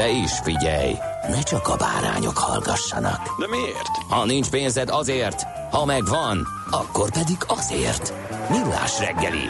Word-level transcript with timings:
De 0.00 0.08
is 0.08 0.38
figyelj, 0.38 0.94
ne 1.28 1.42
csak 1.42 1.68
a 1.68 1.76
bárányok 1.76 2.38
hallgassanak. 2.38 3.38
De 3.38 3.46
miért? 3.48 3.96
Ha 4.08 4.24
nincs 4.24 4.50
pénzed 4.50 4.88
azért, 4.88 5.42
ha 5.70 5.84
megvan, 5.84 6.46
akkor 6.70 7.10
pedig 7.10 7.36
azért. 7.46 8.14
Millás 8.50 8.98
reggeli. 8.98 9.44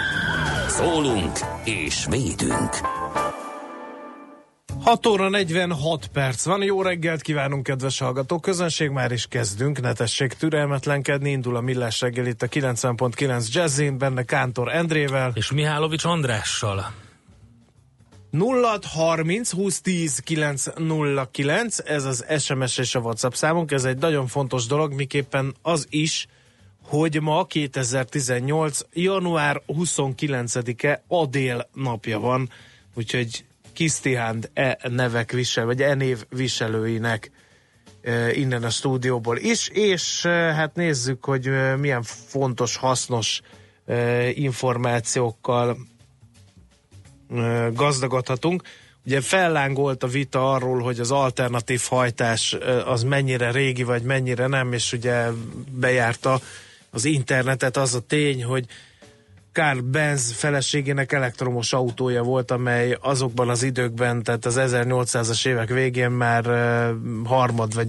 Szólunk 0.68 1.38
és 1.64 2.06
védünk. 2.08 2.70
6 4.84 5.06
óra 5.06 5.28
46 5.28 6.06
perc 6.06 6.44
van. 6.44 6.62
Jó 6.62 6.82
reggelt 6.82 7.22
kívánunk, 7.22 7.62
kedves 7.62 7.98
hallgató 7.98 8.38
közönség. 8.38 8.90
Már 8.90 9.12
is 9.12 9.26
kezdünk. 9.26 9.80
Ne 9.80 9.92
tessék 9.92 10.32
türelmetlenkedni. 10.32 11.30
Indul 11.30 11.56
a 11.56 11.60
Millás 11.60 12.00
reggel 12.00 12.26
itt 12.26 12.42
a 12.42 12.46
90.9 12.46 13.52
Jazzin, 13.52 13.98
benne 13.98 14.22
Kántor 14.22 14.74
Endrével. 14.74 15.32
És 15.34 15.52
Mihálovics 15.52 16.04
Andrással. 16.04 16.92
0 18.30 18.78
30 18.82 19.50
20 19.52 19.80
10 19.80 20.18
909, 20.18 21.78
ez 21.78 22.04
az 22.04 22.24
SMS 22.38 22.78
és 22.78 22.94
a 22.94 23.00
WhatsApp 23.00 23.32
számunk, 23.32 23.70
ez 23.70 23.84
egy 23.84 23.98
nagyon 23.98 24.26
fontos 24.26 24.66
dolog, 24.66 24.92
miképpen 24.92 25.54
az 25.62 25.86
is, 25.88 26.26
hogy 26.82 27.20
ma 27.20 27.44
2018. 27.44 28.80
január 28.92 29.62
29-e 29.68 31.02
Adél 31.08 31.68
napja 31.74 32.18
van, 32.18 32.50
úgyhogy 32.94 33.44
Kisztihánd 33.72 34.50
e 34.54 34.78
nevek 34.88 35.32
visel, 35.32 35.64
vagy 35.64 35.82
e 35.82 35.94
név 35.94 36.24
viselőinek 36.28 37.30
e, 38.02 38.32
innen 38.32 38.64
a 38.64 38.70
stúdióból 38.70 39.36
is, 39.36 39.68
és 39.68 40.24
e, 40.24 40.30
hát 40.30 40.74
nézzük, 40.74 41.24
hogy 41.24 41.46
e, 41.46 41.76
milyen 41.76 42.02
fontos, 42.02 42.76
hasznos 42.76 43.40
e, 43.86 44.28
információkkal 44.28 45.76
gazdagodhatunk. 47.72 48.62
Ugye 49.06 49.20
fellángolt 49.20 50.02
a 50.02 50.06
vita 50.06 50.52
arról, 50.52 50.80
hogy 50.80 51.00
az 51.00 51.10
alternatív 51.10 51.82
hajtás 51.88 52.56
az 52.84 53.02
mennyire 53.02 53.50
régi, 53.50 53.82
vagy 53.82 54.02
mennyire 54.02 54.46
nem, 54.46 54.72
és 54.72 54.92
ugye 54.92 55.26
bejárta 55.70 56.40
az 56.90 57.04
internetet 57.04 57.76
az 57.76 57.94
a 57.94 58.00
tény, 58.00 58.44
hogy 58.44 58.66
Karl 59.52 59.78
Benz 59.78 60.32
feleségének 60.32 61.12
elektromos 61.12 61.72
autója 61.72 62.22
volt, 62.22 62.50
amely 62.50 62.96
azokban 63.00 63.48
az 63.48 63.62
időkben, 63.62 64.22
tehát 64.22 64.46
az 64.46 64.56
1800-as 64.60 65.46
évek 65.46 65.68
végén 65.68 66.10
már 66.10 66.44
harmad 67.24 67.74
vagy 67.74 67.88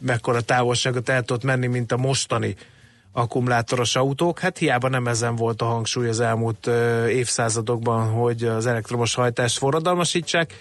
mekkora 0.00 0.40
távolságot 0.40 1.08
el 1.08 1.22
tudott 1.22 1.44
menni, 1.44 1.66
mint 1.66 1.92
a 1.92 1.96
mostani 1.96 2.56
akkumulátoros 3.12 3.96
autók. 3.96 4.38
Hát 4.38 4.58
hiába 4.58 4.88
nem 4.88 5.06
ezen 5.06 5.36
volt 5.36 5.62
a 5.62 5.64
hangsúly 5.64 6.08
az 6.08 6.20
elmúlt 6.20 6.66
évszázadokban, 7.08 8.10
hogy 8.10 8.44
az 8.44 8.66
elektromos 8.66 9.14
hajtást 9.14 9.58
forradalmasítsák. 9.58 10.54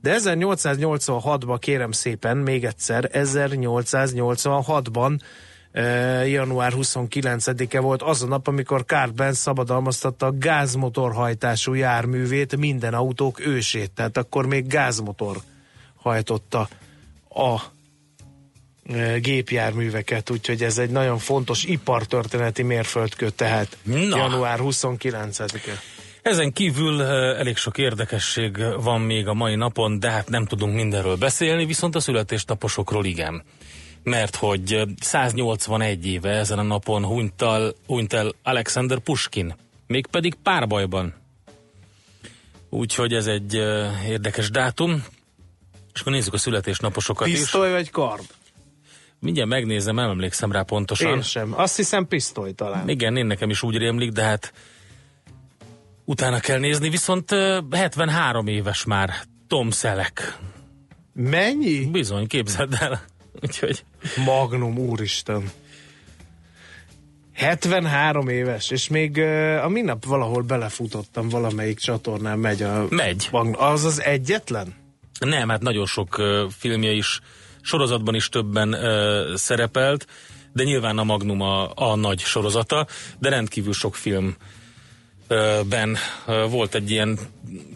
De 0.00 0.16
1886-ban 0.18 1.56
kérem 1.60 1.92
szépen, 1.92 2.36
még 2.36 2.64
egyszer, 2.64 3.10
1886-ban 3.12 5.18
január 6.26 6.72
29-e 6.76 7.80
volt 7.80 8.02
az 8.02 8.22
a 8.22 8.26
nap, 8.26 8.48
amikor 8.48 8.84
Karl 8.84 9.10
Benz 9.10 9.38
szabadalmaztatta 9.38 10.26
a 10.26 10.34
gázmotorhajtású 10.38 11.74
járművét, 11.74 12.56
minden 12.56 12.94
autók 12.94 13.46
ősét. 13.46 13.90
Tehát 13.90 14.16
akkor 14.16 14.46
még 14.46 14.66
gázmotor 14.66 15.36
hajtotta 15.96 16.68
a 17.28 17.60
gépjárműveket, 19.20 20.30
úgyhogy 20.30 20.62
ez 20.62 20.78
egy 20.78 20.90
nagyon 20.90 21.18
fontos 21.18 21.64
ipartörténeti 21.64 22.62
mérföldkő, 22.62 23.30
tehát 23.30 23.76
Na. 23.82 24.16
január 24.16 24.58
29-e. 24.62 25.80
Ezen 26.22 26.52
kívül 26.52 27.02
elég 27.02 27.56
sok 27.56 27.78
érdekesség 27.78 28.56
van 28.80 29.00
még 29.00 29.26
a 29.26 29.34
mai 29.34 29.54
napon, 29.54 29.98
de 29.98 30.10
hát 30.10 30.28
nem 30.28 30.46
tudunk 30.46 30.74
mindenről 30.74 31.16
beszélni, 31.16 31.66
viszont 31.66 31.94
a 31.94 32.00
születésnaposokról 32.00 33.04
igen 33.04 33.42
mert 34.06 34.36
hogy 34.36 34.82
181 35.00 36.06
éve 36.06 36.30
ezen 36.30 36.58
a 36.58 36.62
napon 36.62 37.04
hunyt 37.04 37.42
el, 37.42 37.72
hunyt 37.86 38.12
el 38.12 38.34
Alexander 38.42 38.98
Puskin, 38.98 39.54
mégpedig 39.86 40.34
párbajban. 40.34 41.14
Úgyhogy 42.70 43.12
ez 43.12 43.26
egy 43.26 43.54
érdekes 44.08 44.50
dátum. 44.50 45.04
És 45.94 46.00
akkor 46.00 46.12
nézzük 46.12 46.34
a 46.34 46.38
születésnaposokat 46.38 47.28
pisztoly 47.28 47.42
is. 47.42 47.50
Pisztoly 47.50 47.70
vagy 47.70 47.90
kard? 47.90 48.24
Mindjárt 49.20 49.48
megnézem, 49.48 49.94
nem 49.94 50.10
emlékszem 50.10 50.52
rá 50.52 50.62
pontosan. 50.62 51.14
Én 51.14 51.22
sem. 51.22 51.52
Azt 51.56 51.76
hiszem 51.76 52.06
pisztoly 52.08 52.52
talán. 52.52 52.88
Igen, 52.88 53.16
én 53.16 53.26
nekem 53.26 53.50
is 53.50 53.62
úgy 53.62 53.76
rémlik, 53.76 54.10
de 54.10 54.22
hát 54.22 54.52
utána 56.04 56.40
kell 56.40 56.58
nézni. 56.58 56.88
Viszont 56.88 57.30
73 57.70 58.46
éves 58.46 58.84
már 58.84 59.10
Tom 59.48 59.70
Selleck. 59.70 60.38
Mennyi? 61.12 61.84
Bizony, 61.84 62.26
képzeld 62.26 62.76
el. 62.80 63.02
Úgyhogy... 63.42 63.84
Magnum, 64.24 64.78
úristen. 64.78 65.50
73 67.32 68.28
éves, 68.28 68.70
és 68.70 68.88
még 68.88 69.18
a 69.62 69.68
minap 69.68 70.04
valahol 70.04 70.42
belefutottam, 70.42 71.28
valamelyik 71.28 71.78
csatornán 71.78 72.38
megy 72.38 72.62
a... 72.62 72.86
Megy. 72.88 73.28
Az 73.52 73.84
az 73.84 74.02
egyetlen? 74.02 74.74
Nem, 75.18 75.48
hát 75.48 75.62
nagyon 75.62 75.86
sok 75.86 76.22
filmje 76.58 76.90
is, 76.90 77.20
sorozatban 77.66 78.14
is 78.14 78.28
többen 78.28 78.74
uh, 78.74 79.34
szerepelt, 79.34 80.06
de 80.52 80.62
nyilván 80.62 80.98
a 80.98 81.04
Magnum 81.04 81.40
a, 81.40 81.70
a 81.74 81.96
nagy 81.96 82.20
sorozata, 82.20 82.86
de 83.18 83.28
rendkívül 83.28 83.72
sok 83.72 83.94
film 83.94 84.36
ben 85.68 85.96
volt 86.50 86.74
egy 86.74 86.90
ilyen 86.90 87.18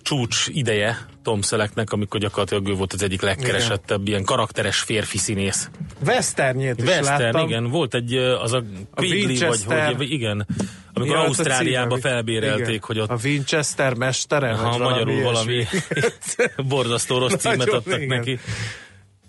csúcs 0.03 0.47
ideje 0.49 1.07
Tom 1.23 1.43
Sellecknek, 1.43 1.93
amikor 1.93 2.21
gyakorlatilag 2.21 2.69
ő 2.69 2.73
volt 2.73 2.93
az 2.93 3.03
egyik 3.03 3.23
legkeresettebb 3.23 4.01
igen. 4.01 4.13
ilyen 4.13 4.25
karakteres 4.25 4.79
férfi 4.79 5.19
színész. 5.19 5.71
Westernjét 6.07 6.79
is 6.79 6.85
Western, 6.85 7.23
láttam. 7.23 7.49
igen. 7.49 7.69
Volt 7.69 7.95
egy, 7.95 8.15
az 8.17 8.53
a 8.53 8.63
Quigley, 8.95 9.49
vagy 9.49 9.65
hogy, 9.97 10.11
igen. 10.11 10.47
Amikor 10.93 11.17
ja, 11.17 11.23
Ausztráliába 11.23 11.99
felbérelték, 11.99 12.67
igen. 12.67 12.81
hogy 12.83 12.99
ott... 12.99 13.11
A 13.11 13.19
Winchester 13.25 13.95
mestere? 13.95 14.53
Ha 14.53 14.79
magyarul 14.79 15.23
valami 15.23 15.65
borzasztó 16.69 17.19
rossz 17.19 17.35
címet 17.45 17.69
adtak 17.69 18.01
igen. 18.01 18.19
neki. 18.19 18.39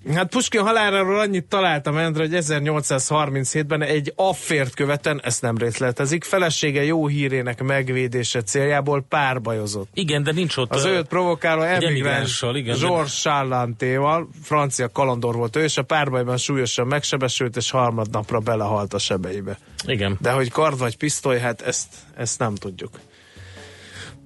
Hát 0.10 0.30
Puskin 0.30 0.62
haláláról 0.62 1.20
annyit 1.20 1.46
találtam, 1.46 1.98
Endre, 1.98 2.24
hogy 2.24 2.34
1837-ben 2.36 3.82
egy 3.82 4.14
affért 4.16 4.74
követen, 4.74 5.22
ezt 5.24 5.42
nem 5.42 5.58
részletezik, 5.58 6.24
felesége 6.24 6.84
jó 6.84 7.08
hírének 7.08 7.64
megvédése 7.64 8.42
céljából 8.42 9.06
párbajozott. 9.10 9.90
Igen, 9.94 10.24
de 10.24 10.32
nincs 10.32 10.58
ott. 10.58 10.74
Az 10.74 10.86
őt 10.86 11.08
provokáló 11.08 11.62
emigráns 11.62 12.46
Georges 12.80 13.22
Charlantéval, 13.22 14.30
francia 14.44 14.90
kalandor 14.90 15.36
volt 15.36 15.56
ő, 15.56 15.64
és 15.64 15.78
a 15.78 15.84
párbajban 15.84 16.38
súlyosan 16.38 16.88
megsebesült, 16.88 17.56
és 17.56 17.72
harmadnapra 17.72 18.40
belehalt 18.40 18.94
a 18.94 19.00
sebeibe. 19.00 19.58
Igen. 19.86 20.18
De 20.22 20.32
hogy 20.32 20.52
kard 20.52 20.78
vagy 20.78 20.98
pisztoly, 20.98 21.40
hát 21.40 21.62
ezt, 21.62 21.88
ezt 22.16 22.40
nem 22.40 22.56
tudjuk. 22.56 22.90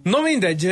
No 0.06 0.22
mindegy, 0.22 0.68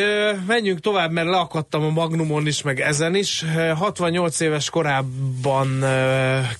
menjünk 0.47 0.79
tovább, 0.79 1.11
mert 1.11 1.27
leakadtam 1.27 1.83
a 1.83 1.89
Magnumon 1.89 2.47
is, 2.47 2.61
meg 2.61 2.79
ezen 2.79 3.15
is. 3.15 3.45
68 3.75 4.39
éves 4.39 4.69
korában 4.69 5.79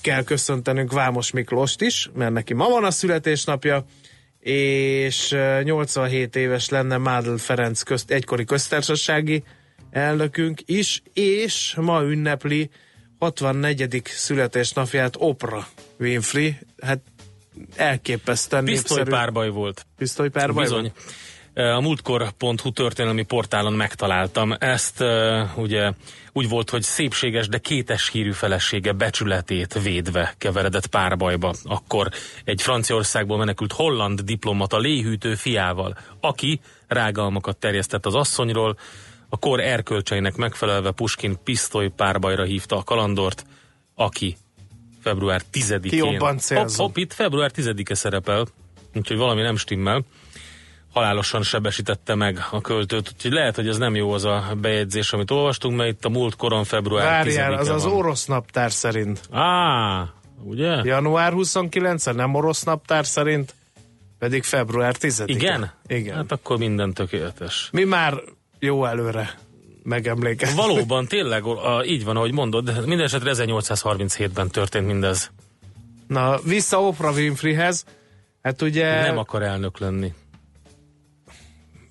kell 0.00 0.24
köszöntenünk 0.24 0.92
Vámos 0.92 1.30
Miklóst 1.30 1.80
is, 1.80 2.10
mert 2.14 2.32
neki 2.32 2.54
ma 2.54 2.68
van 2.68 2.84
a 2.84 2.90
születésnapja, 2.90 3.84
és 4.40 5.36
87 5.62 6.36
éves 6.36 6.68
lenne 6.68 6.96
Mádl 6.96 7.34
Ferenc 7.34 7.82
közt, 7.82 8.10
egykori 8.10 8.44
köztársasági 8.44 9.42
elnökünk 9.90 10.60
is, 10.64 11.02
és 11.12 11.74
ma 11.80 12.02
ünnepli 12.02 12.70
64. 13.18 14.02
születésnapját 14.04 15.14
Oprah 15.18 15.64
Winfrey. 15.98 16.58
Hát 16.82 17.00
elképesztően 17.76 18.64
népszerű. 18.64 18.86
Pisztolypárbaj 18.86 19.48
volt. 19.50 19.86
Pisztolypárbaj 19.96 20.62
Bizony. 20.62 20.92
A 21.54 21.80
múltkor.hu 21.80 22.70
történelmi 22.72 23.22
portálon 23.22 23.72
megtaláltam. 23.72 24.54
Ezt 24.58 25.04
ugye 25.56 25.92
úgy 26.32 26.48
volt, 26.48 26.70
hogy 26.70 26.82
szépséges, 26.82 27.48
de 27.48 27.58
kétes 27.58 28.08
hírű 28.08 28.32
felesége 28.32 28.92
becsületét 28.92 29.82
védve 29.82 30.34
keveredett 30.38 30.86
párbajba. 30.86 31.54
Akkor 31.64 32.08
egy 32.44 32.62
Franciaországból 32.62 33.38
menekült 33.38 33.72
holland 33.72 34.20
diplomata 34.20 34.78
léhűtő 34.78 35.34
fiával, 35.34 35.96
aki 36.20 36.60
rágalmakat 36.86 37.56
terjesztett 37.56 38.06
az 38.06 38.14
asszonyról, 38.14 38.78
a 39.28 39.38
kor 39.38 39.60
erkölcseinek 39.60 40.36
megfelelve 40.36 40.90
Puskin 40.90 41.36
pisztoly 41.44 41.88
párbajra 41.88 42.44
hívta 42.44 42.76
a 42.76 42.82
kalandort, 42.82 43.46
aki 43.94 44.36
február 45.02 45.42
10-én... 45.52 45.80
Ki 45.80 45.96
jobban 45.96 46.38
hopp, 46.48 46.68
hopp, 46.76 46.96
itt 46.96 47.12
február 47.12 47.50
10-e 47.54 47.94
szerepel, 47.94 48.46
úgyhogy 48.94 49.16
valami 49.16 49.42
nem 49.42 49.56
stimmel 49.56 50.04
halálosan 50.94 51.42
sebesítette 51.42 52.14
meg 52.14 52.38
a 52.50 52.60
költőt, 52.60 53.10
úgyhogy 53.14 53.32
lehet, 53.32 53.54
hogy 53.54 53.68
ez 53.68 53.78
nem 53.78 53.94
jó 53.94 54.12
az 54.12 54.24
a 54.24 54.44
bejegyzés, 54.60 55.12
amit 55.12 55.30
olvastunk, 55.30 55.76
mert 55.76 55.90
itt 55.90 56.04
a 56.04 56.08
múlt 56.08 56.36
koron 56.36 56.64
február 56.64 57.04
Várjál, 57.04 57.54
az 57.54 57.66
van. 57.66 57.76
az 57.76 57.84
orosz 57.84 58.24
naptár 58.26 58.72
szerint. 58.72 59.20
Á, 59.30 60.08
ugye? 60.42 60.80
Január 60.82 61.32
29 61.32 62.04
nem 62.04 62.34
orosz 62.34 62.62
naptár 62.62 63.06
szerint, 63.06 63.54
pedig 64.18 64.42
február 64.42 64.96
10 64.96 65.20
-e. 65.20 65.24
Igen? 65.26 65.72
Igen. 65.86 66.16
Hát 66.16 66.32
akkor 66.32 66.58
minden 66.58 66.92
tökéletes. 66.92 67.68
Mi 67.72 67.84
már 67.84 68.14
jó 68.58 68.84
előre 68.84 69.34
megemlékeztünk. 69.82 70.60
Valóban, 70.66 71.06
tényleg, 71.06 71.44
a, 71.44 71.82
így 71.84 72.04
van, 72.04 72.16
ahogy 72.16 72.32
mondod, 72.32 72.86
minden 72.86 73.06
esetre 73.06 73.32
1837-ben 73.34 74.48
történt 74.48 74.86
mindez. 74.86 75.30
Na, 76.06 76.38
vissza 76.44 76.82
Oprah 76.82 77.14
Winfreyhez. 77.14 77.84
Hát 78.42 78.62
ugye... 78.62 79.00
Nem 79.00 79.18
akar 79.18 79.42
elnök 79.42 79.78
lenni. 79.78 80.12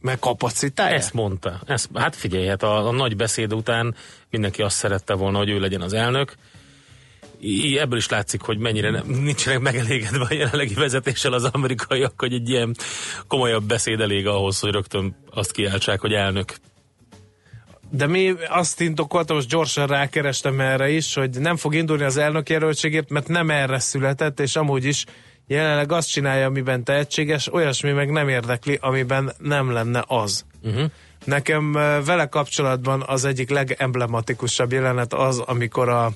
Meg 0.03 0.19
kapacitája? 0.19 0.95
Ezt 0.95 1.13
mondta. 1.13 1.61
Ezt, 1.65 1.89
hát 1.93 2.15
figyelj, 2.15 2.47
hát 2.47 2.63
a, 2.63 2.87
a 2.87 2.91
nagy 2.91 3.15
beszéd 3.15 3.53
után 3.53 3.95
mindenki 4.29 4.61
azt 4.61 4.75
szerette 4.75 5.13
volna, 5.13 5.37
hogy 5.37 5.49
ő 5.49 5.59
legyen 5.59 5.81
az 5.81 5.93
elnök. 5.93 6.35
I, 7.39 7.77
ebből 7.77 7.97
is 7.97 8.09
látszik, 8.09 8.41
hogy 8.41 8.57
mennyire 8.57 8.89
nem, 8.89 9.07
nincsenek 9.07 9.59
megelégedve 9.59 10.25
a 10.29 10.33
jelenlegi 10.33 10.73
vezetéssel 10.73 11.33
az 11.33 11.43
amerikaiak, 11.43 12.13
hogy 12.17 12.33
egy 12.33 12.49
ilyen 12.49 12.75
komolyabb 13.27 13.63
beszéd 13.63 13.99
elég 13.99 14.27
ahhoz, 14.27 14.59
hogy 14.59 14.71
rögtön 14.71 15.15
azt 15.31 15.51
kiáltsák, 15.51 15.99
hogy 15.99 16.13
elnök. 16.13 16.55
De 17.89 18.07
mi 18.07 18.33
azt 18.49 18.81
indokolta, 18.81 19.33
most 19.33 19.49
gyorsan 19.49 19.87
rákerestem 19.87 20.59
erre 20.59 20.89
is, 20.89 21.13
hogy 21.13 21.29
nem 21.39 21.55
fog 21.55 21.75
indulni 21.75 22.03
az 22.03 22.17
elnök 22.17 22.49
jelöltségért, 22.49 23.09
mert 23.09 23.27
nem 23.27 23.49
erre 23.49 23.79
született, 23.79 24.39
és 24.39 24.55
amúgy 24.55 24.85
is 24.85 25.05
jelenleg 25.47 25.91
azt 25.91 26.09
csinálja, 26.09 26.45
amiben 26.45 26.83
tehetséges, 26.83 27.53
olyasmi 27.53 27.91
meg 27.91 28.11
nem 28.11 28.29
érdekli, 28.29 28.77
amiben 28.81 29.33
nem 29.37 29.71
lenne 29.71 30.03
az. 30.07 30.45
Uh-huh. 30.63 30.91
Nekem 31.25 31.71
vele 32.05 32.25
kapcsolatban 32.25 33.03
az 33.07 33.25
egyik 33.25 33.49
legemblematikusabb 33.49 34.71
jelenet 34.71 35.13
az, 35.13 35.39
amikor 35.39 35.89
a 35.89 36.11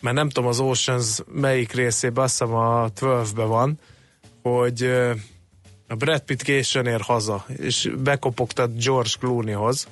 már 0.00 0.14
nem 0.14 0.28
tudom 0.28 0.48
az 0.48 0.60
Oceans 0.60 1.20
melyik 1.26 1.72
részében, 1.72 2.24
azt 2.24 2.38
hiszem 2.38 2.54
a 2.54 2.88
12-ben 2.88 3.48
van, 3.48 3.78
hogy 4.42 4.82
a 5.88 5.94
Brad 5.94 6.20
Pitt 6.20 6.42
későn 6.42 6.86
ér 6.86 7.00
haza, 7.00 7.44
és 7.56 7.90
bekopogtat 8.02 8.82
George 8.84 9.10
Clooneyhoz, 9.18 9.88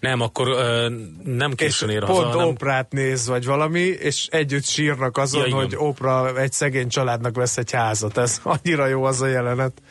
nem, 0.00 0.20
akkor 0.20 0.48
ö, 0.48 0.88
nem 1.24 1.54
későn 1.54 1.90
ér 1.90 2.02
haza, 2.02 2.20
Pont 2.20 2.32
hanem... 2.32 2.48
Oprát 2.48 2.92
néz, 2.92 3.26
vagy 3.26 3.44
valami, 3.44 3.80
és 3.80 4.26
együtt 4.30 4.64
sírnak 4.64 5.16
azon, 5.16 5.48
ja, 5.48 5.54
hogy 5.54 5.74
Oprah 5.76 6.40
egy 6.40 6.52
szegény 6.52 6.88
családnak 6.88 7.36
vesz 7.36 7.56
egy 7.56 7.70
házat. 7.70 8.18
Ez 8.18 8.40
annyira 8.62 8.86
jó 8.86 9.04
az 9.04 9.20
a 9.20 9.26
jelenet, 9.26 9.82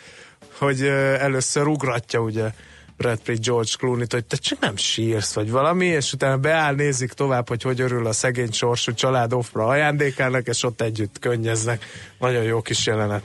hogy 0.58 0.82
ö, 0.82 1.14
először 1.14 1.68
ugratja 1.68 2.20
ugye 2.20 2.52
Brad 2.98 3.20
Pitt 3.20 3.46
George 3.46 3.72
Clooney-t, 3.78 4.14
hogy 4.14 4.26
te 4.26 4.36
csak 4.36 4.60
nem 4.60 4.76
sírsz, 4.76 5.34
vagy 5.34 5.52
valami, 5.52 5.86
és 5.86 6.14
utána 6.14 6.38
beáll, 6.38 6.74
nézik 6.74 7.12
tovább, 7.12 7.48
hogy 7.48 7.62
hogy 7.62 7.82
örül 7.82 8.08
a 8.08 8.12
szegény 8.12 8.52
sorsú 8.52 8.94
család 8.94 9.34
Oprah 9.34 9.68
ajándékának, 9.68 10.48
és 10.48 10.64
ott 10.64 10.82
együtt 10.82 11.20
könnyeznek. 11.20 11.86
Nagyon 12.20 12.44
jó 12.44 12.62
kis 12.62 12.86
jelenet. 12.86 13.24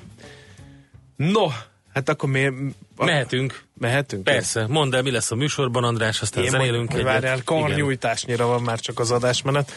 No, 1.17 1.47
Hát 1.95 2.09
akkor 2.09 2.29
mi... 2.29 2.51
Mehetünk. 2.97 3.64
Mehetünk? 3.79 4.25
Persze. 4.25 4.67
Mondd 4.69 4.94
el, 4.94 5.03
mi 5.03 5.11
lesz 5.11 5.31
a 5.31 5.35
műsorban, 5.35 5.85
András, 5.85 6.21
aztán 6.21 6.44
Én 6.44 6.50
zenélünk 6.50 6.93
egyet. 6.93 7.05
Várjál, 7.05 7.43
karnyújtásnyira 7.44 8.47
van 8.47 8.62
már 8.62 8.81
csak 8.81 8.99
az 8.99 9.11
adásmenet. 9.11 9.73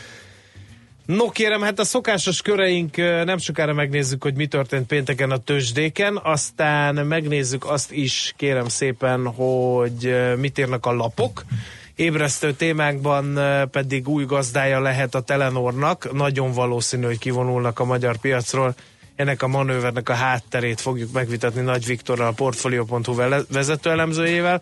No 1.06 1.30
kérem, 1.30 1.62
hát 1.62 1.80
a 1.80 1.84
szokásos 1.84 2.42
köreink 2.42 2.96
nem 2.98 3.38
sokára 3.38 3.74
megnézzük, 3.74 4.24
hogy 4.24 4.36
mi 4.36 4.48
történt 4.48 4.88
pénteken 4.88 5.32
a 5.32 5.38
tőzsdéken, 5.38 6.20
aztán 6.24 6.96
megnézzük 6.96 7.70
azt 7.70 7.92
is, 7.92 8.34
kérem 8.38 8.68
szépen, 8.68 9.28
hogy 9.28 10.16
mit 10.38 10.58
írnak 10.58 10.86
a 10.86 10.94
lapok. 10.94 11.46
Ébresztő 11.96 12.54
témákban 12.54 13.40
pedig 13.72 14.08
új 14.08 14.26
gazdája 14.26 14.80
lehet 14.80 15.16
a 15.16 15.22
Telenornak, 15.22 16.14
nagyon 16.14 16.52
valószínű, 16.52 17.06
hogy 17.06 17.20
kivonulnak 17.20 17.80
a 17.80 17.86
magyar 17.86 18.18
piacról 18.18 18.76
ennek 19.18 19.42
a 19.42 19.48
manővernek 19.48 20.10
a 20.10 20.14
hátterét 20.14 20.82
fogjuk 20.82 21.12
megvitatni 21.12 21.62
Nagy 21.62 21.86
Viktorral, 21.86 22.28
a 22.28 22.32
Portfolio.hu 22.32 23.16
vezető 23.52 23.90
elemzőjével. 23.90 24.62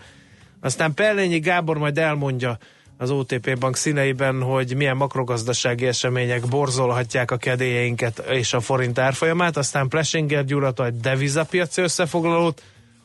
Aztán 0.61 0.93
Pellényi 0.93 1.39
Gábor 1.39 1.77
majd 1.77 1.97
elmondja 1.97 2.57
az 2.97 3.11
OTP 3.11 3.57
Bank 3.59 3.75
színeiben, 3.75 4.41
hogy 4.41 4.75
milyen 4.75 4.97
makrogazdasági 4.97 5.85
események 5.85 6.47
borzolhatják 6.47 7.31
a 7.31 7.37
kedélyeinket 7.37 8.23
és 8.29 8.53
a 8.53 8.59
forint 8.59 8.99
árfolyamát. 8.99 9.57
Aztán 9.57 9.87
Plesinger 9.87 10.45
Gyurata 10.45 10.85
egy 10.85 10.99
devizapiaci 10.99 11.81
összefoglalót, 11.81 12.61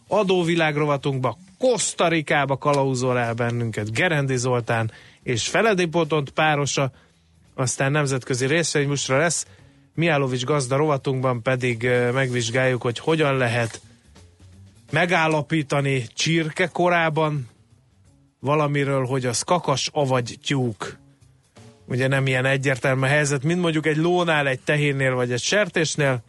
adóvilágrovatunkba 0.09 1.39
Costa 1.59 2.09
Rikába 2.09 2.57
kalauzol 2.57 3.19
el 3.19 3.35
bennünket 3.35 3.93
Gerendi 3.93 4.37
Zoltán 4.37 4.91
és 5.23 5.49
Feledi 5.49 5.87
Potont 5.87 6.31
párosa, 6.31 6.93
aztán 7.55 7.93
nemzetközi 7.93 8.47
részvénymusra 8.47 9.19
lesz, 9.19 9.47
Miálovics 10.01 10.45
gazda 10.45 10.77
rovatunkban 10.77 11.43
pedig 11.43 11.89
megvizsgáljuk, 12.13 12.83
hogy 12.83 12.99
hogyan 12.99 13.37
lehet 13.37 13.81
megállapítani 14.91 16.07
csirke 16.15 16.67
korában 16.67 17.49
valamiről, 18.39 19.07
hogy 19.07 19.27
az 19.27 19.43
kakas, 19.43 19.89
avagy 19.93 20.39
tyúk. 20.45 20.99
Ugye 21.87 22.09
nem 22.09 22.27
ilyen 22.27 22.45
egyértelmű 22.45 23.07
helyzet, 23.07 23.43
mint 23.43 23.61
mondjuk 23.61 23.87
egy 23.87 23.97
lónál, 23.97 24.47
egy 24.47 24.61
tehénnél, 24.61 25.15
vagy 25.15 25.33
egy 25.33 25.43
sertésnél. 25.43 26.23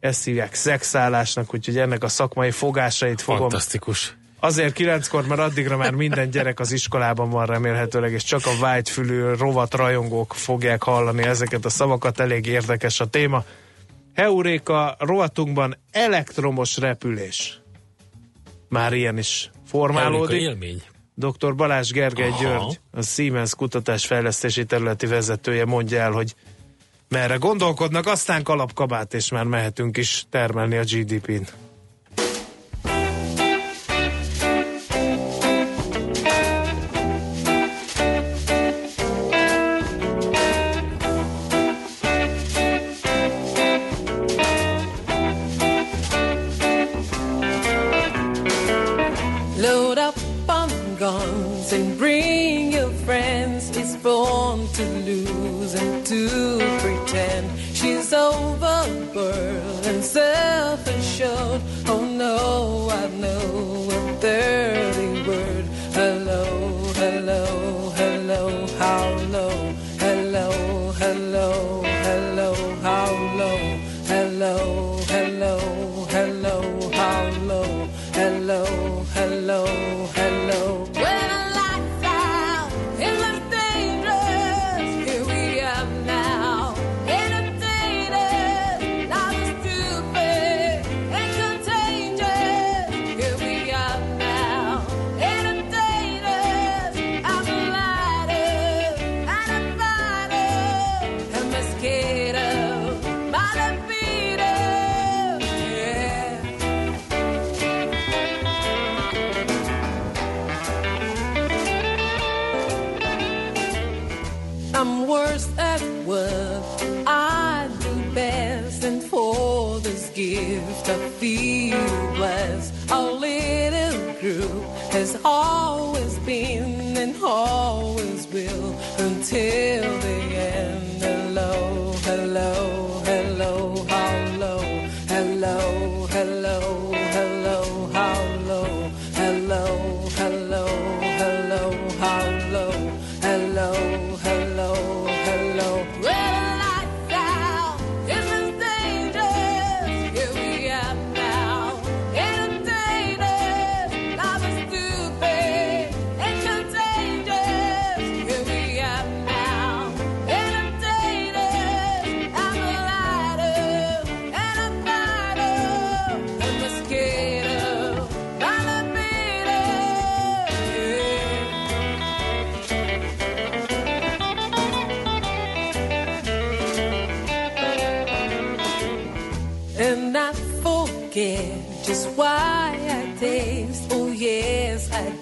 Ezt 0.00 0.24
hívják 0.24 0.54
szexállásnak, 0.54 1.54
úgyhogy 1.54 1.78
ennek 1.78 2.04
a 2.04 2.08
szakmai 2.08 2.50
fogásait 2.50 3.20
fogom 3.20 3.40
Fantasztikus. 3.40 4.16
Azért 4.40 4.72
kilenckor, 4.72 5.26
mert 5.26 5.40
addigra 5.40 5.76
már 5.76 5.94
minden 5.94 6.30
gyerek 6.30 6.60
az 6.60 6.72
iskolában 6.72 7.30
van 7.30 7.46
remélhetőleg, 7.46 8.12
és 8.12 8.24
csak 8.24 8.46
a 8.46 8.58
vágyfülű 8.60 9.32
rovat 9.32 9.74
rajongók 9.74 10.34
fogják 10.34 10.82
hallani 10.82 11.22
ezeket 11.22 11.64
a 11.64 11.68
szavakat, 11.68 12.20
elég 12.20 12.46
érdekes 12.46 13.00
a 13.00 13.06
téma. 13.06 13.44
Heuréka 14.14 14.96
rovatunkban 14.98 15.76
elektromos 15.90 16.76
repülés. 16.76 17.60
Már 18.68 18.92
ilyen 18.92 19.18
is 19.18 19.50
formálódik. 19.66 20.40
élmény. 20.40 20.82
Dr. 21.14 21.54
Balázs 21.54 21.90
Gergely 21.90 22.28
Aha. 22.28 22.42
György, 22.42 22.80
a 22.90 23.02
Siemens 23.02 23.54
kutatásfejlesztési 23.54 24.64
területi 24.64 25.06
vezetője 25.06 25.64
mondja 25.64 26.00
el, 26.00 26.10
hogy 26.10 26.34
merre 27.08 27.34
gondolkodnak, 27.34 28.06
aztán 28.06 28.42
kalapkabát, 28.42 29.14
és 29.14 29.30
már 29.30 29.44
mehetünk 29.44 29.96
is 29.96 30.26
termelni 30.30 30.76
a 30.76 30.82
GDP-n. 30.82 31.65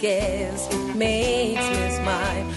Guess 0.05 0.71
makes 0.95 1.67
me 1.71 1.91
smile. 1.97 2.54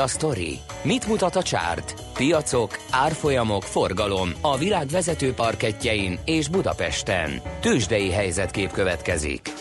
A 0.00 0.06
sztori? 0.06 0.58
Mit 0.82 1.06
mutat 1.06 1.36
a 1.36 1.42
csárt? 1.42 1.94
Piacok, 2.14 2.78
árfolyamok, 2.90 3.62
forgalom 3.62 4.30
a 4.40 4.58
világ 4.58 4.86
vezető 4.86 5.32
parketjein 5.32 6.18
és 6.24 6.48
Budapesten. 6.48 7.42
Tősdei 7.60 8.10
helyzetkép 8.10 8.70
következik. 8.70 9.52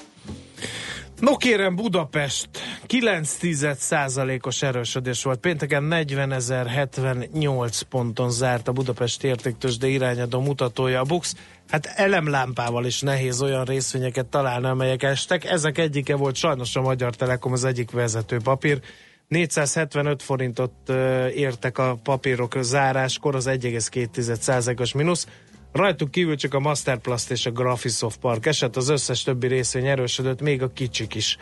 No 1.20 1.36
kérem, 1.36 1.76
Budapest 1.76 2.50
9 2.86 3.38
os 4.42 4.62
erősödés 4.62 5.24
volt. 5.24 5.40
Pénteken 5.40 5.88
40.078 5.90 7.82
ponton 7.90 8.32
zárt 8.32 8.68
a 8.68 8.72
Budapest 8.72 9.24
értéktősde 9.24 9.88
irányadó 9.88 10.40
mutatója 10.42 11.00
a 11.00 11.04
Bux. 11.04 11.36
Hát 11.70 11.86
elemlámpával 11.96 12.86
is 12.86 13.02
nehéz 13.02 13.42
olyan 13.42 13.66
részvényeket 13.66 14.26
találni, 14.26 14.68
amelyek 14.68 15.04
estek. 15.04 15.46
Ezek 15.46 15.78
egyike 15.78 16.16
volt 16.16 16.36
sajnos 16.36 16.76
a 16.76 16.82
Magyar 16.82 17.16
Telekom 17.16 17.52
az 17.52 17.64
egyik 17.64 17.92
vezető 17.92 18.38
papír. 18.44 18.80
475 19.30 20.24
forintot 20.24 20.74
értek 21.36 21.78
a 21.78 22.00
papírok 22.04 22.56
záráskor, 22.62 23.36
az 23.36 23.46
1,2%-os 23.48 24.94
mínusz. 24.94 25.28
Rajtuk 25.72 26.12
kívül 26.12 26.36
csak 26.36 26.54
a 26.54 26.60
Masterplast 26.60 27.32
és 27.32 27.46
a 27.46 27.52
Graphisoft 27.52 28.20
Park 28.20 28.46
eset, 28.46 28.76
az 28.76 28.90
összes 28.90 29.24
többi 29.24 29.48
részvény 29.48 29.88
erősödött, 29.88 30.42
még 30.42 30.62
a 30.62 30.68
kicsik 30.68 31.16
is. 31.16 31.38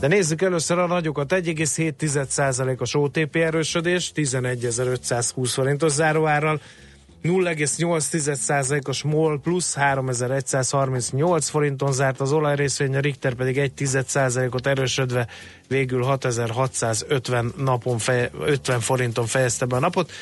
De 0.00 0.06
nézzük 0.06 0.42
először 0.42 0.78
a 0.78 0.86
nagyokat. 0.86 1.32
1,7%-os 1.32 2.94
OTP 2.94 3.36
erősödés, 3.36 4.12
11.520 4.14 5.50
forintos 5.52 5.92
záróárral, 5.92 6.60
0,8%-os 7.22 9.02
MOL 9.02 9.40
plusz 9.40 9.74
3138 9.74 11.48
forinton 11.48 11.92
zárt 11.92 12.20
az 12.20 12.32
olajrészvény, 12.32 12.96
a 12.96 13.00
Richter 13.00 13.34
pedig 13.34 13.72
1,1%-ot 13.76 14.66
erősödve 14.66 15.26
végül 15.68 16.02
6650 16.02 17.52
napon 17.56 17.98
feje, 17.98 18.30
50 18.40 18.80
forinton 18.80 19.26
fejezte 19.26 19.64
be 19.64 19.76
a 19.76 19.80
napot. 19.80 20.12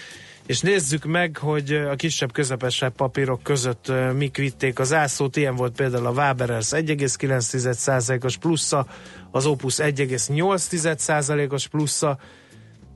És 0.46 0.60
nézzük 0.60 1.04
meg, 1.04 1.36
hogy 1.36 1.72
a 1.72 1.94
kisebb, 1.94 2.32
közepesebb 2.32 2.92
papírok 2.92 3.42
között 3.42 3.92
mik 4.16 4.36
vitték 4.36 4.78
az 4.78 4.92
ászlót. 4.92 5.36
Ilyen 5.36 5.56
volt 5.56 5.76
például 5.76 6.06
a 6.06 6.10
Waberers 6.10 6.68
1,9%-os 6.70 8.36
plusza, 8.36 8.86
az 9.30 9.46
Opus 9.46 9.76
1,8%-os 9.76 11.68
plusza, 11.68 12.18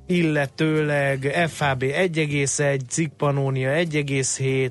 illetőleg 0.07 1.49
FHB 1.49 1.83
1,1, 1.83 2.81
Cig 2.89 3.09
Pannonia 3.09 3.71
1,7, 3.71 4.71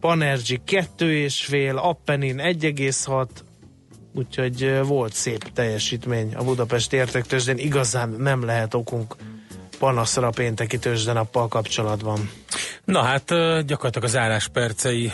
Panergy 0.00 0.60
2,5, 0.66 1.76
Appenin 1.76 2.36
1,6, 2.38 3.26
úgyhogy 4.14 4.80
volt 4.86 5.12
szép 5.12 5.52
teljesítmény 5.52 6.34
a 6.34 6.44
Budapest 6.44 6.92
értéktőzsdén. 6.92 7.58
Igazán 7.58 8.08
nem 8.08 8.44
lehet 8.44 8.74
okunk 8.74 9.16
panaszra 9.78 10.26
a 10.26 10.30
pénteki 10.30 10.78
tőzsdenappal 10.78 11.48
kapcsolatban. 11.48 12.30
Na 12.84 13.02
hát 13.02 13.24
gyakorlatilag 13.66 14.04
az 14.08 14.16
álláspercei 14.16 15.12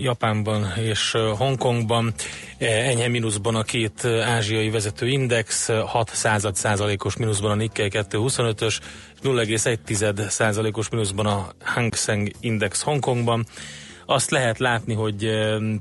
Japánban 0.00 0.72
és 0.76 1.16
Hongkongban 1.36 2.14
e, 2.58 2.66
enyhe 2.66 3.08
mínuszban 3.08 3.54
a 3.54 3.62
két 3.62 4.04
ázsiai 4.04 4.70
vezető 4.70 5.08
index, 5.08 5.68
ö, 5.68 5.82
6 5.86 6.14
század 6.14 6.54
százalékos 6.54 7.16
mínuszban 7.16 7.50
a 7.50 7.54
Nikkei 7.54 7.90
225-ös, 7.92 8.78
0,1 9.22 10.28
százalékos 10.28 10.88
mínuszban 10.88 11.26
a 11.26 11.48
Hang 11.64 11.94
Seng 11.94 12.30
Index 12.40 12.82
Hongkongban. 12.82 13.46
Azt 14.08 14.30
lehet 14.30 14.58
látni, 14.58 14.94
hogy 14.94 15.30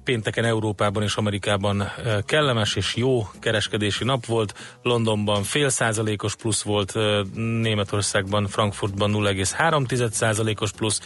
pénteken 0.03 0.46
Európában 0.46 1.03
és 1.03 1.15
Amerikában 1.15 1.91
kellemes 2.25 2.75
és 2.75 2.96
jó 2.96 3.27
kereskedési 3.39 4.03
nap 4.03 4.25
volt. 4.25 4.77
Londonban 4.82 5.44
fél 5.44 5.70
százalékos 5.70 6.36
plusz 6.36 6.62
volt, 6.62 6.94
Németországban, 7.62 8.48
Frankfurtban 8.48 9.12
0,3 9.13 10.12
százalékos 10.12 10.72
plusz. 10.72 11.01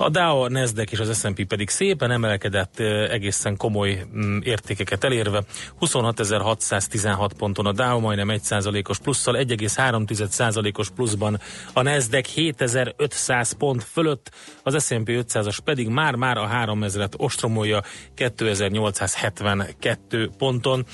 A 0.00 0.08
Dow, 0.08 0.40
a 0.40 0.48
Nasdaq 0.48 0.92
és 0.92 0.98
az 0.98 1.18
S&P 1.18 1.46
pedig 1.46 1.68
szépen 1.68 2.10
emelkedett 2.10 2.78
egészen 3.10 3.56
komoly 3.56 4.04
mm, 4.16 4.38
értékeket 4.42 5.04
elérve. 5.04 5.42
26.616 5.80 7.30
ponton 7.36 7.66
a 7.66 7.72
Dow 7.72 8.00
majdnem 8.00 8.28
1%-os 8.30 8.98
plusszal, 8.98 9.36
1,3%-os 9.36 10.90
pluszban 10.90 11.40
a 11.72 11.82
Nasdaq 11.82 12.28
7500 12.34 13.52
pont 13.52 13.84
fölött, 13.84 14.30
az 14.62 14.84
S&P 14.84 15.08
500-as 15.08 15.58
pedig 15.64 15.88
már-már 15.88 16.36
a 16.36 16.48
3000-et 16.48 17.12
ostromolja 17.16 17.82
2872 18.14 20.30
ponton 20.38 20.86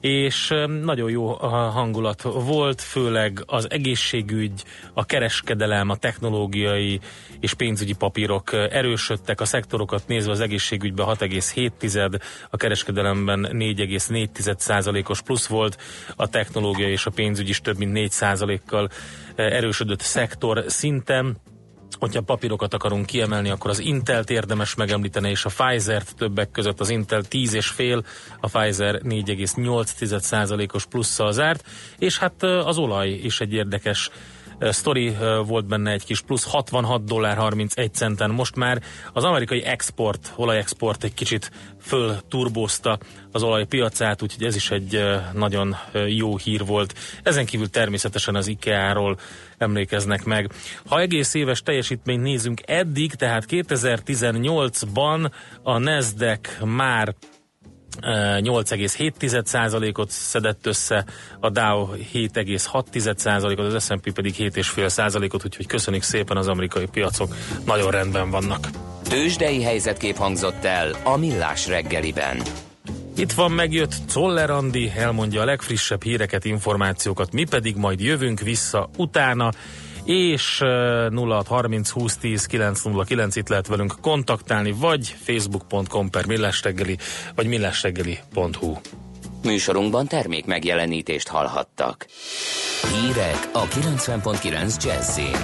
és 0.00 0.54
nagyon 0.82 1.10
jó 1.10 1.26
hangulat 1.70 2.22
volt, 2.22 2.80
főleg 2.80 3.42
az 3.46 3.70
egészségügy, 3.70 4.64
a 4.94 5.04
kereskedelem, 5.04 5.90
a 5.90 5.96
technológiai 5.96 7.00
és 7.40 7.54
pénzügyi 7.54 7.92
papírok 7.92 8.52
erősödtek, 8.52 9.40
a 9.40 9.44
szektorokat 9.44 10.06
nézve 10.06 10.30
az 10.30 10.40
egészségügyben 10.40 11.06
6,7, 11.06 12.20
a 12.50 12.56
kereskedelemben 12.56 13.48
4,4 13.52 14.58
százalékos 14.58 15.22
plusz 15.22 15.46
volt, 15.46 15.78
a 16.16 16.28
technológia 16.28 16.88
és 16.88 17.06
a 17.06 17.10
pénzügy 17.10 17.48
is 17.48 17.60
több 17.60 17.78
mint 17.78 17.92
4 17.92 18.10
százalékkal 18.10 18.88
erősödött 19.36 20.00
szektor 20.00 20.64
szinten 20.66 21.36
hogyha 21.98 22.20
papírokat 22.20 22.74
akarunk 22.74 23.06
kiemelni, 23.06 23.50
akkor 23.50 23.70
az 23.70 23.78
Intelt 23.78 24.30
érdemes 24.30 24.74
megemlíteni, 24.74 25.30
és 25.30 25.44
a 25.44 25.50
Pfizer-t 25.56 26.16
többek 26.16 26.50
között 26.50 26.80
az 26.80 26.90
Intel 26.90 27.22
10,5, 27.30 28.04
a 28.40 28.48
Pfizer 28.48 29.00
4,8%-os 29.04 30.86
plusszal 30.86 31.32
zárt, 31.32 31.64
és 31.98 32.18
hát 32.18 32.42
az 32.42 32.78
olaj 32.78 33.08
is 33.08 33.40
egy 33.40 33.52
érdekes 33.52 34.10
sztori 34.60 35.16
volt 35.46 35.66
benne 35.66 35.90
egy 35.90 36.04
kis 36.04 36.20
plusz 36.20 36.50
66 36.50 37.04
dollár 37.04 37.36
31 37.36 37.94
centen. 37.94 38.30
Most 38.30 38.56
már 38.56 38.82
az 39.12 39.24
amerikai 39.24 39.64
export, 39.64 40.32
olajexport 40.36 41.04
egy 41.04 41.14
kicsit 41.14 41.50
föl 41.80 42.16
turbózta 42.28 42.98
az 43.32 43.42
olajpiacát, 43.42 44.22
úgyhogy 44.22 44.44
ez 44.44 44.56
is 44.56 44.70
egy 44.70 45.04
nagyon 45.32 45.76
jó 46.08 46.36
hír 46.36 46.66
volt. 46.66 46.94
Ezen 47.22 47.46
kívül 47.46 47.70
természetesen 47.70 48.34
az 48.34 48.46
IKEA-ról 48.46 49.18
emlékeznek 49.58 50.24
meg. 50.24 50.52
Ha 50.86 51.00
egész 51.00 51.34
éves 51.34 51.62
teljesítményt 51.62 52.22
nézünk 52.22 52.60
eddig, 52.66 53.14
tehát 53.14 53.44
2018-ban 53.48 55.30
a 55.62 55.78
Nasdaq 55.78 56.64
már 56.64 57.14
8,7%-ot 58.00 60.10
szedett 60.10 60.66
össze, 60.66 61.04
a 61.40 61.50
Dow 61.50 61.88
7,6%-ot, 62.12 63.74
az 63.74 63.84
S&P 63.84 64.12
pedig 64.12 64.34
7,5%-ot, 64.38 65.44
úgyhogy 65.44 65.66
köszönjük 65.66 66.02
szépen 66.02 66.36
az 66.36 66.48
amerikai 66.48 66.86
piacok, 66.86 67.34
nagyon 67.64 67.90
rendben 67.90 68.30
vannak. 68.30 68.68
Tőzsdei 69.08 69.62
helyzetkép 69.62 70.16
hangzott 70.16 70.64
el 70.64 70.90
a 71.02 71.16
Millás 71.16 71.66
reggeliben. 71.66 72.42
Itt 73.16 73.32
van 73.32 73.50
megjött 73.50 73.94
Czoller 74.06 74.50
Andi, 74.50 74.92
elmondja 74.96 75.40
a 75.40 75.44
legfrissebb 75.44 76.02
híreket, 76.02 76.44
információkat, 76.44 77.32
mi 77.32 77.44
pedig 77.44 77.76
majd 77.76 78.00
jövünk 78.00 78.40
vissza 78.40 78.90
utána, 78.96 79.50
és 80.04 80.58
0630 81.14 81.90
20 81.90 82.16
10 82.16 82.46
909 82.46 83.36
itt 83.36 83.48
lehet 83.48 83.66
velünk 83.66 83.94
kontaktálni, 84.00 84.72
vagy 84.72 85.16
facebook.com 85.22 86.10
per 86.10 86.26
millásreggeli, 86.26 86.98
vagy 87.34 87.46
millásreggeli.hu. 87.46 88.76
Műsorunkban 89.44 90.06
termék 90.06 90.46
megjelenítést 90.46 91.28
hallhattak. 91.28 92.06
Hírek 92.92 93.48
a 93.52 93.66
90.9 93.66 94.84
Jazzin. 94.84 95.36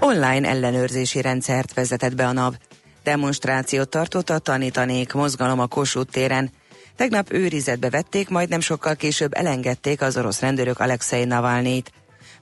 Online 0.00 0.48
ellenőrzési 0.48 1.20
rendszert 1.20 1.74
vezetett 1.74 2.14
be 2.14 2.26
a 2.26 2.32
NAV. 2.32 2.54
Demonstrációt 3.02 3.88
tartott 3.88 4.30
a 4.30 4.38
tanítanék 4.38 5.12
mozgalom 5.12 5.60
a 5.60 5.66
Kossuth 5.66 6.10
téren. 6.10 6.50
Tegnap 6.96 7.32
őrizetbe 7.32 7.90
vették, 7.90 8.28
majd 8.28 8.48
nem 8.48 8.60
sokkal 8.60 8.94
később 8.94 9.34
elengedték 9.34 10.00
az 10.00 10.16
orosz 10.16 10.40
rendőrök 10.40 10.80
Alexei 10.80 11.24
Navalnyit. 11.24 11.92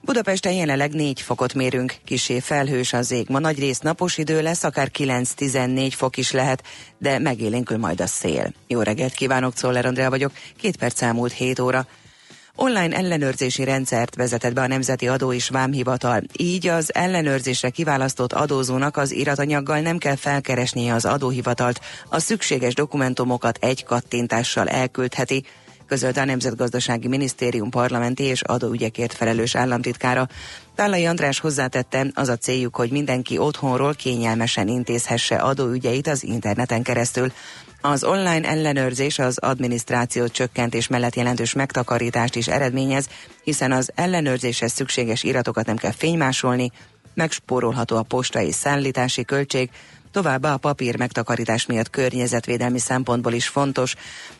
Budapesten 0.07 0.53
jelenleg 0.53 0.93
4 0.93 1.21
fokot 1.21 1.53
mérünk, 1.53 1.95
kisé 2.05 2.39
felhős 2.39 2.93
az 2.93 3.11
ég. 3.11 3.29
Ma 3.29 3.39
nagy 3.39 3.59
rész 3.59 3.79
napos 3.79 4.17
idő 4.17 4.41
lesz, 4.41 4.63
akár 4.63 4.91
9-14 4.97 5.91
fok 5.95 6.17
is 6.17 6.31
lehet, 6.31 6.63
de 6.97 7.19
megélénkül 7.19 7.77
majd 7.77 8.01
a 8.01 8.07
szél. 8.07 8.53
Jó 8.67 8.81
reggelt 8.81 9.13
kívánok, 9.13 9.53
Czoller 9.53 9.85
Andrea 9.85 10.09
vagyok, 10.09 10.31
két 10.57 10.77
perc 10.77 11.01
elmúlt 11.01 11.31
7 11.31 11.59
óra. 11.59 11.87
Online 12.55 12.95
ellenőrzési 12.95 13.63
rendszert 13.63 14.15
vezetett 14.15 14.53
be 14.53 14.61
a 14.61 14.67
Nemzeti 14.67 15.07
Adó 15.07 15.33
és 15.33 15.49
Vámhivatal. 15.49 16.21
Így 16.37 16.67
az 16.67 16.93
ellenőrzésre 16.93 17.69
kiválasztott 17.69 18.33
adózónak 18.33 18.97
az 18.97 19.11
iratanyaggal 19.11 19.79
nem 19.79 19.97
kell 19.97 20.15
felkeresnie 20.15 20.93
az 20.93 21.05
adóhivatalt, 21.05 21.81
a 22.09 22.19
szükséges 22.19 22.73
dokumentumokat 22.73 23.57
egy 23.61 23.83
kattintással 23.83 24.67
elküldheti, 24.67 25.45
közölte 25.87 26.21
a 26.21 26.25
Nemzetgazdasági 26.25 27.07
Minisztérium 27.07 27.69
parlamenti 27.69 28.23
és 28.23 28.41
adóügyekért 28.41 29.13
felelős 29.13 29.55
államtitkára. 29.55 30.27
Tállai 30.75 31.05
András 31.05 31.39
hozzátette, 31.39 32.07
az 32.13 32.29
a 32.29 32.37
céljuk, 32.37 32.75
hogy 32.75 32.91
mindenki 32.91 33.37
otthonról 33.37 33.93
kényelmesen 33.93 34.67
intézhesse 34.67 35.35
adóügyeit 35.35 36.07
az 36.07 36.23
interneten 36.23 36.83
keresztül. 36.83 37.31
Az 37.81 38.03
online 38.03 38.49
ellenőrzés 38.49 39.19
az 39.19 39.37
adminisztráció 39.37 40.27
csökkentés 40.27 40.87
mellett 40.87 41.15
jelentős 41.15 41.53
megtakarítást 41.53 42.35
is 42.35 42.47
eredményez, 42.47 43.07
hiszen 43.43 43.71
az 43.71 43.91
ellenőrzéshez 43.95 44.71
szükséges 44.71 45.23
iratokat 45.23 45.65
nem 45.65 45.75
kell 45.75 45.91
fénymásolni, 45.91 46.71
megspórolható 47.13 47.97
a 47.97 48.03
postai 48.03 48.51
szállítási 48.51 49.25
költség, 49.25 49.69
Továbbá 50.11 50.53
a 50.53 50.57
papír 50.57 50.97
megtakarítás 50.97 51.65
miatt 51.65 51.89
környezetvédelmi 51.89 52.79
szempontból 52.79 53.33
is 53.33 53.47
fontos. 53.47 53.95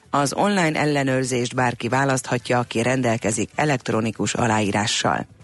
Az 0.10 0.34
online 0.34 0.80
ellenőrzést 0.80 1.56
bárki 1.56 1.88
választhatja, 1.88 2.60
aki 2.60 2.82
rendelkezik 2.82 3.50
elektronikus 3.56 4.34
aláírással. 4.34 5.37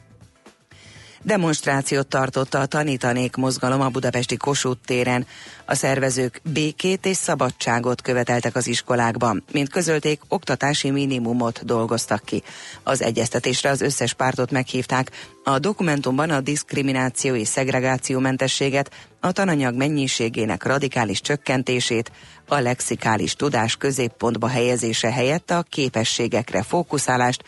Demonstrációt 1.26 2.08
tartotta 2.08 2.60
a 2.60 2.66
tanítanék 2.66 3.36
mozgalom 3.36 3.82
a 3.82 3.90
budapesti 3.90 4.38
Kossuth 4.38 4.86
téren. 4.86 5.26
A 5.66 5.76
szervezők 5.76 6.42
békét 6.44 7.06
és 7.06 7.18
szabadságot 7.18 8.02
követeltek 8.02 8.56
az 8.56 8.68
iskolákban. 8.68 9.44
Mint 9.52 9.70
közölték, 9.70 10.22
oktatási 10.28 10.92
minimumot 10.92 11.66
dolgoztak 11.66 12.26
ki. 12.26 12.44
Az 12.84 13.02
egyeztetésre 13.02 13.70
az 13.70 13.82
összes 13.82 14.14
pártot 14.14 14.52
meghívták. 14.52 15.12
A 15.44 15.60
dokumentumban 15.60 16.30
a 16.30 16.42
diszkrimináció 16.42 17.36
és 17.36 17.48
szegregáció 17.48 18.20
mentességet, 18.20 18.92
a 19.20 19.32
tananyag 19.32 19.76
mennyiségének 19.76 20.64
radikális 20.64 21.22
csökkentését, 21.22 22.12
a 22.48 22.60
lexikális 22.60 23.36
tudás 23.36 23.76
középpontba 23.76 24.48
helyezése 24.48 25.12
helyett 25.12 25.52
a 25.52 25.66
képességekre 25.70 26.64
fókuszálást, 26.64 27.44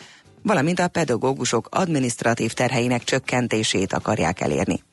valamint 0.45 0.79
a 0.79 0.87
pedagógusok 0.87 1.67
adminisztratív 1.71 2.53
terheinek 2.53 3.03
csökkentését 3.03 3.93
akarják 3.93 4.41
elérni. 4.41 4.83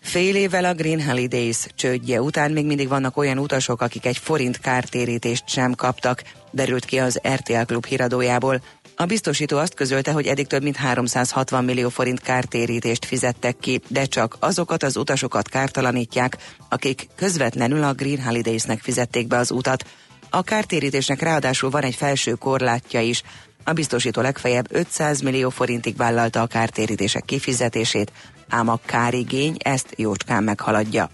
Fél 0.00 0.34
évvel 0.34 0.64
a 0.64 0.74
Green 0.74 1.02
Holidays 1.02 1.66
csődje 1.74 2.22
után 2.22 2.50
még 2.50 2.66
mindig 2.66 2.88
vannak 2.88 3.16
olyan 3.16 3.38
utasok, 3.38 3.80
akik 3.80 4.06
egy 4.06 4.18
forint 4.18 4.58
kártérítést 4.58 5.48
sem 5.48 5.74
kaptak, 5.74 6.22
derült 6.50 6.84
ki 6.84 6.98
az 6.98 7.20
RTL 7.28 7.62
Klub 7.66 7.86
híradójából. 7.86 8.62
A 8.96 9.04
biztosító 9.04 9.58
azt 9.58 9.74
közölte, 9.74 10.12
hogy 10.12 10.26
eddig 10.26 10.46
több 10.46 10.62
mint 10.62 10.76
360 10.76 11.64
millió 11.64 11.88
forint 11.88 12.20
kártérítést 12.20 13.04
fizettek 13.04 13.56
ki, 13.58 13.80
de 13.88 14.04
csak 14.04 14.36
azokat 14.38 14.82
az 14.82 14.96
utasokat 14.96 15.48
kártalanítják, 15.48 16.36
akik 16.68 17.08
közvetlenül 17.16 17.82
a 17.82 17.92
Green 17.92 18.22
Holidays-nek 18.22 18.80
fizették 18.80 19.26
be 19.26 19.36
az 19.36 19.50
utat. 19.50 19.84
A 20.30 20.42
kártérítésnek 20.42 21.22
ráadásul 21.22 21.70
van 21.70 21.82
egy 21.82 21.94
felső 21.94 22.32
korlátja 22.32 23.00
is, 23.00 23.22
a 23.64 23.72
biztosító 23.72 24.20
legfeljebb 24.20 24.66
500 24.70 25.20
millió 25.20 25.50
forintig 25.50 25.96
vállalta 25.96 26.42
a 26.42 26.46
kártérítések 26.46 27.24
kifizetését, 27.24 28.12
ám 28.48 28.68
a 28.68 28.78
kárigény 28.86 29.56
ezt 29.58 29.94
jócskán 29.96 30.42
meghaladja. 30.42 31.10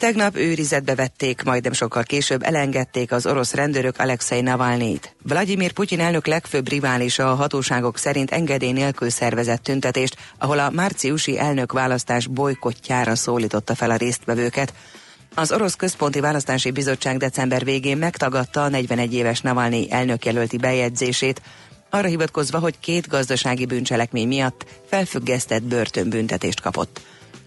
Tegnap 0.00 0.36
őrizetbe 0.36 0.94
vették, 0.94 1.42
majdnem 1.42 1.72
sokkal 1.72 2.02
később 2.02 2.42
elengedték 2.42 3.12
az 3.12 3.26
orosz 3.26 3.54
rendőrök 3.54 3.98
Alexei 3.98 4.40
Navalnyit. 4.40 5.16
Vladimir 5.22 5.72
Putyin 5.72 6.00
elnök 6.00 6.26
legfőbb 6.26 6.68
riválisa 6.68 7.30
a 7.30 7.34
hatóságok 7.34 7.98
szerint 7.98 8.30
engedély 8.30 8.72
nélkül 8.72 9.10
szervezett 9.10 9.62
tüntetést, 9.62 10.16
ahol 10.38 10.58
a 10.58 10.70
márciusi 10.70 11.38
elnök 11.38 11.72
választás 11.72 12.26
bolykottjára 12.26 13.14
szólította 13.14 13.74
fel 13.74 13.90
a 13.90 13.96
résztvevőket. 13.96 14.72
Az 15.34 15.52
Orosz 15.52 15.74
Központi 15.74 16.20
Választási 16.20 16.70
Bizottság 16.70 17.16
december 17.16 17.64
végén 17.64 17.96
megtagadta 17.96 18.62
a 18.62 18.68
41 18.68 19.14
éves 19.14 19.40
Navalnyi 19.40 19.86
elnökjelölti 19.90 20.56
bejegyzését, 20.56 21.42
arra 21.90 22.08
hivatkozva, 22.08 22.58
hogy 22.58 22.78
két 22.80 23.08
gazdasági 23.08 23.66
bűncselekmény 23.66 24.28
miatt 24.28 24.64
felfüggesztett 24.88 25.62
börtönbüntetést 25.62 26.60
kapott. 26.60 27.00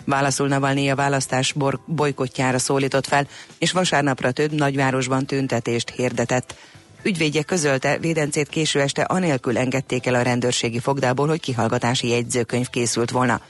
Válaszul 0.06 0.48
Navalnyi 0.48 0.90
a 0.90 0.96
választás 0.96 1.56
bolykottjára 1.86 2.60
szólított 2.60 3.08
fel, 3.08 3.28
és 3.58 3.72
vasárnapra 3.72 4.32
több 4.32 4.52
nagyvárosban 4.52 5.26
tüntetést 5.26 5.90
hirdetett. 5.90 6.56
Ügyvédje 7.04 7.44
közölte, 7.44 7.98
védencét 7.98 8.50
késő 8.50 8.82
este 8.82 9.02
anélkül 9.02 9.58
engedték 9.58 10.06
el 10.06 10.16
a 10.16 10.22
rendőrségi 10.22 10.80
fogdából, 10.80 11.28
hogy 11.28 11.40
kihallgatási 11.40 12.08
jegyzőkönyv 12.08 12.70
készült 12.70 13.12
volna. 13.12 13.42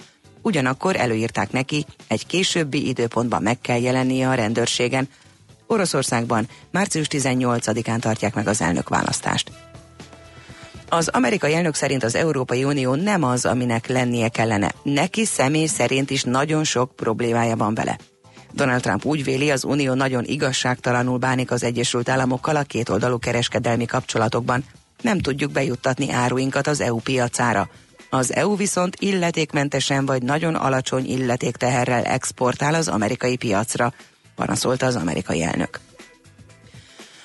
Ugyanakkor 0.43 0.95
előírták 0.95 1.51
neki, 1.51 1.85
egy 2.07 2.25
későbbi 2.25 2.87
időpontban 2.87 3.41
meg 3.41 3.61
kell 3.61 3.81
jelennie 3.81 4.29
a 4.29 4.33
rendőrségen. 4.33 5.09
Oroszországban 5.67 6.47
március 6.71 7.07
18-án 7.09 7.99
tartják 7.99 8.35
meg 8.35 8.47
az 8.47 8.61
elnökválasztást. 8.61 9.51
Az 10.89 11.07
amerikai 11.07 11.53
elnök 11.53 11.75
szerint 11.75 12.03
az 12.03 12.15
Európai 12.15 12.63
Unió 12.63 12.95
nem 12.95 13.23
az, 13.23 13.45
aminek 13.45 13.87
lennie 13.87 14.29
kellene. 14.29 14.71
Neki 14.83 15.25
személy 15.25 15.65
szerint 15.65 16.09
is 16.09 16.23
nagyon 16.23 16.63
sok 16.63 16.95
problémája 16.95 17.55
van 17.55 17.73
vele. 17.73 17.97
Donald 18.53 18.81
Trump 18.81 19.05
úgy 19.05 19.23
véli, 19.23 19.51
az 19.51 19.63
Unió 19.63 19.93
nagyon 19.93 20.23
igazságtalanul 20.23 21.17
bánik 21.17 21.51
az 21.51 21.63
Egyesült 21.63 22.09
Államokkal 22.09 22.55
a 22.55 22.63
kétoldalú 22.63 23.19
kereskedelmi 23.19 23.85
kapcsolatokban. 23.85 24.63
Nem 25.01 25.19
tudjuk 25.19 25.51
bejuttatni 25.51 26.11
áruinkat 26.11 26.67
az 26.67 26.81
EU 26.81 26.99
piacára. 26.99 27.69
Az 28.13 28.33
EU 28.33 28.55
viszont 28.55 28.95
illetékmentesen 28.99 30.05
vagy 30.05 30.23
nagyon 30.23 30.55
alacsony 30.55 31.05
illetékteherrel 31.05 32.03
exportál 32.03 32.73
az 32.73 32.87
amerikai 32.87 33.37
piacra, 33.37 33.93
panaszolta 34.35 34.85
az 34.85 34.95
amerikai 34.95 35.43
elnök. 35.43 35.79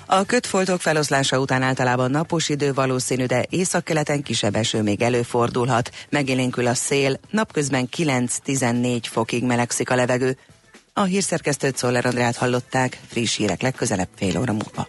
A 0.06 0.24
kötfoltok 0.24 0.80
feloszlása 0.80 1.38
után 1.38 1.62
általában 1.62 2.10
napos 2.10 2.48
idő 2.48 2.72
valószínű, 2.72 3.24
de 3.24 3.46
északkeleten 3.50 4.22
kisebb 4.22 4.54
eső 4.54 4.82
még 4.82 5.02
előfordulhat. 5.02 5.90
Megélénkül 6.10 6.66
a 6.66 6.74
szél, 6.74 7.20
napközben 7.30 7.88
9-14 7.96 9.00
fokig 9.02 9.44
melegszik 9.44 9.90
a 9.90 9.94
levegő. 9.94 10.38
A 10.92 11.02
hírszerkesztőt 11.02 11.76
Szoller 11.76 12.06
Andrát 12.06 12.36
hallották, 12.36 13.00
friss 13.06 13.36
hírek 13.36 13.62
legközelebb 13.62 14.08
fél 14.16 14.38
óra 14.38 14.52
múlva. 14.52 14.88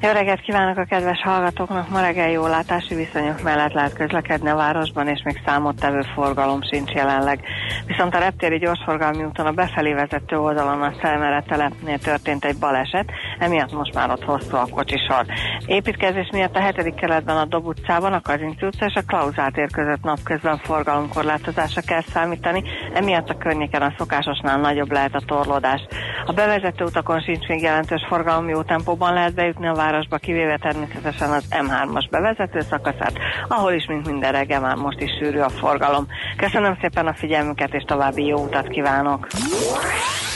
Jó 0.00 0.10
reggelt 0.10 0.40
kívánok 0.40 0.76
a 0.76 0.84
kedves 0.84 1.20
hallgatóknak! 1.22 1.88
Ma 1.88 2.00
reggel 2.00 2.30
jó 2.30 2.46
látási 2.46 2.94
viszonyok 2.94 3.42
mellett 3.42 3.72
lehet 3.72 3.92
közlekedni 3.92 4.48
a 4.48 4.54
városban, 4.54 5.08
és 5.08 5.22
még 5.24 5.42
számottevő 5.44 6.00
forgalom 6.14 6.62
sincs 6.62 6.90
jelenleg. 6.90 7.40
Viszont 7.86 8.14
a 8.14 8.18
reptéri 8.18 8.58
gyorsforgalmi 8.58 9.24
úton 9.24 9.46
a 9.46 9.52
befelé 9.52 9.92
vezető 9.92 10.36
oldalon 10.36 10.82
a 10.82 10.92
Szelmere 11.02 11.44
telepnél 11.48 11.98
történt 11.98 12.44
egy 12.44 12.58
baleset, 12.58 13.10
emiatt 13.38 13.72
most 13.72 13.94
már 13.94 14.10
ott 14.10 14.24
hosszú 14.24 14.56
a 14.56 14.66
kocsisor. 14.70 15.26
Építkezés 15.66 16.28
miatt 16.32 16.56
a 16.56 16.72
7. 16.74 16.94
keletben 16.94 17.36
a 17.36 17.44
Dob 17.44 17.66
utcában, 17.66 18.12
a 18.12 18.20
Kazinci 18.20 18.66
utca 18.66 18.86
és 18.86 18.94
a 18.94 19.02
Klauzát 19.06 19.56
ér 19.56 19.70
között 19.70 20.02
napközben 20.02 20.58
forgalomkorlátozásra 20.58 21.80
kell 21.86 22.02
számítani, 22.02 22.62
emiatt 22.94 23.30
a 23.30 23.38
környéken 23.38 23.82
a 23.82 23.94
szokásosnál 23.98 24.60
nagyobb 24.60 24.92
lehet 24.92 25.14
a 25.14 25.22
torlódás. 25.26 25.86
A 26.26 26.32
bevezető 26.32 26.84
utakon 26.84 27.20
sincs 27.20 27.46
még 27.46 27.62
jelentős 27.62 28.04
forgalom, 28.08 28.48
jó 28.48 28.62
tempóban 28.62 29.12
lehet 29.12 29.34
bejutni 29.34 29.66
a 29.66 29.74
városba, 29.90 30.16
kivéve 30.16 30.58
természetesen 30.58 31.30
az 31.30 31.44
M3-as 31.50 32.06
bevezető 32.10 32.60
szakaszát, 32.70 33.12
ahol 33.48 33.72
is, 33.72 33.86
mint 33.86 34.06
minden 34.06 34.32
reggel 34.32 34.60
már 34.60 34.76
most 34.76 35.00
is 35.00 35.10
sűrű 35.20 35.38
a 35.38 35.48
forgalom. 35.48 36.06
Köszönöm 36.36 36.78
szépen 36.80 37.06
a 37.06 37.14
figyelmüket, 37.14 37.74
és 37.74 37.82
további 37.82 38.26
jó 38.26 38.44
utat 38.44 38.68
kívánok! 38.68 39.26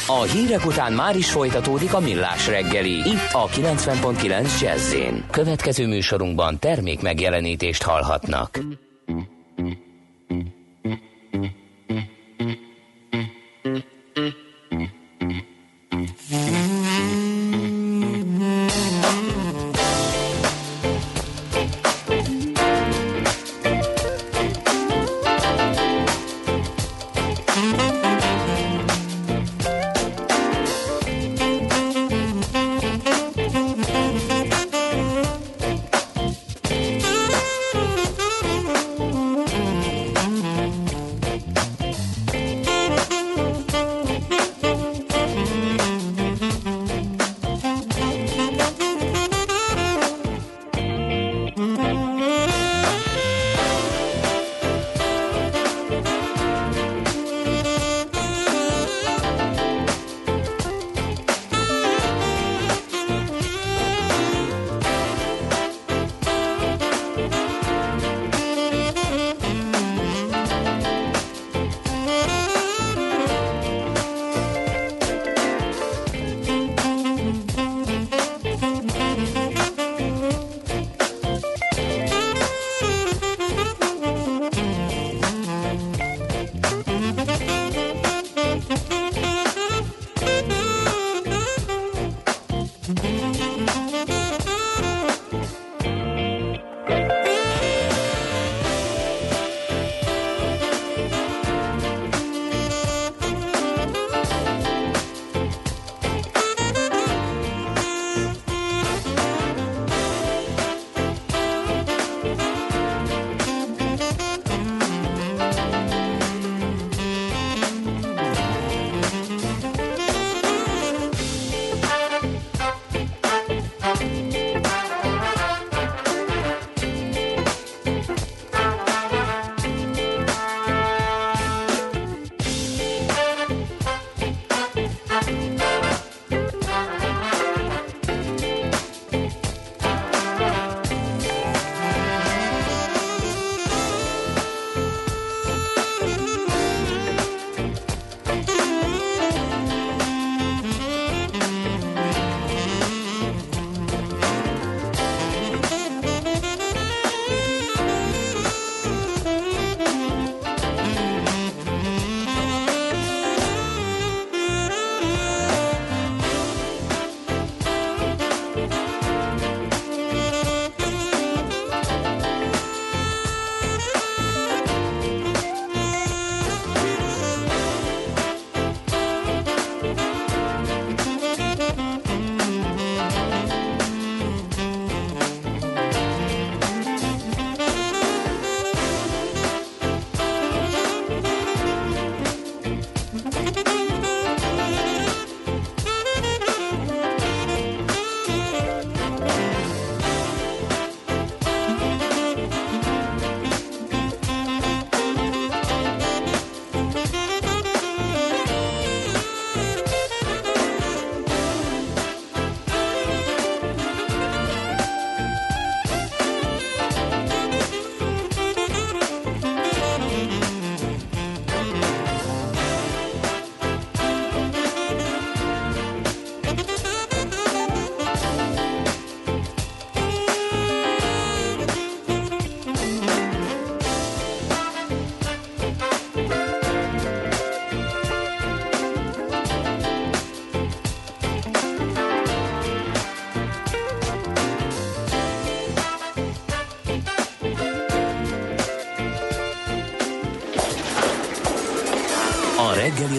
A 0.07 0.23
hírek 0.23 0.67
után 0.67 0.93
már 0.93 1.17
is 1.17 1.31
folytatódik 1.31 1.95
a 1.95 2.01
millás 2.01 2.49
reggeli, 2.49 2.93
itt 2.93 3.29
a 3.33 3.47
90.9 3.47 4.61
jazz 4.61 4.95
Következő 5.31 5.87
műsorunkban 5.87 6.59
termék 6.59 7.03
megjelenítést 7.03 7.83
hallhatnak. 7.83 8.59
Mm-hmm. 16.33 16.72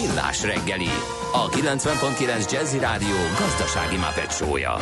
Millás 0.00 0.42
reggeli, 0.42 0.90
a 1.32 1.48
90.9 1.48 2.52
Jazzy 2.52 2.78
Rádió 2.78 3.16
gazdasági 3.38 3.96
mapetsója. 3.96 4.76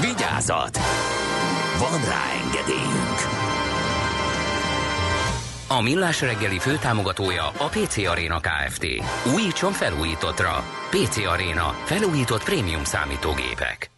Vigyázat! 0.00 0.78
Van 1.78 2.04
rá 2.04 2.22
engedélyünk! 2.44 3.18
A 5.68 5.82
Millás 5.82 6.20
reggeli 6.20 6.58
főtámogatója 6.58 7.46
a 7.46 7.68
PC 7.68 7.96
Arena 7.96 8.40
Kft. 8.40 8.86
Újítson 9.34 9.72
felújítottra. 9.72 10.64
PC 10.90 11.26
Arena. 11.26 11.74
Felújított 11.84 12.44
prémium 12.44 12.84
számítógépek. 12.84 13.93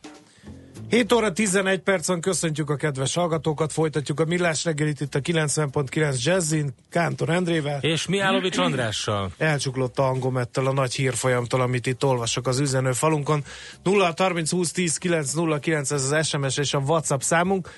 7 0.97 1.13
óra 1.13 1.33
11 1.33 1.81
percen 1.81 2.21
köszöntjük 2.21 2.71
a 2.71 2.77
kedves 2.77 3.15
hallgatókat, 3.15 3.73
folytatjuk 3.73 4.21
a 4.21 4.25
Millás 4.25 4.65
reggelit 4.65 5.01
itt 5.01 5.15
a 5.15 5.21
90.9 5.21 6.23
Jazzin, 6.23 6.75
Kántor 6.91 7.31
Endrével. 7.31 7.79
És 7.81 8.07
Mihálovics 8.07 8.59
Andrással. 8.59 9.31
Elcsuklott 9.39 9.99
a 9.99 10.03
hangomettel 10.03 10.67
a 10.67 10.73
nagy 10.73 10.95
hírfolyamtól, 10.95 11.61
amit 11.61 11.87
itt 11.87 12.05
olvasok 12.05 12.47
az 12.47 12.61
üzenő 12.61 12.93
falunkon. 12.93 13.45
0 13.83 14.15
30 14.17 14.51
20 14.51 14.73
10 14.73 14.97
909 14.97 15.91
ez 15.91 16.11
az 16.11 16.27
SMS 16.27 16.57
és 16.57 16.75
a 16.75 16.79
WhatsApp 16.79 17.21
számunk. 17.21 17.71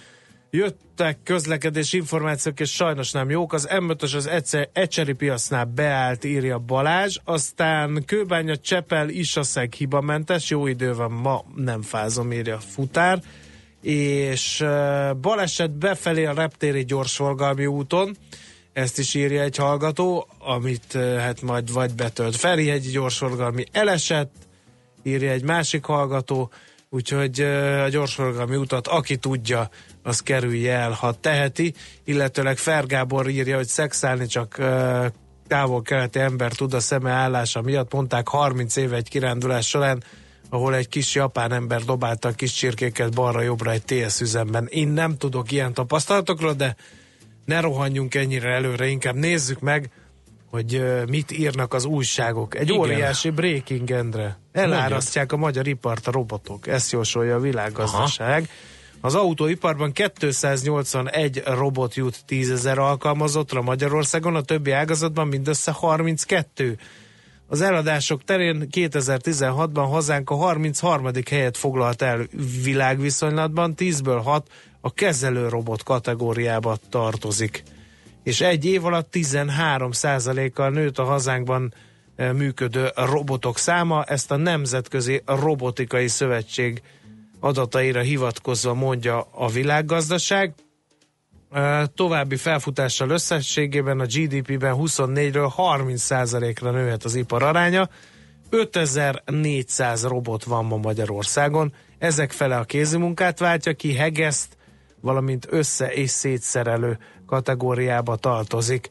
Jöttek 0.51 1.19
közlekedés 1.25 1.93
információk, 1.93 2.61
és 2.61 2.71
sajnos 2.71 3.13
nem 3.13 3.31
jók. 3.31 3.53
Az 3.53 3.69
M5-ös 3.71 4.15
az 4.15 4.27
egyszer, 4.27 4.69
Ecseri 4.73 5.13
piacnál 5.13 5.65
beállt, 5.65 6.25
írja 6.25 6.59
Balázs. 6.59 7.17
Aztán 7.25 8.03
Kőbánya, 8.07 8.57
Csepel, 8.57 9.09
Isaszeg 9.09 9.73
hibamentes. 9.73 10.51
Jó 10.51 10.67
idő 10.67 10.95
van, 10.95 11.11
ma 11.11 11.45
nem 11.55 11.83
fázom, 11.83 12.33
írja 12.33 12.59
Futár. 12.59 13.23
És 13.83 14.65
baleset 15.21 15.71
befelé 15.71 16.25
a 16.25 16.33
reptéri 16.33 16.85
gyorsforgalmi 16.85 17.67
úton. 17.67 18.17
Ezt 18.73 18.99
is 18.99 19.15
írja 19.15 19.43
egy 19.43 19.57
hallgató, 19.57 20.29
amit 20.39 20.93
hát 20.93 21.43
majd 21.43 21.73
vagy 21.73 21.95
betölt. 21.95 22.37
Ferihegyi 22.37 22.91
gyorsforgalmi 22.91 23.65
elesett, 23.73 24.35
írja 25.03 25.31
egy 25.31 25.43
másik 25.43 25.85
hallgató, 25.85 26.51
úgyhogy 26.91 27.41
a 27.85 27.89
gyorsforgalmi 27.89 28.57
utat, 28.57 28.87
aki 28.87 29.17
tudja, 29.17 29.71
az 30.09 30.21
kerülje 30.21 30.73
el, 30.73 30.90
ha 30.90 31.12
teheti, 31.12 31.75
illetőleg 32.05 32.57
Fergábor 32.57 33.29
írja, 33.29 33.57
hogy 33.57 33.66
szexálni 33.66 34.27
csak 34.27 34.57
távol-keleti 35.47 36.18
ember 36.18 36.53
tud 36.53 36.75
a 36.75 36.81
szeme 36.81 37.11
állása 37.11 37.62
miatt, 37.62 37.92
mondták 37.92 38.29
30 38.29 38.77
éve 38.77 38.97
egy 38.97 39.09
kirándulás 39.09 39.68
során, 39.68 40.03
ahol 40.51 40.75
egy 40.75 40.88
kis 40.88 41.14
japán 41.14 41.53
ember 41.53 41.83
dobálta 41.83 42.29
a 42.29 42.33
kis 42.33 42.53
csirkéket 42.53 43.14
balra-jobbra 43.14 43.71
egy 43.71 43.85
TS 43.85 44.21
üzemben. 44.21 44.66
Én 44.71 44.88
nem 44.88 45.16
tudok 45.16 45.53
ilyen 45.53 45.75
tapasztalatokról, 45.75 46.53
de 46.53 46.77
ne 47.44 47.61
rohanjunk 47.61 48.14
ennyire 48.14 48.51
előre, 48.51 48.87
inkább 48.87 49.14
nézzük 49.14 49.61
meg, 49.61 49.90
hogy 50.51 50.83
mit 51.09 51.38
írnak 51.38 51.75
az 51.75 51.85
újságok. 51.85 52.55
Egy 52.55 52.68
Igen. 52.68 52.81
óriási 52.81 53.31
breaking 53.31 53.90
endre. 53.90 54.38
Elárasztják 54.53 55.33
a 55.33 55.37
magyar 55.37 55.66
ipart 55.66 56.07
a 56.07 56.11
robotok. 56.11 56.66
Ezt 56.66 56.92
jósolja 56.92 57.35
a 57.35 57.40
világgazdaság. 57.40 58.49
Az 59.01 59.15
autóiparban 59.15 59.93
281 59.93 61.43
robot 61.45 61.95
jut 61.95 62.25
10 62.27 62.51
ezer 62.51 62.79
alkalmazottra 62.79 63.63
Magyarországon, 63.63 64.35
a 64.35 64.41
többi 64.41 64.71
ágazatban 64.71 65.29
mindössze 65.29 65.71
32. 65.71 66.79
Az 67.47 67.61
eladások 67.61 68.25
terén 68.25 68.69
2016-ban 68.71 69.87
hazánk 69.91 70.31
a 70.31 70.35
33. 70.35 71.11
helyet 71.31 71.57
foglalt 71.57 72.03
el 72.03 72.27
világviszonylatban, 72.63 73.75
10-ből 73.77 74.21
6 74.25 74.49
a 74.81 74.93
kezelő 74.93 75.49
robot 75.49 75.83
kategóriába 75.83 76.79
tartozik. 76.91 77.63
És 78.23 78.41
egy 78.41 78.65
év 78.65 78.85
alatt 78.85 79.11
13 79.11 79.91
kal 80.55 80.71
nőtt 80.71 80.99
a 80.99 81.05
hazánkban 81.05 81.75
eh, 82.17 82.33
működő 82.33 82.91
robotok 82.95 83.59
száma, 83.59 84.05
ezt 84.05 84.31
a 84.31 84.37
Nemzetközi 84.37 85.23
Robotikai 85.27 86.09
Szövetség 86.09 86.83
adataira 87.40 88.01
hivatkozva 88.01 88.74
mondja 88.74 89.20
a 89.20 89.48
világgazdaság. 89.48 90.55
További 91.94 92.37
felfutással 92.37 93.11
összességében 93.11 94.01
a 94.01 94.05
GDP-ben 94.05 94.74
24-ről 94.79 95.53
30%-ra 95.57 96.70
nőhet 96.70 97.05
az 97.05 97.14
ipar 97.14 97.42
aránya. 97.42 97.88
5400 98.51 100.05
robot 100.05 100.44
van 100.44 100.64
ma 100.64 100.77
Magyarországon. 100.77 101.72
Ezek 101.98 102.33
fele 102.33 102.57
a 102.57 102.64
kézimunkát 102.64 103.38
váltja 103.38 103.72
ki, 103.72 103.94
hegeszt, 103.94 104.57
valamint 105.01 105.46
össze- 105.51 105.92
és 105.92 106.11
szétszerelő 106.11 106.98
kategóriába 107.27 108.16
tartozik. 108.16 108.90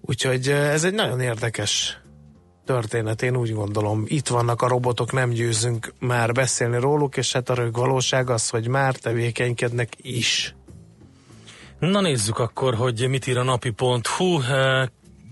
Úgyhogy 0.00 0.48
ez 0.48 0.84
egy 0.84 0.94
nagyon 0.94 1.20
érdekes 1.20 2.03
történet, 2.64 3.22
én 3.22 3.36
úgy 3.36 3.52
gondolom. 3.52 4.04
Itt 4.06 4.28
vannak 4.28 4.62
a 4.62 4.68
robotok, 4.68 5.12
nem 5.12 5.30
győzünk 5.30 5.92
már 5.98 6.32
beszélni 6.32 6.80
róluk, 6.80 7.16
és 7.16 7.32
hát 7.32 7.48
a 7.48 7.54
rög 7.54 7.76
valóság 7.76 8.30
az, 8.30 8.48
hogy 8.48 8.68
már 8.68 8.94
tevékenykednek 8.94 9.92
is. 9.96 10.54
Na 11.78 12.00
nézzük 12.00 12.38
akkor, 12.38 12.74
hogy 12.74 13.08
mit 13.08 13.26
ír 13.26 13.38
a 13.38 13.42
napi.hu. 13.42 14.42
Eh, 14.42 14.88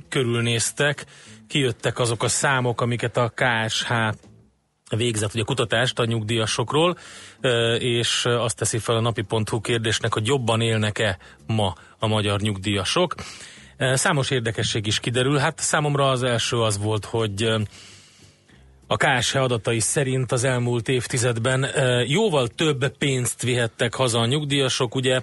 Körülnéztek, 0.09 1.05
kijöttek 1.49 1.99
azok 1.99 2.23
a 2.23 2.29
számok, 2.29 2.81
amiket 2.81 3.17
a 3.17 3.33
KSH 3.35 3.93
végzett 4.97 5.35
ugye 5.35 5.43
kutatást 5.43 5.99
a 5.99 6.05
nyugdíjasokról, 6.05 6.97
eh, 7.41 7.83
és 7.83 8.25
azt 8.25 8.57
teszi 8.57 8.79
fel 8.79 8.97
a 8.97 9.01
napi.hu 9.01 9.61
kérdésnek, 9.61 10.13
hogy 10.13 10.27
jobban 10.27 10.61
élnek-e 10.61 11.19
ma 11.47 11.75
a 11.99 12.07
magyar 12.07 12.41
nyugdíjasok. 12.41 13.15
Számos 13.95 14.31
érdekesség 14.31 14.87
is 14.87 15.01
kiderül. 15.01 15.37
Hát 15.37 15.59
számomra 15.59 16.11
az 16.11 16.23
első 16.23 16.61
az 16.61 16.79
volt, 16.79 17.05
hogy 17.05 17.43
a 18.87 18.97
KSH 18.97 19.37
adatai 19.37 19.81
szerint 19.81 20.33
az 20.33 20.45
elmúlt 20.45 20.89
évtizedben 20.89 21.67
jóval 22.07 22.49
több 22.49 22.97
pénzt 22.97 23.43
vihettek 23.43 23.95
haza 23.95 24.19
a 24.19 24.27
nyugdíjasok, 24.27 24.95
ugye 24.95 25.21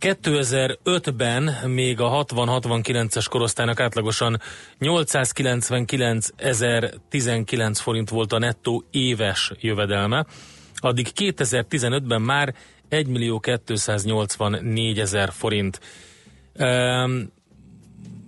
2005-ben 0.00 1.42
még 1.64 2.00
a 2.00 2.24
60-69-es 2.24 3.26
korosztálynak 3.30 3.80
átlagosan 3.80 4.40
899.019 4.80 7.72
forint 7.74 8.08
volt 8.08 8.32
a 8.32 8.38
nettó 8.38 8.84
éves 8.90 9.52
jövedelme, 9.60 10.26
addig 10.74 11.08
2015-ben 11.14 12.22
már 12.22 12.54
1.284.000 12.90 15.28
forint. 15.32 15.80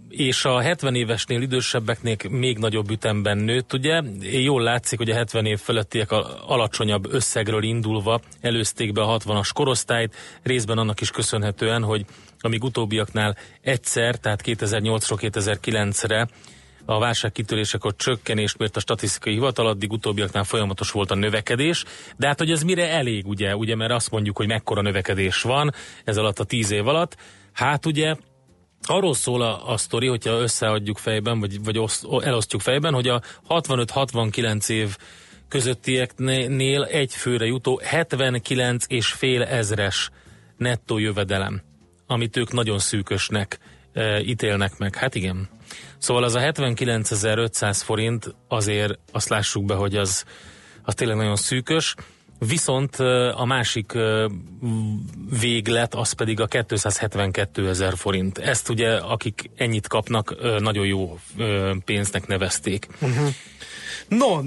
És 0.09 0.45
a 0.45 0.61
70 0.61 0.95
évesnél 0.95 1.43
idősebbeknél 1.43 2.17
még 2.29 2.59
nagyobb 2.59 2.91
ütemben 2.91 3.39
nőtt, 3.39 3.73
ugye? 3.73 4.03
Jól 4.21 4.63
látszik, 4.63 4.99
hogy 4.99 5.11
a 5.11 5.15
70 5.15 5.47
év 5.47 5.59
felettiek 5.59 6.11
a 6.11 6.45
alacsonyabb 6.47 7.13
összegről 7.13 7.63
indulva 7.63 8.21
előzték 8.41 8.93
be 8.93 9.03
a 9.03 9.19
60-as 9.19 9.51
korosztályt, 9.55 10.17
részben 10.43 10.79
annak 10.79 11.01
is 11.01 11.11
köszönhetően, 11.11 11.83
hogy 11.83 12.05
amíg 12.41 12.65
utóbbiaknál 12.65 13.37
egyszer, 13.61 14.17
tehát 14.17 14.43
2008-ról 14.45 15.19
2009-re 15.21 16.29
a 16.85 16.99
válság 16.99 17.33
kitörésekor 17.33 17.97
csökkenést 17.97 18.59
mért 18.59 18.77
a 18.77 18.81
statisztikai 18.81 19.33
hivatal, 19.33 19.67
addig 19.67 19.93
utóbbiaknál 19.93 20.45
folyamatos 20.45 20.91
volt 20.91 21.11
a 21.11 21.15
növekedés, 21.15 21.85
de 22.17 22.27
hát 22.27 22.39
hogy 22.39 22.51
ez 22.51 22.63
mire 22.63 22.89
elég, 22.91 23.27
ugye, 23.27 23.57
ugye 23.57 23.77
mert 23.77 23.93
azt 23.93 24.11
mondjuk, 24.11 24.37
hogy 24.37 24.47
mekkora 24.47 24.83
növekedés 24.83 25.43
van 25.43 25.73
ez 26.05 26.17
alatt 26.17 26.39
a 26.39 26.45
tíz 26.45 26.71
év 26.71 26.89
alatt, 26.89 27.17
hát 27.53 27.87
ugye 27.87 28.17
arról 28.83 29.15
szól 29.15 29.43
a, 29.43 29.73
a 29.73 29.77
sztori, 29.77 30.07
hogyha 30.07 30.41
összeadjuk 30.41 30.99
fejben, 30.99 31.41
vagy, 31.41 31.65
vagy 31.65 31.79
oszt, 31.79 32.07
elosztjuk 32.21 32.61
fejben, 32.61 32.95
hogy 32.95 33.09
a 33.09 33.23
65-69 33.49 34.69
év 34.69 34.97
közöttieknél 35.49 36.85
egy 36.85 37.15
főre 37.15 37.47
jutó 37.47 37.81
79 37.85 38.85
és 38.89 39.07
fél 39.07 39.43
ezres 39.43 40.11
nettó 40.57 40.99
jövedelem, 40.99 41.63
amit 42.07 42.37
ők 42.37 42.53
nagyon 42.53 42.79
szűkösnek 42.79 43.59
e, 43.93 44.21
ítélnek 44.21 44.79
meg. 44.79 44.95
Hát 44.95 45.15
igen. 45.15 45.49
Szóval 45.99 46.25
az 46.25 46.35
a 46.35 46.41
79.500 46.41 47.81
forint 47.85 48.35
azért 48.49 48.99
azt 49.13 49.29
lássuk 49.29 49.65
be, 49.65 49.75
hogy 49.75 49.97
az, 49.97 50.25
az 50.83 50.95
tényleg 50.95 51.17
nagyon 51.17 51.37
szűkös. 51.37 51.95
Viszont 52.39 52.97
a 53.35 53.45
másik 53.45 53.93
véglet 55.41 55.95
az 55.95 56.13
pedig 56.13 56.41
a 56.41 56.47
272 56.47 57.69
ezer 57.69 57.97
forint. 57.97 58.39
Ezt 58.39 58.69
ugye, 58.69 58.97
akik 58.97 59.51
ennyit 59.57 59.87
kapnak, 59.87 60.35
nagyon 60.61 60.87
jó 60.87 61.19
pénznek 61.85 62.27
nevezték. 62.27 62.89
No, 64.09 64.41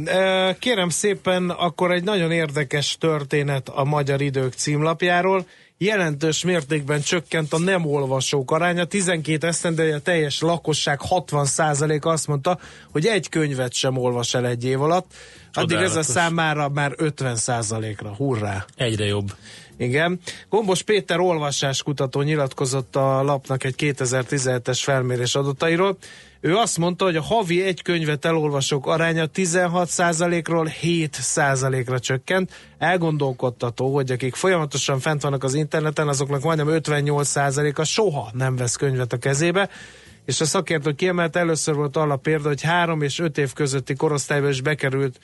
kérem 0.59 0.89
szépen, 0.89 1.49
akkor 1.49 1.91
egy 1.91 2.03
nagyon 2.03 2.31
érdekes 2.31 2.95
történet 2.99 3.69
a 3.69 3.83
Magyar 3.83 4.21
Idők 4.21 4.53
címlapjáról. 4.53 5.45
Jelentős 5.77 6.43
mértékben 6.43 7.01
csökkent 7.01 7.53
a 7.53 7.59
nem 7.59 7.85
olvasók 7.85 8.51
aránya. 8.51 8.85
12 8.85 9.47
esztendeje 9.47 9.99
teljes 9.99 10.41
lakosság 10.41 10.99
60% 11.09 12.01
azt 12.01 12.27
mondta, 12.27 12.59
hogy 12.91 13.05
egy 13.05 13.29
könyvet 13.29 13.73
sem 13.73 13.97
olvas 13.97 14.33
el 14.33 14.45
egy 14.45 14.65
év 14.65 14.81
alatt. 14.81 15.13
Addig 15.53 15.77
ez 15.77 15.95
a 15.95 16.03
számára 16.03 16.69
már 16.69 16.93
50%-ra. 16.97 18.13
Hurrá! 18.15 18.65
Egyre 18.75 19.05
jobb. 19.05 19.33
Igen. 19.77 20.19
Gombos 20.49 20.81
Péter 20.81 21.19
olvasáskutató 21.19 22.21
nyilatkozott 22.21 22.95
a 22.95 23.23
lapnak 23.23 23.63
egy 23.63 23.75
2017-es 23.77 24.79
felmérés 24.83 25.35
adatairól. 25.35 25.97
Ő 26.39 26.55
azt 26.55 26.77
mondta, 26.77 27.05
hogy 27.05 27.15
a 27.15 27.21
havi 27.21 27.63
egy 27.63 27.81
könyvet 27.81 28.25
elolvasók 28.25 28.87
aránya 28.87 29.25
16%-ról 29.35 30.71
7%-ra 30.81 31.99
csökkent. 31.99 32.51
Elgondolkodtató, 32.77 33.93
hogy 33.93 34.11
akik 34.11 34.35
folyamatosan 34.35 34.99
fent 34.99 35.21
vannak 35.21 35.43
az 35.43 35.53
interneten, 35.53 36.07
azoknak 36.07 36.43
majdnem 36.43 36.67
58%-a 36.69 37.83
soha 37.83 38.29
nem 38.33 38.55
vesz 38.55 38.75
könyvet 38.75 39.13
a 39.13 39.17
kezébe. 39.17 39.69
És 40.25 40.41
a 40.41 40.45
szakértő 40.45 40.91
kiemelt 40.91 41.35
először 41.35 41.75
volt 41.75 41.97
arra 41.97 42.15
példa, 42.15 42.47
hogy 42.47 42.61
három 42.61 43.01
és 43.01 43.19
öt 43.19 43.37
év 43.37 43.53
közötti 43.53 43.93
korosztályba 43.93 44.49
is 44.49 44.61
bekerült 44.61 45.19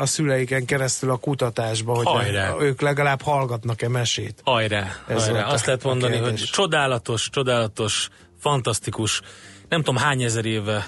a 0.00 0.06
szüleiken 0.06 0.64
keresztül 0.64 1.10
a 1.10 1.16
kutatásba, 1.16 1.94
hogy 1.94 2.06
Hajrá. 2.06 2.54
ők 2.60 2.80
legalább 2.80 3.22
hallgatnak-e 3.22 3.88
mesét. 3.88 4.40
Hajrá, 4.44 4.96
Ez 5.08 5.24
hajrá. 5.28 5.44
a- 5.44 5.52
Azt 5.52 5.66
lehet 5.66 5.82
mondani, 5.82 6.16
hogy 6.16 6.34
csodálatos, 6.34 7.28
csodálatos, 7.30 8.08
fantasztikus. 8.40 9.20
Nem 9.68 9.82
tudom 9.82 9.96
hány 10.02 10.22
ezer 10.22 10.44
éve 10.44 10.86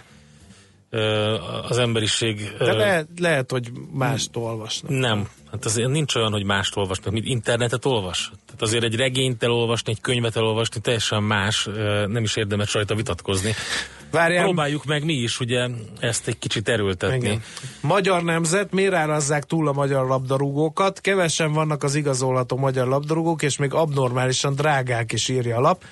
az 1.69 1.79
emberiség... 1.79 2.53
De 2.59 2.73
lehet, 2.73 3.09
lehet, 3.19 3.51
hogy 3.51 3.71
mást 3.93 4.37
olvasnak. 4.37 4.91
Nem, 4.91 5.29
hát 5.51 5.65
azért 5.65 5.89
nincs 5.89 6.15
olyan, 6.15 6.33
hogy 6.33 6.45
mást 6.45 6.77
olvasnak, 6.77 7.13
mint 7.13 7.27
internetet 7.27 7.85
olvas. 7.85 8.31
Tehát 8.47 8.63
azért 8.63 8.85
egy 8.85 8.97
regényt 8.97 9.43
elolvasni, 9.43 9.93
egy 9.93 10.01
könyvet 10.01 10.37
elolvasni 10.37 10.81
teljesen 10.81 11.23
más, 11.23 11.69
nem 12.07 12.23
is 12.23 12.37
érdemes 12.37 12.75
rajta 12.75 12.95
vitatkozni. 12.95 13.55
Várjál, 14.11 14.43
Próbáljuk 14.43 14.85
meg 14.85 15.05
mi 15.05 15.13
is 15.13 15.41
ugye 15.41 15.69
ezt 16.01 16.29
egy 16.29 16.39
kicsit 16.39 16.69
erőltetni. 16.69 17.17
Igen. 17.17 17.43
Magyar 17.81 18.23
nemzet, 18.23 18.73
miért 18.73 18.95
árazzák 18.95 19.45
túl 19.45 19.69
a 19.69 19.73
magyar 19.73 20.07
labdarúgókat? 20.07 21.01
Kevesen 21.01 21.53
vannak 21.53 21.83
az 21.83 21.95
igazolható 21.95 22.57
magyar 22.57 22.87
labdarúgók, 22.87 23.43
és 23.43 23.57
még 23.57 23.75
abnormálisan 23.75 24.55
drágák 24.55 25.13
is 25.13 25.29
írja 25.29 25.57
a 25.57 25.61
lap. 25.61 25.85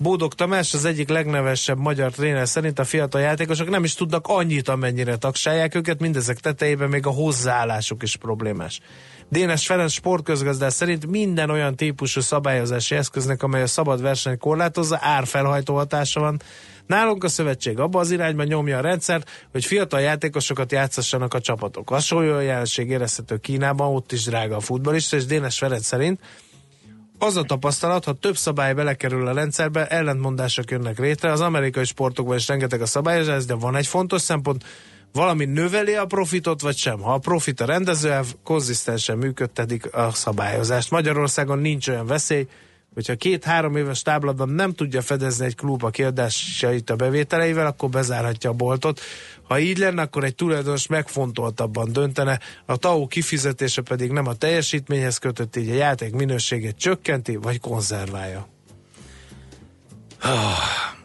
Bódog 0.00 0.34
Tamás, 0.34 0.74
az 0.74 0.84
egyik 0.84 1.08
legnevesebb 1.08 1.78
magyar 1.78 2.12
tréner 2.12 2.48
szerint 2.48 2.78
a 2.78 2.84
fiatal 2.84 3.20
játékosok 3.20 3.70
nem 3.70 3.84
is 3.84 3.94
tudnak 3.94 4.26
annyit, 4.26 4.68
amennyire 4.68 5.16
tagsálják 5.16 5.74
őket, 5.74 6.00
mindezek 6.00 6.38
tetejében 6.38 6.88
még 6.88 7.06
a 7.06 7.10
hozzáállásuk 7.10 8.02
is 8.02 8.16
problémás. 8.16 8.80
Dénes 9.28 9.66
Ferenc 9.66 9.92
sportközgazdás 9.92 10.72
szerint 10.72 11.06
minden 11.06 11.50
olyan 11.50 11.76
típusú 11.76 12.20
szabályozási 12.20 12.94
eszköznek, 12.94 13.42
amely 13.42 13.62
a 13.62 13.66
szabad 13.66 14.02
versenyt 14.02 14.38
korlátozza, 14.38 14.98
árfelhajtó 15.00 15.74
hatása 15.74 16.20
van. 16.20 16.40
Nálunk 16.88 17.24
a 17.24 17.28
szövetség 17.28 17.78
abba 17.78 18.00
az 18.00 18.10
irányba 18.10 18.44
nyomja 18.44 18.78
a 18.78 18.80
rendszert, 18.80 19.30
hogy 19.52 19.64
fiatal 19.64 20.00
játékosokat 20.00 20.72
játszassanak 20.72 21.34
a 21.34 21.40
csapatok. 21.40 21.88
Hasonló 21.88 22.40
jelenség 22.40 22.90
érezhető 22.90 23.36
Kínában, 23.36 23.94
ott 23.94 24.12
is 24.12 24.24
drága 24.24 24.56
a 24.56 24.60
futballista, 24.60 25.16
és 25.16 25.24
Dénes 25.24 25.58
Ferenc 25.58 25.84
szerint 25.84 26.20
az 27.18 27.36
a 27.36 27.42
tapasztalat, 27.42 28.04
ha 28.04 28.12
több 28.12 28.36
szabály 28.36 28.74
belekerül 28.74 29.26
a 29.26 29.32
rendszerbe, 29.32 29.86
ellentmondások 29.86 30.70
jönnek 30.70 30.98
létre. 30.98 31.32
Az 31.32 31.40
amerikai 31.40 31.84
sportokban 31.84 32.36
is 32.36 32.48
rengeteg 32.48 32.80
a 32.80 32.86
szabályozás, 32.86 33.44
de 33.44 33.54
van 33.54 33.76
egy 33.76 33.86
fontos 33.86 34.22
szempont, 34.22 34.64
valami 35.12 35.44
növeli 35.44 35.94
a 35.94 36.04
profitot, 36.04 36.60
vagy 36.60 36.76
sem. 36.76 37.00
Ha 37.00 37.12
a 37.12 37.18
profit 37.18 37.60
a 37.60 37.64
rendezőelv, 37.64 38.26
konzisztensen 38.44 39.18
működtetik 39.18 39.94
a 39.94 40.10
szabályozást. 40.12 40.90
Magyarországon 40.90 41.58
nincs 41.58 41.88
olyan 41.88 42.06
veszély, 42.06 42.46
hogyha 42.94 43.14
két-három 43.14 43.76
éves 43.76 44.02
táblatban 44.02 44.48
nem 44.48 44.72
tudja 44.72 45.02
fedezni 45.02 45.44
egy 45.44 45.54
klub 45.54 45.84
a 45.84 45.90
kiadásait 45.90 46.90
a 46.90 46.96
bevételeivel, 46.96 47.66
akkor 47.66 47.88
bezárhatja 47.88 48.50
a 48.50 48.52
boltot. 48.52 49.00
Ha 49.42 49.58
így 49.58 49.78
lenne, 49.78 50.02
akkor 50.02 50.24
egy 50.24 50.34
tulajdonos 50.34 50.86
megfontoltabban 50.86 51.92
döntene, 51.92 52.40
a 52.66 52.76
TAO 52.76 53.06
kifizetése 53.06 53.82
pedig 53.82 54.10
nem 54.10 54.26
a 54.26 54.34
teljesítményhez 54.34 55.18
kötött, 55.18 55.56
így 55.56 55.70
a 55.70 55.74
játék 55.74 56.14
minőségét 56.14 56.76
csökkenti, 56.76 57.36
vagy 57.36 57.60
konzerválja. 57.60 58.48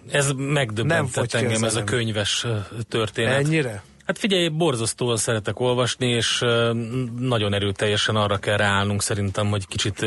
Ez 0.10 0.28
Nem 0.28 0.38
megdöbbentett 0.38 1.34
engem, 1.34 1.52
az 1.52 1.64
ez 1.64 1.76
a 1.76 1.84
könyves 1.84 2.46
történet. 2.90 3.46
Ennyire? 3.46 3.84
Hát 4.06 4.18
figyelj, 4.18 4.48
borzasztóan 4.48 5.18
szeretek 5.18 5.60
olvasni, 5.60 6.08
és 6.08 6.46
nagyon 7.18 7.54
erőteljesen 7.54 8.16
arra 8.16 8.38
kell 8.38 8.58
ráállnunk 8.58 9.02
szerintem, 9.02 9.50
hogy 9.50 9.68
kicsit 9.68 10.06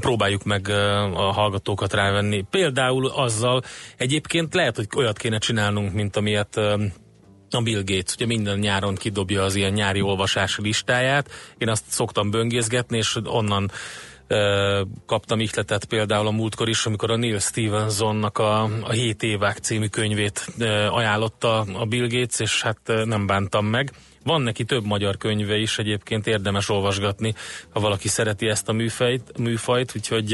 próbáljuk 0.00 0.44
meg 0.44 0.68
a 1.14 1.32
hallgatókat 1.32 1.92
rávenni. 1.92 2.44
Például 2.50 3.06
azzal, 3.06 3.62
egyébként 3.96 4.54
lehet, 4.54 4.76
hogy 4.76 4.88
olyat 4.96 5.18
kéne 5.18 5.38
csinálnunk, 5.38 5.92
mint 5.92 6.16
amilyet 6.16 6.56
a 7.50 7.62
Bill 7.62 7.82
Gates, 7.84 8.14
ugye 8.14 8.26
minden 8.26 8.58
nyáron 8.58 8.94
kidobja 8.94 9.42
az 9.42 9.54
ilyen 9.54 9.72
nyári 9.72 10.00
olvasási 10.00 10.62
listáját. 10.62 11.30
Én 11.58 11.68
azt 11.68 11.84
szoktam 11.88 12.30
böngészgetni, 12.30 12.96
és 12.96 13.18
onnan 13.24 13.70
kaptam 15.06 15.40
ihletet 15.40 15.84
például 15.84 16.26
a 16.26 16.30
múltkor 16.30 16.68
is, 16.68 16.86
amikor 16.86 17.10
a 17.10 17.16
Neil 17.16 17.38
Stevensonnak 17.38 18.38
a, 18.38 18.62
a 18.62 18.90
7 18.90 19.22
évák 19.22 19.56
című 19.56 19.86
könyvét 19.86 20.46
ajánlotta 20.90 21.58
a 21.58 21.84
Bill 21.84 22.08
Gates, 22.08 22.38
és 22.38 22.62
hát 22.62 22.80
nem 23.04 23.26
bántam 23.26 23.66
meg. 23.66 23.92
Van 24.26 24.42
neki 24.42 24.64
több 24.64 24.84
magyar 24.84 25.16
könyve 25.16 25.56
is, 25.56 25.78
egyébként 25.78 26.26
érdemes 26.26 26.68
olvasgatni, 26.68 27.34
ha 27.70 27.80
valaki 27.80 28.08
szereti 28.08 28.48
ezt 28.48 28.68
a 28.68 28.72
műfajt, 28.72 29.38
műfajt 29.38 29.92
úgyhogy 29.96 30.32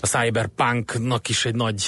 a 0.00 0.06
cyberpunknak 0.06 1.28
is 1.28 1.44
egy 1.44 1.54
nagy 1.54 1.84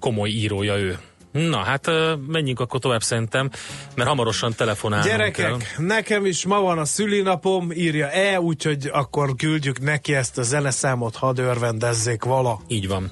komoly 0.00 0.28
írója 0.28 0.76
ő. 0.76 0.98
Na, 1.32 1.56
hát 1.56 1.90
menjünk 2.26 2.60
akkor 2.60 2.80
tovább 2.80 3.02
szerintem, 3.02 3.50
mert 3.94 4.08
hamarosan 4.08 4.54
telefonálnunk 4.54 5.10
Gyerekek, 5.10 5.46
kell. 5.46 5.86
nekem 5.86 6.24
is 6.24 6.46
ma 6.46 6.60
van 6.60 6.78
a 6.78 6.84
szülinapom, 6.84 7.72
írja 7.72 8.10
E, 8.10 8.40
úgyhogy 8.40 8.90
akkor 8.92 9.34
küldjük 9.36 9.80
neki 9.80 10.14
ezt 10.14 10.38
a 10.38 10.42
zeneszámot, 10.42 11.16
hadd 11.16 11.38
örvendezzék 11.40 12.24
vala. 12.24 12.60
Így 12.68 12.88
van. 12.88 13.10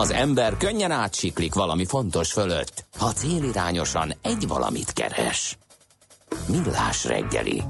Az 0.00 0.10
ember 0.10 0.56
könnyen 0.56 0.90
átsiklik 0.90 1.54
valami 1.54 1.84
fontos 1.84 2.32
fölött, 2.32 2.84
ha 2.98 3.12
célirányosan 3.12 4.12
egy 4.22 4.44
valamit 4.48 4.92
keres. 4.92 5.58
Millás 6.48 7.04
reggeli. 7.04 7.62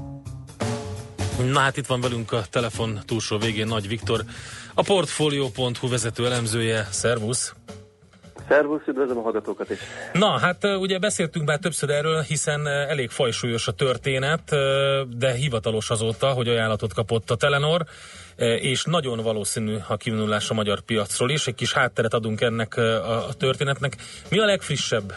Na 1.51 1.59
hát 1.59 1.77
itt 1.77 1.85
van 1.85 2.01
velünk 2.01 2.31
a 2.31 2.41
telefon 2.49 2.99
túlsó 3.05 3.37
végén 3.37 3.67
Nagy 3.67 3.87
Viktor, 3.87 4.21
a 4.73 4.81
Portfolio.hu 4.81 5.89
vezető 5.89 6.25
elemzője. 6.25 6.87
Szervusz! 6.91 7.53
Szervusz, 8.47 8.87
üdvözlöm 8.87 9.17
a 9.17 9.21
hallgatókat 9.21 9.69
is. 9.69 9.77
Na, 10.13 10.39
hát 10.39 10.63
ugye 10.63 10.99
beszéltünk 10.99 11.45
már 11.45 11.59
többször 11.59 11.89
erről, 11.89 12.21
hiszen 12.21 12.67
elég 12.67 13.09
fajsúlyos 13.09 13.67
a 13.67 13.71
történet, 13.71 14.49
de 15.17 15.31
hivatalos 15.31 15.89
azóta, 15.89 16.29
hogy 16.29 16.47
ajánlatot 16.47 16.93
kapott 16.93 17.31
a 17.31 17.35
Telenor, 17.35 17.85
és 18.39 18.83
nagyon 18.83 19.23
valószínű 19.23 19.75
a 19.87 19.97
kivonulás 19.97 20.49
a 20.49 20.53
magyar 20.53 20.79
piacról 20.79 21.29
is. 21.29 21.47
Egy 21.47 21.55
kis 21.55 21.73
hátteret 21.73 22.13
adunk 22.13 22.41
ennek 22.41 22.77
a 22.77 23.33
történetnek. 23.37 23.95
Mi 24.31 24.39
a 24.39 24.45
legfrissebb 24.45 25.13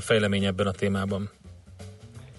fejlemény 0.00 0.44
ebben 0.44 0.66
a 0.66 0.70
témában? 0.70 1.30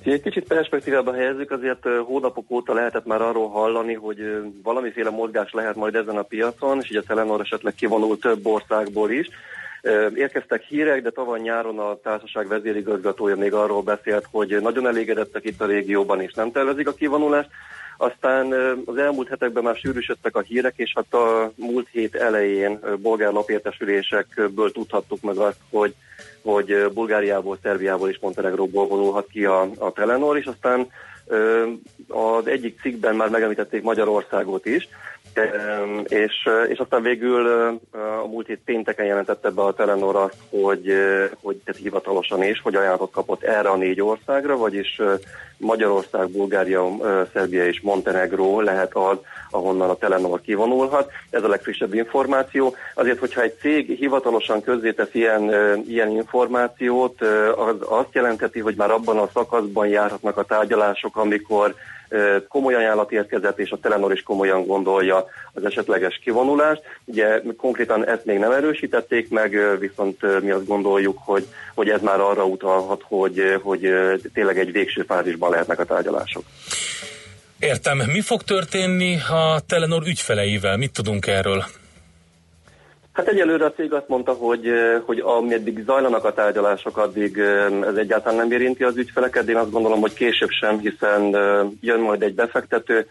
Egy 0.04 0.22
kicsit 0.22 0.48
perspektívába 0.48 1.14
helyezzük, 1.14 1.52
azért 1.52 1.88
hónapok 2.06 2.52
óta 2.52 2.74
lehetett 2.74 3.06
már 3.06 3.22
arról 3.22 3.50
hallani, 3.50 3.94
hogy 3.94 4.20
valamiféle 4.64 5.10
mozgás 5.10 5.52
lehet 5.52 5.76
majd 5.76 5.96
ezen 5.96 6.18
a 6.18 6.22
piacon, 6.22 6.80
és 6.82 6.92
így 6.92 6.98
a 6.98 7.02
Telenor 7.02 7.42
esetleg 7.42 7.74
kivonul 7.74 8.20
több 8.20 8.46
országból 8.46 9.12
is. 9.12 9.30
Érkeztek 10.16 10.62
hírek, 10.62 11.02
de 11.02 11.10
tavaly 11.10 11.40
nyáron 11.40 11.80
a 11.80 12.00
társaság 12.04 12.48
vezérigazgatója 12.48 13.36
még 13.36 13.54
arról 13.54 13.82
beszélt, 13.82 14.28
hogy 14.32 14.62
nagyon 14.62 14.88
elégedettek 14.88 15.46
itt 15.46 15.62
a 15.62 15.66
régióban, 15.66 16.22
és 16.22 16.34
nem 16.34 16.52
tervezik 16.52 16.88
a 16.88 16.94
kivonulást. 16.94 17.50
Aztán 17.98 18.52
az 18.86 18.98
elmúlt 18.98 19.28
hetekben 19.28 19.64
már 19.64 19.76
sűrűsödtek 19.76 20.36
a 20.36 20.41
hírek, 20.41 20.74
és 20.76 20.93
hát 20.96 21.14
a 21.14 21.52
múlt 21.56 21.88
hét 21.91 22.16
elején 22.16 22.80
bolgár 23.02 23.32
lapértesülésekből 23.32 24.72
tudhattuk 24.72 25.22
meg 25.22 25.38
azt, 25.38 25.60
hogy 25.70 25.96
hogy 26.46 26.91
Bulgáriából, 26.93 27.58
Szerbiából 27.62 28.10
és 28.10 28.18
Montenegróból 28.22 28.88
vonulhat 28.88 29.28
ki 29.28 29.46
a, 29.46 29.70
a 29.78 29.91
Telenor, 29.91 30.38
és 30.38 30.46
aztán 30.46 30.88
az 32.08 32.48
egyik 32.48 32.80
cikkben 32.82 33.16
már 33.16 33.30
megemlítették 33.30 33.84
Magyarországot 33.84 34.66
is, 34.66 34.88
és, 36.08 36.50
és 36.70 36.78
aztán 36.78 37.02
végül 37.02 37.48
a 38.24 38.28
múlt 38.28 38.48
hét 38.48 38.62
pénteken 38.66 39.06
jelentette 39.06 39.50
be 39.50 39.62
a 39.62 39.74
Telenor 39.74 40.16
azt, 40.16 40.38
hogy, 40.50 40.94
hogy 41.42 41.56
tehát 41.56 41.82
hivatalosan 41.82 42.44
is, 42.44 42.62
hogy 42.62 42.76
ajánlatot 42.76 43.12
kapott 43.12 43.44
erre 43.44 43.70
a 43.70 43.76
négy 43.76 44.02
országra, 44.02 44.58
vagyis 44.58 45.02
Magyarország, 45.58 46.30
Bulgária, 46.30 46.88
Szerbia 47.34 47.66
és 47.68 47.82
Montenegró 47.82 48.62
lehet 48.62 48.96
az, 48.96 49.18
ahonnan 49.50 49.90
a 49.90 49.96
Telenor 49.96 50.42
kivonulhat. 50.42 51.12
Ez 51.30 51.44
a 51.44 51.48
legfrissebb 51.48 51.94
információ. 51.94 52.76
Azért, 52.94 53.20
hogyha 53.20 53.42
egy 53.42 53.56
cég 53.60 53.98
hivatalosan 53.98 54.62
közzétesz 54.62 55.14
ilyen, 55.14 55.52
ilyen 55.88 56.10
információt, 56.10 57.22
az 57.56 57.76
azt 57.80 58.14
jelenteti, 58.14 58.60
hogy 58.60 58.76
már 58.76 58.92
abban 58.92 59.18
a 59.18 59.30
szakaszban 59.34 59.88
járhatnak 59.88 60.38
a 60.38 60.44
tárgyalások, 60.44 61.18
amikor 61.18 61.76
komoly 62.47 62.74
ajánlat 62.74 63.12
érkezett, 63.12 63.60
és 63.60 63.70
a 63.72 63.78
Telenor 63.78 64.12
is 64.12 64.22
komolyan 64.24 64.66
gondolja 64.66 65.26
az 65.53 65.66
esetleges 65.66 66.20
kivonulást. 66.24 66.82
Ugye 67.06 67.41
konkrétan 67.58 68.08
ezt 68.08 68.26
még 68.26 68.38
nem 68.38 68.51
erősítették 68.51 69.30
meg, 69.30 69.80
viszont 69.80 70.41
mi 70.41 70.51
azt 70.51 70.68
gondoljuk, 70.68 71.18
hogy, 71.26 71.47
hogy 71.76 71.89
ez 71.89 72.01
már 72.01 72.20
arra 72.20 72.45
utalhat, 72.45 73.01
hogy, 73.08 73.60
hogy 73.62 73.89
tényleg 74.34 74.60
egy 74.60 74.72
végső 74.72 75.03
fázisban 75.08 75.49
lehetnek 75.49 75.80
a 75.80 75.86
tárgyalások. 75.86 76.43
Értem. 77.60 77.97
Mi 77.97 78.22
fog 78.22 78.43
történni 78.43 79.18
a 79.30 79.60
Telenor 79.68 80.03
ügyfeleivel? 80.08 80.78
Mit 80.78 80.93
tudunk 80.93 81.28
erről? 81.28 81.66
Hát 83.16 83.28
egyelőre 83.28 83.66
a 83.66 83.72
cég 83.72 83.93
azt 83.93 84.07
mondta, 84.07 84.32
hogy, 84.32 84.72
hogy 85.05 85.20
ameddig 85.20 85.84
zajlanak 85.86 86.26
a 86.26 86.34
tárgyalások, 86.34 86.97
addig 86.97 87.38
ez 87.88 87.95
egyáltalán 87.95 88.38
nem 88.38 88.51
érinti 88.51 88.84
az 88.84 88.97
ügyfeleket. 88.97 89.47
Én 89.47 89.55
azt 89.55 89.72
gondolom, 89.72 90.01
hogy 90.01 90.13
később 90.13 90.49
sem, 90.49 90.80
hiszen 90.80 91.22
jön 91.82 91.99
majd 91.99 92.22
egy 92.22 92.34
befektető, 92.36 93.07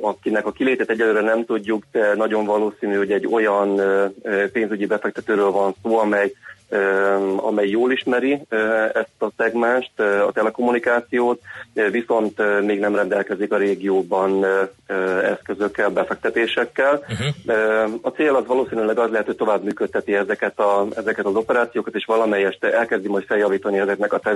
akinek 0.00 0.46
a 0.46 0.52
kilétét 0.52 0.90
egyelőre 0.90 1.20
nem 1.20 1.44
tudjuk, 1.44 1.84
de 1.92 2.14
nagyon 2.14 2.44
valószínű, 2.44 2.96
hogy 2.96 3.12
egy 3.12 3.26
olyan 3.26 3.80
pénzügyi 4.52 4.86
befektetőről 4.86 5.50
van 5.50 5.74
szó, 5.82 5.98
amely 5.98 6.32
amely 7.36 7.68
jól 7.68 7.92
ismeri 7.92 8.40
ezt 8.92 9.14
a 9.18 9.30
szegmást, 9.36 10.00
a 10.00 10.30
telekommunikációt, 10.32 11.40
viszont 11.90 12.62
még 12.62 12.78
nem 12.78 12.94
rendelkezik 12.94 13.52
a 13.52 13.56
régióban 13.56 14.46
eszközökkel, 15.22 15.90
befektetésekkel. 15.90 17.04
Uh-huh. 17.08 17.94
A 18.02 18.08
cél 18.08 18.34
az 18.34 18.46
valószínűleg 18.46 18.98
az 18.98 19.10
lehet, 19.10 19.26
hogy 19.26 19.36
tovább 19.36 19.64
működteti 19.64 20.14
ezeket, 20.14 20.58
a, 20.58 20.86
ezeket 20.96 21.26
az 21.26 21.34
operációkat, 21.34 21.94
és 21.94 22.04
valamelyest 22.04 22.64
elkezdi 22.64 23.08
majd 23.08 23.24
feljavítani 23.24 23.78
ezeknek 23.78 24.12
a, 24.12 24.18
te, 24.18 24.30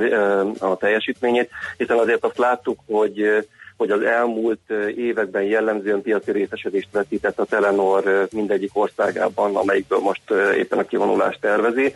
a 0.59 0.76
teljesítményét, 0.76 1.51
hiszen 1.76 1.99
azért 1.99 2.24
azt 2.24 2.39
láttuk, 2.39 2.78
hogy 2.86 3.47
hogy 3.79 3.91
az 3.91 4.03
elmúlt 4.03 4.70
években 4.97 5.43
jellemzően 5.43 6.03
piaci 6.03 6.33
részesedést 6.33 6.89
vetített 6.93 7.39
a 7.39 7.45
Telenor 7.45 8.29
mindegyik 8.33 8.70
országában, 8.72 9.57
amelyikből 9.57 9.99
most 9.99 10.22
éppen 10.57 10.79
a 10.79 10.85
kivonulást 10.85 11.41
tervezi. 11.41 11.95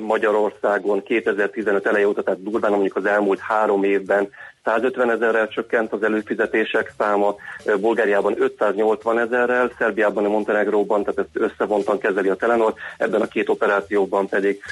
Magyarországon 0.00 1.02
2015 1.02 1.86
eleje 1.86 2.08
óta, 2.08 2.22
tehát 2.22 2.42
durván 2.42 2.72
mondjuk 2.72 2.96
az 2.96 3.06
elmúlt 3.06 3.38
három 3.38 3.84
évben 3.84 4.28
150 4.64 5.10
ezerrel 5.10 5.48
csökkent 5.48 5.92
az 5.92 6.02
előfizetések 6.02 6.92
száma, 6.98 7.34
Bulgáriában 7.80 8.34
580 8.38 9.18
ezerrel, 9.18 9.72
Szerbiában, 9.78 10.24
Montenegróban, 10.24 11.04
tehát 11.04 11.18
ezt 11.18 11.52
összevontan 11.52 11.98
kezeli 11.98 12.28
a 12.28 12.34
Telenor, 12.34 12.74
ebben 12.98 13.20
a 13.20 13.26
két 13.26 13.48
operációban 13.48 14.28
pedig 14.28 14.62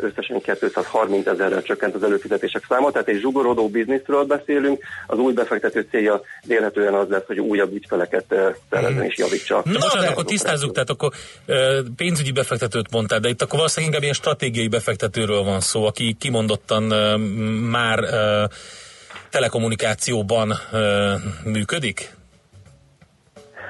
összesen 0.00 0.40
230 0.40 1.26
ezerrel 1.26 1.62
csökkent 1.62 1.94
az 1.94 2.02
előfizetések 2.02 2.64
száma, 2.68 2.90
tehát 2.90 3.08
egy 3.08 3.20
zsugorodó 3.20 3.68
bizniszről 3.68 4.24
beszélünk, 4.24 4.82
az 5.06 5.18
új 5.18 5.32
befektető 5.32 5.86
célja 5.90 6.20
vélhetően 6.46 6.94
az 6.94 7.08
lesz, 7.08 7.26
hogy 7.26 7.40
újabb 7.40 7.74
ügyfeleket 7.74 8.34
szerezzen 8.70 9.04
és 9.04 9.18
javítsa. 9.18 9.62
Na, 9.64 9.72
most 9.72 10.08
akkor 10.08 10.24
tisztázzuk, 10.24 10.72
tehát 10.72 10.90
akkor 10.90 11.12
pénzügyi 11.96 12.32
befektetőt 12.32 12.90
mondtál, 12.90 13.20
de 13.20 13.28
itt 13.28 13.42
akkor 13.42 13.56
valószínűleg 13.56 13.86
inkább 13.86 14.02
ilyen 14.02 14.14
stratégiai 14.14 14.68
befektetőről 14.68 15.42
van 15.42 15.60
szó, 15.60 15.86
aki 15.86 16.16
kimondottan 16.18 16.82
már 17.70 17.98
telekommunikációban 19.30 20.52
ö, 20.72 21.14
működik? 21.44 22.14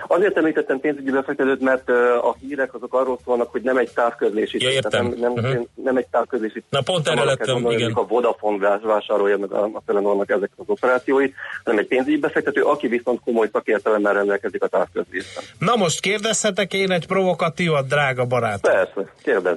Azért 0.09 0.37
említettem 0.37 0.81
pénzügyi 0.81 1.11
befektetőt, 1.11 1.61
mert 1.61 1.89
a 2.23 2.35
hírek 2.41 2.75
azok 2.75 2.95
arról 2.95 3.19
szólnak, 3.25 3.51
hogy 3.51 3.63
nem 3.63 3.77
egy 3.77 3.91
távközlési 3.95 4.63
ja, 4.63 4.71
értem. 4.71 5.07
nem, 5.07 5.19
nem, 5.19 5.33
uh-huh. 5.33 5.67
nem 5.75 5.97
egy 5.97 6.07
távközlési 6.07 6.63
Na 6.69 6.81
pont 6.81 7.09
erre 7.09 7.25
lettem, 7.25 7.71
igen. 7.71 7.93
A 7.93 8.07
Vodafone 8.07 8.79
vásárolja 8.83 9.39
meg 9.39 9.53
a, 9.53 9.65
a 9.65 9.83
Telenornak 9.87 10.31
ezeket 10.31 10.57
az 10.57 10.65
operációit, 10.69 11.35
hanem 11.65 11.79
egy 11.79 11.87
pénzügyi 11.87 12.17
befektető, 12.19 12.63
aki 12.63 12.89
viszont 12.89 13.21
komoly 13.25 13.49
szakértelemmel 13.53 14.13
rendelkezik 14.13 14.63
a 14.63 14.67
távközlésben. 14.67 15.45
Na 15.59 15.77
most 15.77 16.01
kérdezhetek 16.01 16.73
én 16.73 16.91
egy 16.91 17.07
provokatívat, 17.07 17.87
drága 17.87 18.25
barát? 18.25 18.61
Persze, 18.61 19.13
kérdez. 19.23 19.57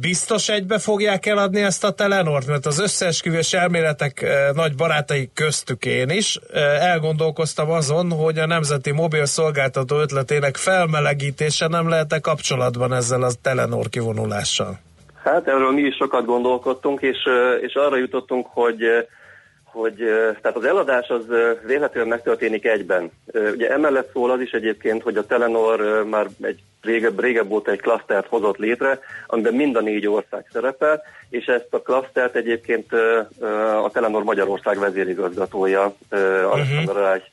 Biztos 0.00 0.48
egybe 0.48 0.78
fogják 0.78 1.26
eladni 1.26 1.62
ezt 1.62 1.84
a 1.84 1.90
Telenort, 1.90 2.46
mert 2.46 2.66
az 2.66 2.80
összeesküvés 2.80 3.52
elméletek 3.52 4.26
nagy 4.54 4.74
barátai 4.74 5.30
köztük 5.34 5.84
én 5.84 6.08
is. 6.08 6.38
Elgondolkoztam 6.80 7.70
azon, 7.70 8.10
hogy 8.10 8.38
a 8.38 8.46
Nemzeti 8.46 8.92
Mobil 8.92 9.24
Szolgáltató 9.24 9.98
ötletének 9.98 10.56
felmelegítése 10.56 11.66
nem 11.66 11.88
lehet-e 11.88 12.18
kapcsolatban 12.18 12.92
ezzel 12.92 13.22
a 13.22 13.30
Telenor 13.42 13.88
kivonulással? 13.88 14.78
Hát 15.24 15.46
erről 15.46 15.72
mi 15.72 15.82
is 15.82 15.96
sokat 15.96 16.24
gondolkodtunk, 16.24 17.00
és, 17.00 17.18
és 17.60 17.74
arra 17.74 17.96
jutottunk, 17.96 18.46
hogy 18.46 18.82
hogy 19.72 19.96
tehát 20.40 20.56
az 20.56 20.64
eladás 20.64 21.08
az 21.08 21.24
véletlenül 21.66 22.08
megtörténik 22.08 22.64
egyben. 22.64 23.10
Ugye 23.52 23.70
emellett 23.70 24.10
szól 24.12 24.30
az 24.30 24.40
is 24.40 24.50
egyébként, 24.50 25.02
hogy 25.02 25.16
a 25.16 25.26
Telenor 25.26 26.04
már 26.04 26.26
egy 26.40 26.58
régebb, 26.82 27.20
régebb 27.20 27.50
óta 27.50 27.70
egy 27.70 27.80
klasztert 27.80 28.26
hozott 28.26 28.56
létre, 28.56 28.98
amiben 29.26 29.54
mind 29.54 29.76
a 29.76 29.80
négy 29.80 30.06
ország 30.06 30.46
szerepel, 30.52 31.02
és 31.28 31.46
ezt 31.46 31.68
a 31.70 31.82
klasztert 31.82 32.36
egyébként 32.36 32.92
a 33.84 33.90
Telenor 33.92 34.22
Magyarország 34.24 34.78
vezérigazgatója, 34.78 35.94
Alexander 36.10 36.96
uh-huh. 36.96 37.02
Reich 37.02 37.26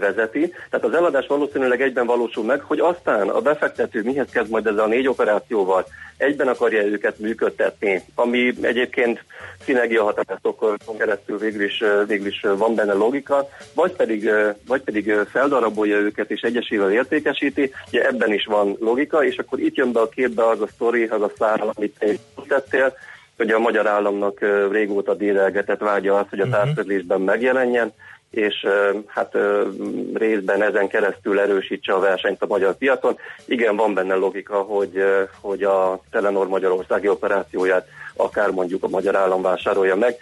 vezeti. 0.00 0.54
Tehát 0.70 0.86
az 0.86 0.94
eladás 0.94 1.26
valószínűleg 1.26 1.82
egyben 1.82 2.06
valósul 2.06 2.44
meg, 2.44 2.60
hogy 2.60 2.80
aztán 2.80 3.28
a 3.28 3.40
befektető 3.40 4.02
mihez 4.02 4.30
kezd 4.30 4.50
majd 4.50 4.66
ezzel 4.66 4.84
a 4.84 4.86
négy 4.86 5.08
operációval, 5.08 5.86
egyben 6.16 6.48
akarja 6.48 6.82
őket 6.82 7.18
működtetni, 7.18 8.02
ami 8.14 8.54
egyébként 8.60 9.24
szinergia 9.64 10.02
hatásokon 10.02 10.96
keresztül 10.98 11.38
végül 11.38 11.64
is, 11.64 11.82
végül 12.06 12.26
is 12.26 12.40
van 12.56 12.74
benne 12.74 12.92
logika, 12.92 13.48
vagy 13.74 13.92
pedig, 13.92 14.30
vagy 14.66 14.82
pedig 14.82 15.12
feldarabolja 15.30 15.96
őket 15.96 16.30
és 16.30 16.40
egyesével 16.40 16.92
értékesíti, 16.92 17.72
ugye 17.86 18.06
ebben 18.06 18.32
is 18.32 18.44
van 18.44 18.76
logika, 18.80 19.24
és 19.24 19.36
akkor 19.36 19.60
itt 19.60 19.74
jön 19.74 19.92
be 19.92 20.00
a 20.00 20.08
képbe 20.08 20.48
az 20.48 20.60
a 20.60 20.66
sztori, 20.66 21.04
az 21.04 21.22
a 21.22 21.30
szál, 21.38 21.72
amit 21.74 21.98
te 21.98 22.42
tettél, 22.48 22.94
hogy 23.36 23.50
a 23.50 23.58
magyar 23.58 23.86
államnak 23.86 24.40
régóta 24.70 25.14
dédelgetett 25.14 25.80
vágya 25.80 26.18
az, 26.18 26.26
hogy 26.30 26.40
a 26.40 26.48
távközlésben 26.48 27.20
megjelenjen, 27.20 27.92
és 28.36 28.66
hát 29.06 29.32
részben 30.14 30.62
ezen 30.62 30.88
keresztül 30.88 31.40
erősítse 31.40 31.92
a 31.92 31.98
versenyt 31.98 32.42
a 32.42 32.46
magyar 32.46 32.74
piacon. 32.74 33.18
Igen, 33.44 33.76
van 33.76 33.94
benne 33.94 34.14
logika, 34.14 34.56
hogy, 34.56 35.02
hogy 35.40 35.62
a 35.62 36.00
Telenor 36.10 36.48
Magyarországi 36.48 37.08
operációját 37.08 37.86
akár 38.16 38.50
mondjuk 38.50 38.82
a 38.82 38.88
magyar 38.88 39.16
állam 39.16 39.42
vásárolja 39.42 39.96
meg. 39.96 40.16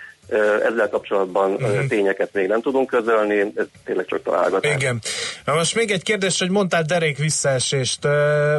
Ezzel 0.62 0.88
kapcsolatban 0.90 1.50
mm-hmm. 1.50 1.86
tényeket 1.86 2.32
még 2.32 2.48
nem 2.48 2.60
tudunk 2.60 2.88
közölni, 2.88 3.52
ez 3.54 3.66
tényleg 3.84 4.06
csak 4.06 4.22
találgatás. 4.22 4.74
Igen. 4.74 4.98
Na 5.44 5.54
most 5.54 5.74
még 5.74 5.90
egy 5.90 6.02
kérdés, 6.02 6.38
hogy 6.38 6.50
mondtál 6.50 6.82
derék 6.82 7.18
visszaesést. 7.18 8.04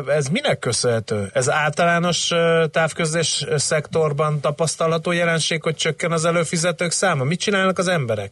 Ez 0.08 0.28
minek 0.28 0.60
köszönhető? 0.60 1.30
Ez 1.34 1.50
általános 1.50 2.32
távközlés 2.72 3.46
szektorban 3.56 4.40
tapasztalható 4.40 5.12
jelenség, 5.12 5.64
hogy 5.64 5.76
csökken 5.76 6.12
az 6.12 6.26
előfizetők 6.26 6.92
száma? 6.92 7.24
Mit 7.24 7.40
csinálnak 7.40 7.78
az 7.78 7.88
emberek? 7.88 8.32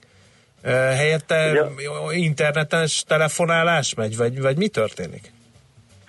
Helyette 0.64 1.36
Ja. 1.36 1.70
internetes 2.12 3.04
telefonálás 3.08 3.94
megy, 3.94 4.18
vagy, 4.18 4.42
vagy 4.42 4.58
mi 4.58 4.68
történik? 4.68 5.32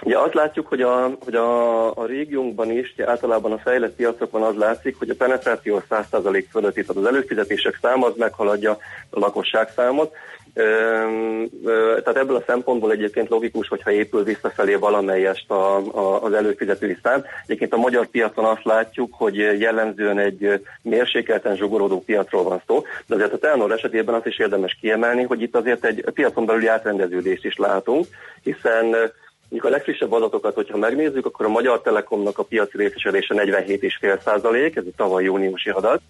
Ugye 0.04 0.18
azt 0.18 0.34
látjuk, 0.34 0.66
hogy 0.66 0.80
a, 0.80 1.10
hogy 1.24 1.34
a, 1.34 1.90
a 1.96 2.06
régiónkban 2.06 2.70
is, 2.70 2.92
ugye 2.92 3.08
általában 3.08 3.52
a 3.52 3.58
fejlett 3.58 3.94
piacokon 3.94 4.42
az 4.42 4.54
látszik, 4.56 4.98
hogy 4.98 5.10
a 5.10 5.14
penetráció 5.18 5.82
100% 5.90 6.44
fölött, 6.50 6.76
itt 6.76 6.88
az 6.88 7.06
előfizetések 7.06 7.78
száma 7.82 8.06
az 8.06 8.12
meghaladja 8.16 8.78
a 9.10 9.18
lakosság 9.18 9.68
számot. 9.76 10.14
Tehát 10.54 12.16
ebből 12.16 12.36
a 12.36 12.44
szempontból 12.46 12.92
egyébként 12.92 13.28
logikus, 13.28 13.68
hogyha 13.68 13.90
épül 13.90 14.22
visszafelé 14.22 14.74
valamelyest 14.74 15.50
a, 15.50 15.76
a, 15.76 16.22
az 16.22 16.32
előfizetői 16.32 16.96
szám. 17.02 17.24
Egyébként 17.42 17.72
a 17.72 17.76
magyar 17.76 18.06
piacon 18.06 18.44
azt 18.44 18.64
látjuk, 18.64 19.14
hogy 19.14 19.36
jellemzően 19.36 20.18
egy 20.18 20.60
mérsékelten 20.82 21.56
zsugorodó 21.56 22.00
piacról 22.00 22.42
van 22.42 22.62
szó, 22.66 22.82
de 23.06 23.14
azért 23.14 23.32
a 23.32 23.38
Telenor 23.38 23.72
esetében 23.72 24.14
azt 24.14 24.26
is 24.26 24.38
érdemes 24.38 24.76
kiemelni, 24.80 25.22
hogy 25.22 25.42
itt 25.42 25.56
azért 25.56 25.84
egy 25.84 26.04
piacon 26.14 26.46
belüli 26.46 26.66
átrendeződést 26.66 27.44
is 27.44 27.56
látunk, 27.56 28.06
hiszen 28.42 29.12
Mondjuk 29.52 29.72
a 29.72 29.76
legfrissebb 29.76 30.12
adatokat, 30.12 30.54
hogyha 30.54 30.76
megnézzük, 30.76 31.26
akkor 31.26 31.46
a 31.46 31.48
Magyar 31.48 31.80
Telekomnak 31.80 32.38
a 32.38 32.42
piaci 32.42 32.76
részesedése 32.76 33.34
47,5 33.36 34.20
százalék, 34.22 34.76
ez 34.76 34.84
a 34.86 34.96
tavaly 34.96 35.24
júniusi 35.24 35.70
adat. 35.70 36.00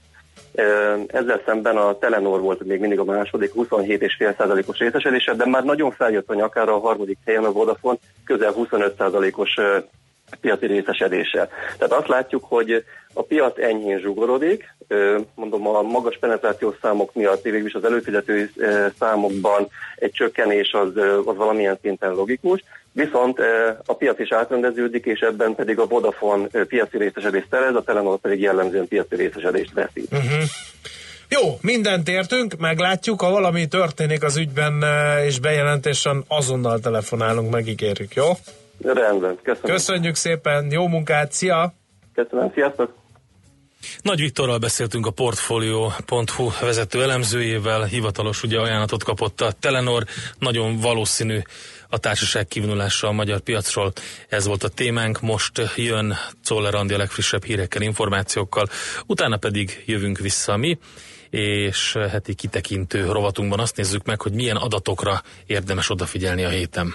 Ezzel 1.06 1.42
szemben 1.46 1.76
a 1.76 1.98
Telenor 1.98 2.40
volt 2.40 2.64
még 2.64 2.80
mindig 2.80 2.98
a 2.98 3.04
második, 3.04 3.52
27,5 3.54 4.36
százalékos 4.38 4.78
részesedése, 4.78 5.34
de 5.34 5.46
már 5.46 5.64
nagyon 5.64 5.90
feljött 5.90 6.30
a 6.30 6.34
nyakára 6.34 6.74
a 6.74 6.80
harmadik 6.80 7.18
helyen 7.24 7.44
a 7.44 7.52
Vodafone, 7.52 7.98
közel 8.24 8.52
25 8.52 8.96
százalékos 8.96 9.56
ö, 9.56 9.78
piaci 10.40 10.66
részesedéssel. 10.66 11.48
Tehát 11.78 11.92
azt 11.92 12.08
látjuk, 12.08 12.44
hogy 12.44 12.84
a 13.14 13.22
piac 13.22 13.58
enyhén 13.58 13.98
zsugorodik, 13.98 14.74
mondom 15.34 15.66
a 15.66 15.82
magas 15.82 16.18
penetrációs 16.18 16.74
számok 16.82 17.14
miatt 17.14 17.42
végül 17.42 17.66
is 17.66 17.74
az 17.74 17.84
előfizetői 17.84 18.50
számokban 18.98 19.68
egy 19.96 20.10
csökkenés 20.12 20.72
az, 20.72 20.96
az 21.24 21.36
valamilyen 21.36 21.78
szinten 21.82 22.12
logikus, 22.12 22.64
viszont 22.92 23.38
a 23.86 23.94
piac 23.94 24.18
is 24.18 24.32
átrendeződik, 24.32 25.04
és 25.04 25.20
ebben 25.20 25.54
pedig 25.54 25.78
a 25.78 25.86
Vodafone 25.86 26.46
piaci 26.46 26.98
részesedést 26.98 27.46
szerez, 27.50 27.74
a 27.74 27.82
Telenor 27.82 28.18
pedig 28.18 28.40
jellemzően 28.40 28.88
piaci 28.88 29.16
részesedést 29.16 29.72
veszít. 29.72 30.08
Uh-huh. 30.12 30.42
Jó, 31.28 31.58
mindent 31.60 32.08
értünk, 32.08 32.56
meglátjuk, 32.58 33.20
ha 33.20 33.30
valami 33.30 33.66
történik 33.66 34.22
az 34.22 34.36
ügyben, 34.36 34.84
és 35.26 35.40
bejelentésen 35.40 36.24
azonnal 36.28 36.78
telefonálunk, 36.78 37.50
megígérjük, 37.50 38.14
jó? 38.14 38.24
Rendben, 38.82 39.38
köszönöm. 39.42 39.76
Köszönjük 39.76 40.14
szépen, 40.14 40.70
jó 40.70 40.86
munkát, 40.86 41.32
szia! 41.32 41.74
Köszönöm, 42.14 42.50
sziasztok! 42.54 43.00
Nagy 44.02 44.20
Viktorral 44.20 44.58
beszéltünk 44.58 45.06
a 45.06 45.10
Portfolio.hu 45.10 46.50
vezető 46.60 47.02
elemzőjével, 47.02 47.82
hivatalos 47.84 48.42
ugye 48.42 48.58
ajánlatot 48.60 49.04
kapott 49.04 49.40
a 49.40 49.52
Telenor, 49.52 50.04
nagyon 50.38 50.76
valószínű 50.76 51.38
a 51.88 51.98
társaság 51.98 52.46
kivonulása 52.46 53.08
a 53.08 53.12
magyar 53.12 53.40
piacról. 53.40 53.92
Ez 54.28 54.46
volt 54.46 54.62
a 54.62 54.68
témánk, 54.68 55.20
most 55.20 55.72
jön 55.76 56.14
Czoller 56.42 56.74
Andi 56.74 56.94
a 56.94 56.96
legfrissebb 56.96 57.44
hírekkel, 57.44 57.82
információkkal, 57.82 58.68
utána 59.06 59.36
pedig 59.36 59.82
jövünk 59.86 60.18
vissza 60.18 60.56
mi, 60.56 60.78
és 61.30 61.96
heti 62.10 62.34
kitekintő 62.34 63.10
rovatunkban 63.10 63.60
azt 63.60 63.76
nézzük 63.76 64.04
meg, 64.04 64.20
hogy 64.20 64.32
milyen 64.32 64.56
adatokra 64.56 65.22
érdemes 65.46 65.90
odafigyelni 65.90 66.44
a 66.44 66.48
héten. 66.48 66.94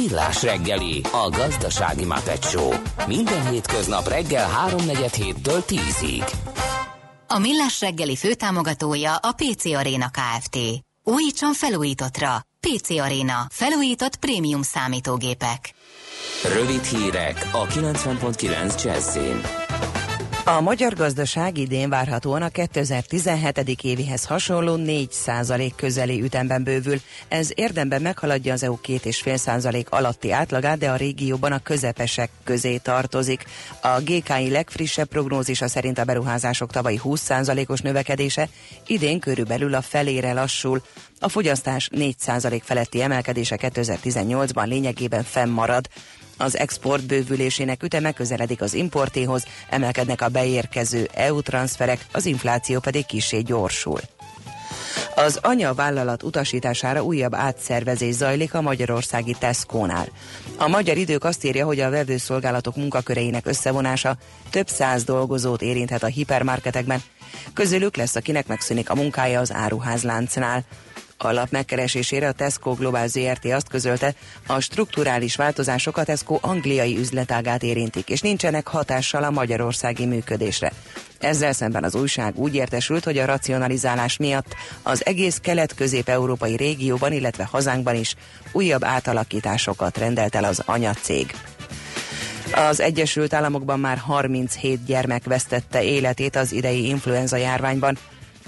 Millás 0.00 0.42
reggeli, 0.42 1.00
a 1.12 1.28
gazdasági 1.28 2.04
Muppet 2.04 2.56
Minden 3.06 3.50
hétköznap 3.50 4.08
reggel 4.08 4.48
3.47-től 4.68 5.62
10-ig. 5.66 6.32
A 7.26 7.38
Millás 7.38 7.80
reggeli 7.80 8.16
főtámogatója 8.16 9.14
a 9.16 9.32
PC 9.32 9.64
Arena 9.64 10.10
Kft. 10.10 10.58
Újítson 11.02 11.52
felújítottra. 11.52 12.46
PC 12.60 12.90
Arena. 12.90 13.46
Felújított 13.50 14.16
prémium 14.16 14.62
számítógépek. 14.62 15.74
Rövid 16.54 16.84
hírek 16.84 17.48
a 17.52 17.66
90.9 17.66 18.82
Jazzin. 18.84 19.63
A 20.46 20.60
magyar 20.60 20.94
gazdaság 20.94 21.58
idén 21.58 21.88
várhatóan 21.88 22.42
a 22.42 22.48
2017. 22.48 23.82
évihez 23.82 24.24
hasonló 24.24 24.76
4 24.76 25.08
közeli 25.76 26.22
ütemben 26.22 26.64
bővül. 26.64 27.00
Ez 27.28 27.50
érdemben 27.54 28.02
meghaladja 28.02 28.52
az 28.52 28.62
EU 28.62 28.78
2,5% 28.86 29.88
alatti 29.88 30.32
átlagát, 30.32 30.78
de 30.78 30.90
a 30.90 30.96
régióban 30.96 31.52
a 31.52 31.58
közepesek 31.58 32.30
közé 32.44 32.76
tartozik. 32.76 33.44
A 33.82 34.00
GKI 34.00 34.50
legfrissebb 34.50 35.08
prognózisa 35.08 35.68
szerint 35.68 35.98
a 35.98 36.04
beruházások 36.04 36.70
tavalyi 36.70 36.96
20 36.96 37.30
os 37.66 37.80
növekedése 37.80 38.48
idén 38.86 39.20
körülbelül 39.20 39.74
a 39.74 39.82
felére 39.82 40.32
lassul. 40.32 40.82
A 41.20 41.28
fogyasztás 41.28 41.90
4% 41.92 42.60
feletti 42.64 43.02
emelkedése 43.02 43.58
2018-ban 43.60 44.66
lényegében 44.66 45.22
fennmarad. 45.22 45.88
Az 46.36 46.58
export 46.58 47.06
bővülésének 47.06 47.82
üteme 47.82 48.12
közeledik 48.12 48.60
az 48.60 48.74
importéhoz, 48.74 49.44
emelkednek 49.70 50.20
a 50.20 50.28
beérkező 50.28 51.08
EU 51.14 51.40
transferek, 51.40 52.06
az 52.12 52.26
infláció 52.26 52.80
pedig 52.80 53.06
kisé 53.06 53.40
gyorsul. 53.40 54.00
Az 55.14 55.38
anyavállalat 55.42 56.22
utasítására 56.22 57.02
újabb 57.02 57.34
átszervezés 57.34 58.14
zajlik 58.14 58.54
a 58.54 58.60
magyarországi 58.60 59.36
Tesco-nál. 59.38 60.08
A 60.56 60.68
magyar 60.68 60.96
idők 60.96 61.24
azt 61.24 61.44
írja, 61.44 61.66
hogy 61.66 61.80
a 61.80 61.90
vevőszolgálatok 61.90 62.76
munkaköreinek 62.76 63.46
összevonása 63.46 64.16
több 64.50 64.68
száz 64.68 65.04
dolgozót 65.04 65.62
érinthet 65.62 66.02
a 66.02 66.06
hipermarketekben. 66.06 67.02
Közülük 67.54 67.96
lesz, 67.96 68.14
akinek 68.14 68.46
megszűnik 68.46 68.90
a 68.90 68.94
munkája 68.94 69.40
az 69.40 69.52
áruházláncnál. 69.52 70.64
A 71.24 71.32
lap 71.32 71.50
megkeresésére 71.50 72.28
a 72.28 72.32
Tesco 72.32 72.74
Global 72.74 73.06
ZRT 73.06 73.44
azt 73.44 73.68
közölte, 73.68 74.14
a 74.46 74.60
strukturális 74.60 75.36
változások 75.36 75.96
a 75.96 76.04
Tesco 76.04 76.38
angliai 76.40 76.98
üzletágát 76.98 77.62
érintik, 77.62 78.08
és 78.08 78.20
nincsenek 78.20 78.66
hatással 78.66 79.24
a 79.24 79.30
magyarországi 79.30 80.06
működésre. 80.06 80.72
Ezzel 81.18 81.52
szemben 81.52 81.84
az 81.84 81.94
újság 81.94 82.38
úgy 82.38 82.54
értesült, 82.54 83.04
hogy 83.04 83.18
a 83.18 83.26
racionalizálás 83.26 84.16
miatt 84.16 84.54
az 84.82 85.06
egész 85.06 85.38
kelet-közép-európai 85.42 86.56
régióban, 86.56 87.12
illetve 87.12 87.48
hazánkban 87.50 87.94
is 87.94 88.14
újabb 88.52 88.84
átalakításokat 88.84 89.98
rendelt 89.98 90.34
el 90.34 90.44
az 90.44 90.62
anyacég. 90.66 91.34
Az 92.54 92.80
Egyesült 92.80 93.32
Államokban 93.32 93.80
már 93.80 93.98
37 93.98 94.84
gyermek 94.84 95.24
vesztette 95.24 95.82
életét 95.82 96.36
az 96.36 96.52
idei 96.52 96.88
influenza 96.88 97.36
járványban. 97.36 97.98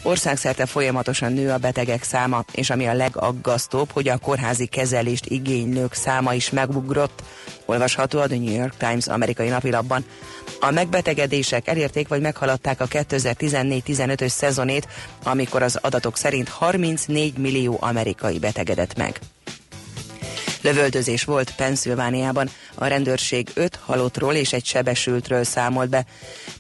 Országszerte 0.03 0.67
folyamatosan 0.67 1.33
nő 1.33 1.51
a 1.51 1.59
betegek 1.59 2.03
száma, 2.03 2.45
és 2.53 2.71
ami 2.71 2.87
a 2.87 2.93
legaggasztóbb, 2.95 3.91
hogy 3.91 4.09
a 4.09 4.19
kórházi 4.19 4.67
kezelést 4.67 5.27
igénylők 5.27 5.95
száma 5.95 6.35
is 6.35 6.51
megugrott, 6.51 7.23
olvasható 7.65 8.19
a 8.19 8.27
The 8.27 8.39
New 8.39 8.55
York 8.55 8.77
Times 8.77 9.07
amerikai 9.07 9.49
napilapban. 9.49 10.05
A 10.61 10.71
megbetegedések 10.71 11.69
elérték 11.69 12.09
vagy 12.09 12.21
meghaladták 12.21 12.81
a 12.81 12.87
2014-15-ös 12.87 14.29
szezonét, 14.29 14.89
amikor 15.23 15.63
az 15.63 15.79
adatok 15.83 16.17
szerint 16.17 16.49
34 16.49 17.39
millió 17.39 17.77
amerikai 17.81 18.39
betegedett 18.39 18.97
meg. 18.97 19.21
Lövöldözés 20.63 21.25
volt 21.25 21.55
Pennsylvániában. 21.55 22.51
A 22.79 22.87
rendőrség 22.87 23.51
öt 23.55 23.79
halottról 23.85 24.35
és 24.35 24.53
egy 24.53 24.65
sebesültről 24.65 25.45
számolt 25.45 25.89
be. 25.89 26.05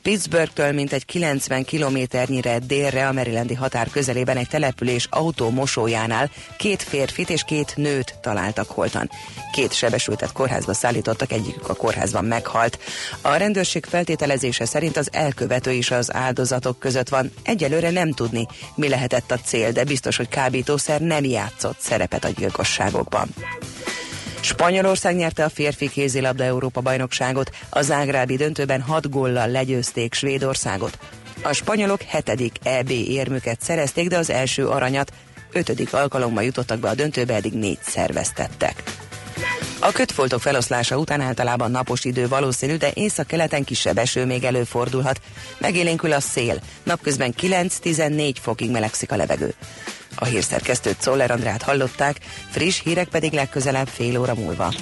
Pittsburghtől 0.02 0.72
mintegy 0.72 1.04
90 1.04 1.64
kilométernyire 1.64 2.58
délre 2.58 3.08
a 3.08 3.12
Marylandi 3.12 3.54
határ 3.54 3.90
közelében 3.90 4.36
egy 4.36 4.48
település 4.48 5.06
autómosójánál 5.10 6.30
két 6.58 6.82
férfit 6.82 7.30
és 7.30 7.42
két 7.44 7.72
nőt 7.76 8.14
találtak 8.20 8.70
holtan. 8.70 9.10
Két 9.52 9.72
sebesültet 9.72 10.32
kórházba 10.32 10.74
szállítottak, 10.74 11.32
egyikük 11.32 11.68
a 11.68 11.74
kórházban 11.74 12.24
meghalt. 12.24 12.78
A 13.20 13.34
rendőrség 13.34 13.84
feltételezése 13.84 14.64
szerint 14.64 14.96
az 14.96 15.08
elkövető 15.12 15.72
is 15.72 15.90
az 15.90 16.14
áldozatok 16.14 16.78
között 16.78 17.08
van. 17.08 17.32
Egyelőre 17.42 17.90
nem 17.90 18.12
tudni, 18.12 18.46
mi 18.74 18.88
lehetett 18.88 19.30
a 19.30 19.38
cél, 19.44 19.72
de 19.72 19.84
biztos, 19.84 20.16
hogy 20.16 20.28
kábítószer 20.28 21.00
nem 21.00 21.24
játszott 21.24 21.78
szerepet 21.80 22.24
a 22.24 22.28
gyilkosságokban. 22.28 23.28
Spanyolország 24.46 25.16
nyerte 25.16 25.44
a 25.44 25.48
férfi 25.48 25.88
kézilabda 25.88 26.44
Európa 26.44 26.80
bajnokságot, 26.80 27.50
a 27.70 27.82
zágrábi 27.82 28.36
döntőben 28.36 28.80
6 28.80 29.10
góllal 29.10 29.48
legyőzték 29.48 30.14
Svédországot. 30.14 30.98
A 31.42 31.52
spanyolok 31.52 32.02
hetedik 32.02 32.56
EB 32.62 32.90
érmüket 32.90 33.60
szerezték, 33.62 34.08
de 34.08 34.18
az 34.18 34.30
első 34.30 34.68
aranyat 34.68 35.12
ötödik 35.52 35.92
alkalommal 35.92 36.42
jutottak 36.42 36.78
be 36.78 36.88
a 36.88 36.94
döntőbe, 36.94 37.34
eddig 37.34 37.52
négy 37.52 37.78
szerveztettek. 37.82 38.82
A 39.80 39.92
kötfoltok 39.92 40.40
feloszlása 40.40 40.98
után 40.98 41.20
általában 41.20 41.70
napos 41.70 42.04
idő 42.04 42.28
valószínű, 42.28 42.76
de 42.76 42.90
észak-keleten 42.94 43.64
kisebb 43.64 43.98
eső 43.98 44.24
még 44.26 44.44
előfordulhat. 44.44 45.20
Megélénkül 45.58 46.12
a 46.12 46.20
szél, 46.20 46.60
napközben 46.82 47.34
9-14 47.40 48.34
fokig 48.40 48.70
melegszik 48.70 49.12
a 49.12 49.16
levegő. 49.16 49.54
A 50.16 50.24
hírszerkesztőt 50.24 51.00
Czoller 51.00 51.30
Andrát 51.30 51.62
hallották, 51.62 52.16
friss 52.50 52.80
hírek 52.82 53.08
pedig 53.08 53.32
legközelebb 53.32 53.88
fél 53.88 54.20
óra 54.20 54.34
múlva. 54.34 54.72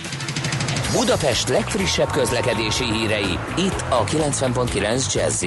Budapest 0.93 1.49
legfrissebb 1.49 2.11
közlekedési 2.11 2.85
hírei, 2.85 3.39
itt 3.57 3.85
a 3.89 4.05
90.9 4.05 5.15
jazz 5.15 5.43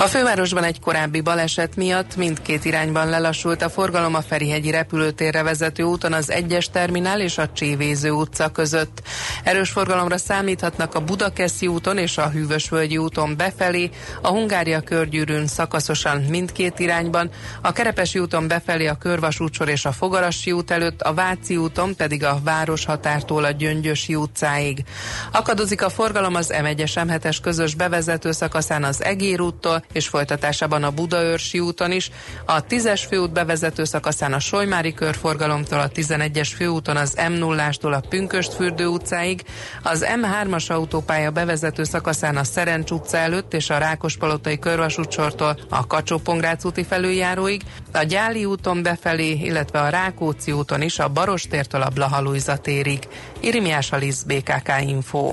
A 0.00 0.06
fővárosban 0.06 0.64
egy 0.64 0.80
korábbi 0.80 1.20
baleset 1.20 1.76
miatt 1.76 2.16
mindkét 2.16 2.64
irányban 2.64 3.08
lelassult 3.08 3.62
a 3.62 3.68
forgalom 3.68 4.14
a 4.14 4.22
Ferihegyi 4.22 4.70
repülőtérre 4.70 5.42
vezető 5.42 5.82
úton 5.82 6.12
az 6.12 6.30
egyes 6.30 6.70
terminál 6.70 7.20
és 7.20 7.38
a 7.38 7.52
Csévéző 7.52 8.10
utca 8.10 8.48
között. 8.48 9.02
Erős 9.44 9.70
forgalomra 9.70 10.18
számíthatnak 10.18 10.94
a 10.94 11.00
Budakeszi 11.00 11.66
úton 11.66 11.98
és 11.98 12.18
a 12.18 12.28
Hűvösvölgyi 12.28 12.96
úton 12.96 13.36
befelé, 13.36 13.90
a 14.22 14.28
Hungária 14.28 14.80
körgyűrűn 14.80 15.46
szakaszosan 15.46 16.20
mindkét 16.20 16.78
irányban, 16.78 17.30
a 17.62 17.72
Kerepesi 17.72 18.18
úton 18.18 18.48
befelé 18.48 18.86
a 18.86 18.98
Körvasútsor 18.98 19.68
és 19.68 19.84
a 19.84 19.92
Fogarassi 19.92 20.52
út 20.52 20.70
előtt, 20.70 21.02
a 21.02 21.14
Váci 21.14 21.56
úton 21.56 21.96
pedig 21.96 22.24
a 22.24 22.40
Városhatártól 22.44 23.44
a 23.44 23.50
Gyöngyösi 23.50 24.14
utcáig. 24.14 24.84
Akadozik 25.32 25.82
a 25.82 25.90
forgalom 25.90 26.34
az 26.34 26.52
M1-es 26.62 26.92
M7-es 26.94 27.36
közös 27.42 27.74
bevezető 27.74 28.32
szakaszán 28.32 28.84
az 28.84 29.02
Egér 29.02 29.40
úttól, 29.40 29.86
és 29.92 30.08
folytatásában 30.08 30.82
a 30.82 30.90
Budaörsi 30.90 31.60
úton 31.60 31.92
is, 31.92 32.10
a 32.44 32.64
10-es 32.64 33.04
főút 33.08 33.32
bevezető 33.32 33.84
szakaszán 33.84 34.32
a 34.32 34.40
Solymári 34.40 34.94
körforgalomtól, 34.94 35.80
a 35.80 35.88
11-es 35.88 36.50
főúton 36.56 36.96
az 36.96 37.14
M0-ástól 37.16 37.92
a 37.92 38.06
Pünköstfürdő 38.08 38.86
utcáig, 38.86 39.44
az 39.82 40.06
M3-as 40.22 40.70
autópálya 40.70 41.30
bevezető 41.30 41.84
szakaszán 41.84 42.36
a 42.36 42.44
Szerencs 42.44 42.90
utca 42.90 43.16
előtt 43.16 43.54
és 43.54 43.70
a 43.70 43.78
Rákospalotai 43.78 44.58
körvasútsortól 44.58 45.58
a 45.68 45.86
kacsó 45.86 46.20
úti 46.62 46.84
felüljáróig, 46.84 47.62
a 47.92 48.02
Gyáli 48.02 48.44
úton 48.44 48.82
befelé, 48.82 49.30
illetve 49.30 49.80
a 49.80 49.88
Rákóczi 49.88 50.52
úton 50.52 50.82
is 50.82 50.98
a 50.98 51.08
Barostértől 51.08 51.82
a 51.82 51.88
Blahalújza 51.88 52.56
térig. 52.56 53.08
Irimiás 53.40 53.92
Alisz, 53.92 54.22
BKK 54.22 54.72
Info. 54.80 55.32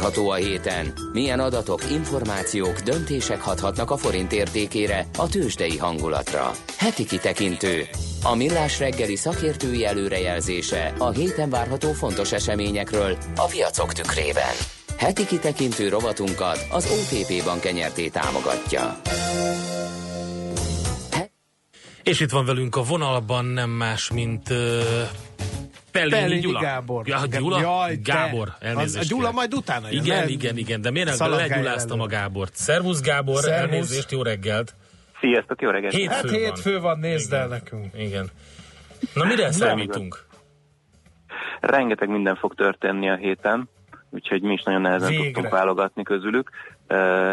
Várható 0.00 0.30
a 0.30 0.34
héten? 0.34 0.92
Milyen 1.12 1.40
adatok, 1.40 1.90
információk, 1.90 2.78
döntések 2.78 3.40
hathatnak 3.40 3.90
a 3.90 3.96
forint 3.96 4.32
értékére, 4.32 5.06
a 5.18 5.28
tőzsdei 5.28 5.76
hangulatra? 5.76 6.50
Heti 6.78 7.04
kitekintő. 7.04 7.88
A 8.22 8.34
millás 8.34 8.78
reggeli 8.78 9.16
szakértői 9.16 9.84
előrejelzése 9.84 10.94
a 10.98 11.10
héten 11.10 11.50
várható 11.50 11.92
fontos 11.92 12.32
eseményekről 12.32 13.16
a 13.36 13.44
piacok 13.44 13.92
tükrében. 13.92 14.54
Heti 14.96 15.26
kitekintő 15.26 15.88
rovatunkat 15.88 16.66
az 16.70 16.84
OTP 16.90 17.44
Bank 17.44 17.72
nyerté 17.72 18.08
támogatja. 18.08 19.00
És 22.02 22.20
itt 22.20 22.30
van 22.30 22.44
velünk 22.44 22.76
a 22.76 22.82
vonalban 22.82 23.44
nem 23.44 23.70
más, 23.70 24.10
mint 24.10 24.50
uh, 24.50 24.56
Pellini, 25.92 26.10
Pellini 26.20 26.40
Gyula. 26.40 26.60
Gábor. 26.60 27.08
Ja, 27.08 27.20
Gyula? 27.26 27.60
Jaj. 27.60 27.96
Gábor, 28.04 28.48
elnézést. 28.60 29.04
a 29.12 29.14
Gyula 29.16 29.30
majd 29.32 29.54
utána 29.54 29.86
jön, 29.90 30.04
Igen, 30.04 30.18
nem? 30.18 30.28
igen, 30.28 30.56
igen, 30.56 30.80
de 30.80 30.90
miért 30.90 31.18
legyuláztam 31.18 32.00
a 32.00 32.06
Gábort? 32.06 32.54
Szervusz 32.54 33.00
Gábor, 33.00 33.36
Szervusz. 33.36 33.60
elnézést, 33.72 34.10
jó 34.10 34.22
reggelt. 34.22 34.74
Sziasztok, 35.20 35.60
jó 35.62 35.70
reggelt! 35.70 35.92
Hétfő 35.94 36.14
Hát 36.14 36.22
van. 36.22 36.32
hétfő 36.32 36.80
van, 36.80 36.98
nézd 36.98 37.32
el 37.32 37.46
nekünk. 37.48 37.86
Igen. 37.96 38.28
Na 39.14 39.24
mire 39.24 39.52
számítunk? 39.52 40.24
Rengeteg 41.60 42.08
minden 42.08 42.36
fog 42.36 42.54
történni 42.54 43.10
a 43.10 43.16
héten, 43.16 43.68
úgyhogy 44.10 44.42
mi 44.42 44.52
is 44.52 44.62
nagyon 44.62 44.80
nehezen 44.80 45.08
Végre. 45.08 45.24
tudtunk 45.24 45.48
válogatni 45.52 46.02
közülük. 46.02 46.50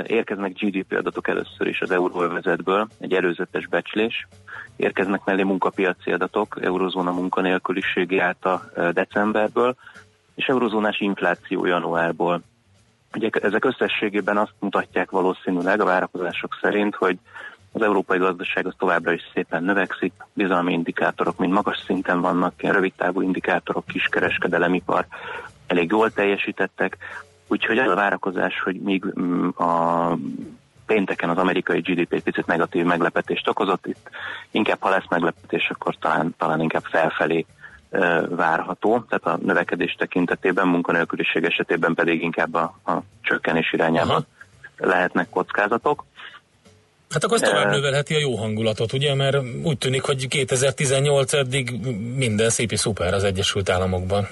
Érkeznek 0.07 0.53
GDP 0.53 0.91
adatok 0.97 1.27
először 1.27 1.67
is 1.67 1.81
az 1.81 1.91
euróvezetből, 1.91 2.87
egy 2.99 3.13
előzetes 3.13 3.67
becslés. 3.67 4.27
Érkeznek 4.77 5.21
mellé 5.25 5.43
munkapiaci 5.43 6.11
adatok, 6.11 6.57
eurozóna 6.61 7.11
munkanélküliségi 7.11 8.21
uh, 8.43 8.89
decemberből, 8.89 9.75
és 10.35 10.45
eurozónás 10.45 10.99
infláció 10.99 11.65
januárból. 11.65 12.41
Ugye 13.13 13.29
ezek 13.41 13.65
összességében 13.65 14.37
azt 14.37 14.53
mutatják 14.59 15.11
valószínűleg 15.11 15.81
a 15.81 15.85
várakozások 15.85 16.57
szerint, 16.61 16.95
hogy 16.95 17.17
az 17.71 17.81
európai 17.81 18.17
gazdaság 18.17 18.65
az 18.67 18.73
továbbra 18.77 19.11
is 19.11 19.21
szépen 19.33 19.63
növekszik, 19.63 20.13
bizalmi 20.33 20.73
indikátorok 20.73 21.37
mind 21.37 21.53
magas 21.53 21.83
szinten 21.85 22.21
vannak, 22.21 22.53
ilyen 22.57 22.73
rövidtávú 22.73 23.21
indikátorok, 23.21 23.85
kiskereskedelemipar 23.85 25.05
elég 25.67 25.89
jól 25.89 26.11
teljesítettek, 26.11 26.97
úgyhogy 27.47 27.77
az 27.77 27.91
a 27.91 27.95
várakozás, 27.95 28.61
hogy 28.61 28.81
míg 28.81 29.05
mm, 29.19 29.47
a 29.47 30.11
pénteken 30.87 31.29
az 31.29 31.37
amerikai 31.37 31.79
GDP 31.79 32.21
picit 32.21 32.45
negatív 32.45 32.85
meglepetést 32.85 33.47
okozott, 33.47 33.85
itt 33.85 34.09
inkább 34.51 34.77
ha 34.79 34.89
lesz 34.89 35.09
meglepetés, 35.09 35.69
akkor 35.69 35.95
talán, 35.99 36.35
talán 36.37 36.61
inkább 36.61 36.83
felfelé 36.83 37.45
várható, 38.29 39.05
tehát 39.09 39.39
a 39.39 39.45
növekedés 39.45 39.95
tekintetében, 39.97 40.67
munkanélküliség 40.67 41.43
esetében 41.43 41.93
pedig 41.93 42.21
inkább 42.21 42.53
a, 42.53 42.79
a 42.85 42.97
csökkenés 43.21 43.73
irányában 43.73 44.25
lehetnek 44.77 45.29
kockázatok. 45.29 46.05
Hát 47.09 47.23
akkor 47.23 47.41
ez 47.41 47.49
tovább 47.49 47.69
növelheti 47.69 48.15
a 48.15 48.19
jó 48.19 48.35
hangulatot, 48.35 48.93
ugye? 48.93 49.15
Mert 49.15 49.37
úgy 49.63 49.77
tűnik, 49.77 50.01
hogy 50.01 50.27
2018 50.27 51.33
eddig 51.33 51.71
minden 52.15 52.49
szépi 52.49 52.75
szuper 52.75 53.13
az 53.13 53.23
Egyesült 53.23 53.69
Államokban. 53.69 54.27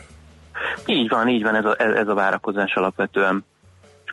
Így 0.85 1.09
van, 1.09 1.27
így 1.27 1.43
van, 1.43 1.55
ez 1.55 1.65
a, 1.65 1.75
ez 1.79 2.07
a 2.07 2.13
várakozás 2.13 2.73
alapvetően. 2.73 3.45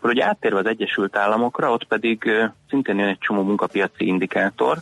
Akkor 0.02 0.14
ugye 0.14 0.26
áttérve 0.26 0.58
az 0.58 0.66
Egyesült 0.66 1.16
Államokra, 1.16 1.70
ott 1.70 1.84
pedig 1.84 2.30
szintén 2.68 2.98
jön 2.98 3.08
egy 3.08 3.18
csomó 3.18 3.42
munkapiaci 3.42 4.06
indikátor, 4.06 4.78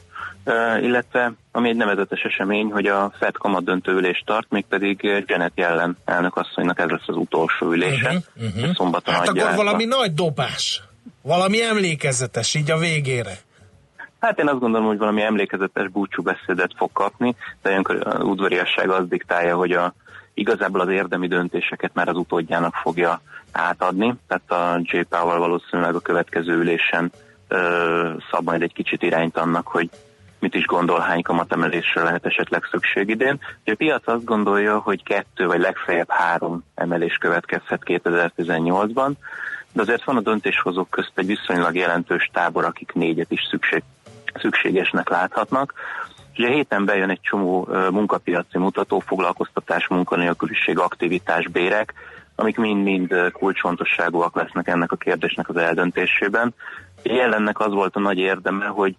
illetve 0.81 1.33
ami 1.53 1.69
egy 1.69 1.77
nevezetes 1.77 2.21
esemény, 2.23 2.71
hogy 2.73 2.87
a 2.87 3.13
Fed 3.19 3.37
kamat 3.37 3.65
döntő 3.65 3.93
ülést 3.93 4.27
tart, 4.27 4.47
mégpedig 4.51 5.25
Janet 5.27 5.53
Yellen 5.55 5.97
elnök 6.05 6.37
asszonynak 6.37 6.79
ez 6.79 6.89
lesz 6.89 7.07
az 7.09 7.17
utolsó 7.17 7.73
ülése, 7.73 8.23
mhm. 8.35 8.47
uh-huh. 8.47 8.75
szombaton 8.75 9.15
Hát 9.15 9.29
akkor 9.29 9.41
át 9.43 9.53
a- 9.53 9.57
valami 9.57 9.85
nagy 9.85 10.15
dobás. 10.15 10.83
Valami 11.23 11.63
emlékezetes, 11.63 12.55
így 12.55 12.71
a 12.71 12.79
végére. 12.79 13.39
Hát 14.21 14.39
én 14.39 14.49
azt 14.49 14.61
gondolom, 14.61 14.87
hogy 14.87 14.99
valami 14.99 15.23
emlékezetes 15.23 15.89
búcsú 15.89 16.23
beszédet 16.23 16.73
fog 16.77 16.93
kapni, 16.93 17.35
de 17.63 17.71
ilyenkor 17.71 18.21
udvariasság 18.23 18.91
az 18.91 19.09
diktálja, 19.09 19.57
hogy 19.57 19.73
a, 19.73 19.95
igazából 20.35 20.81
az 20.81 20.89
érdemi 20.89 21.29
döntéseket 21.29 21.95
már 21.95 22.09
az 22.09 22.17
utódjának 22.17 22.75
fogja 22.75 23.21
átadni, 23.53 24.15
tehát 24.27 24.51
a 24.51 24.81
J. 24.83 25.01
Powell 25.01 25.39
valószínűleg 25.39 25.95
a 25.95 26.01
következő 26.01 26.53
ülésen 26.53 27.13
ö, 27.49 28.13
szab 28.31 28.45
majd 28.45 28.63
egy 28.63 28.73
kicsit 28.73 29.03
irányt 29.03 29.37
annak, 29.37 29.67
hogy 29.67 29.91
mit 30.41 30.55
is 30.55 30.67
gondol, 30.67 30.99
hány 30.99 31.23
kamatemelésre 31.23 32.03
lehet 32.03 32.27
esetleg 32.27 32.63
szükség 32.71 33.09
idén. 33.09 33.41
A 33.65 33.75
piac 33.77 34.09
azt 34.09 34.25
gondolja, 34.25 34.79
hogy 34.79 35.03
kettő 35.03 35.47
vagy 35.47 35.61
legfeljebb 35.61 36.11
három 36.11 36.65
emelés 36.75 37.17
következhet 37.17 37.83
2018-ban, 37.85 39.13
de 39.73 39.83
azért 39.83 40.05
van 40.05 40.17
a 40.17 40.21
döntéshozók 40.21 40.91
közt 40.91 41.13
egy 41.15 41.27
viszonylag 41.27 41.75
jelentős 41.75 42.31
tábor, 42.33 42.65
akik 42.65 42.93
négyet 42.93 43.31
is 43.31 43.47
szükség, 43.51 43.83
szükségesnek 44.35 45.09
láthatnak. 45.09 45.75
Ugye 46.37 46.49
héten 46.49 46.85
bejön 46.85 47.11
egy 47.11 47.21
csomó 47.21 47.69
munkapiaci 47.91 48.59
mutató, 48.59 48.99
foglalkoztatás, 48.99 49.89
munkanélküliség, 49.89 50.79
aktivitás, 50.79 51.49
bérek, 51.49 51.95
amik 52.41 52.57
mind-mind 52.57 53.15
kulcsfontosságúak 53.33 54.37
lesznek 54.37 54.69
ennek 54.69 54.93
a 54.93 54.97
kérdésnek 54.97 55.49
az 55.49 55.57
eldöntésében. 55.57 56.55
Jelennek 57.03 57.61
az 57.61 57.73
volt 57.73 57.97
a 57.97 58.01
nagy 58.01 58.19
érdeme, 58.19 58.67
hogy 58.67 58.97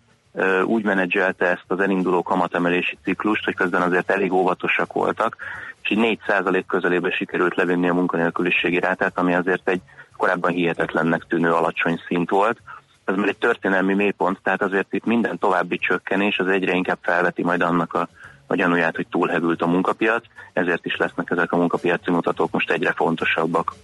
úgy 0.64 0.84
menedzselte 0.84 1.46
ezt 1.46 1.66
az 1.68 1.80
elinduló 1.80 2.24
kamatemelési 2.24 2.98
ciklust, 3.04 3.46
hogy 3.46 3.56
közben 3.56 3.82
azért 3.82 4.12
elég 4.12 4.32
óvatosak 4.32 4.94
voltak, 4.94 5.36
és 5.84 5.89
így 5.89 6.20
4% 6.28 6.64
közelébe 6.68 7.12
sikerült 7.12 7.56
levinni 7.56 7.89
a 7.89 7.94
munkanélküliségi 7.94 8.80
rátát, 8.80 9.18
ami 9.18 9.34
azért 9.34 9.70
egy 9.70 9.82
korábban 10.18 10.52
hihetetlennek 10.52 11.26
tűnő 11.28 11.52
alacsony 11.52 12.02
szint 12.08 12.30
volt. 12.30 12.58
Ez 13.06 13.16
már 13.16 13.28
egy 13.28 13.38
történelmi 13.38 13.94
mélypont, 13.94 14.39
tehát 14.44 14.62
azért 14.62 14.94
itt 14.94 15.06
minden 15.06 15.38
további 15.38 15.78
csökkenés 15.78 16.38
az 16.38 16.48
egyre 16.48 16.74
inkább 16.74 17.00
felveti 17.02 17.44
majd 17.44 17.62
annak 17.62 17.94
a, 17.94 18.08
a 18.52 18.56
gyanúját, 18.56 18.95
hogy 18.95 19.08
túlhevült 19.08 19.62
a 19.62 19.68
munkapiac, 19.68 20.24
ezért 20.54 20.86
is 20.86 20.95
lesznek 20.97 21.30
ezek 21.30 21.52
a 21.52 21.58
munkapiaci 21.58 22.12
mutatók 22.12 22.52
most 22.52 22.72
egyre 22.72 22.93
fontosabbak. 22.95 23.76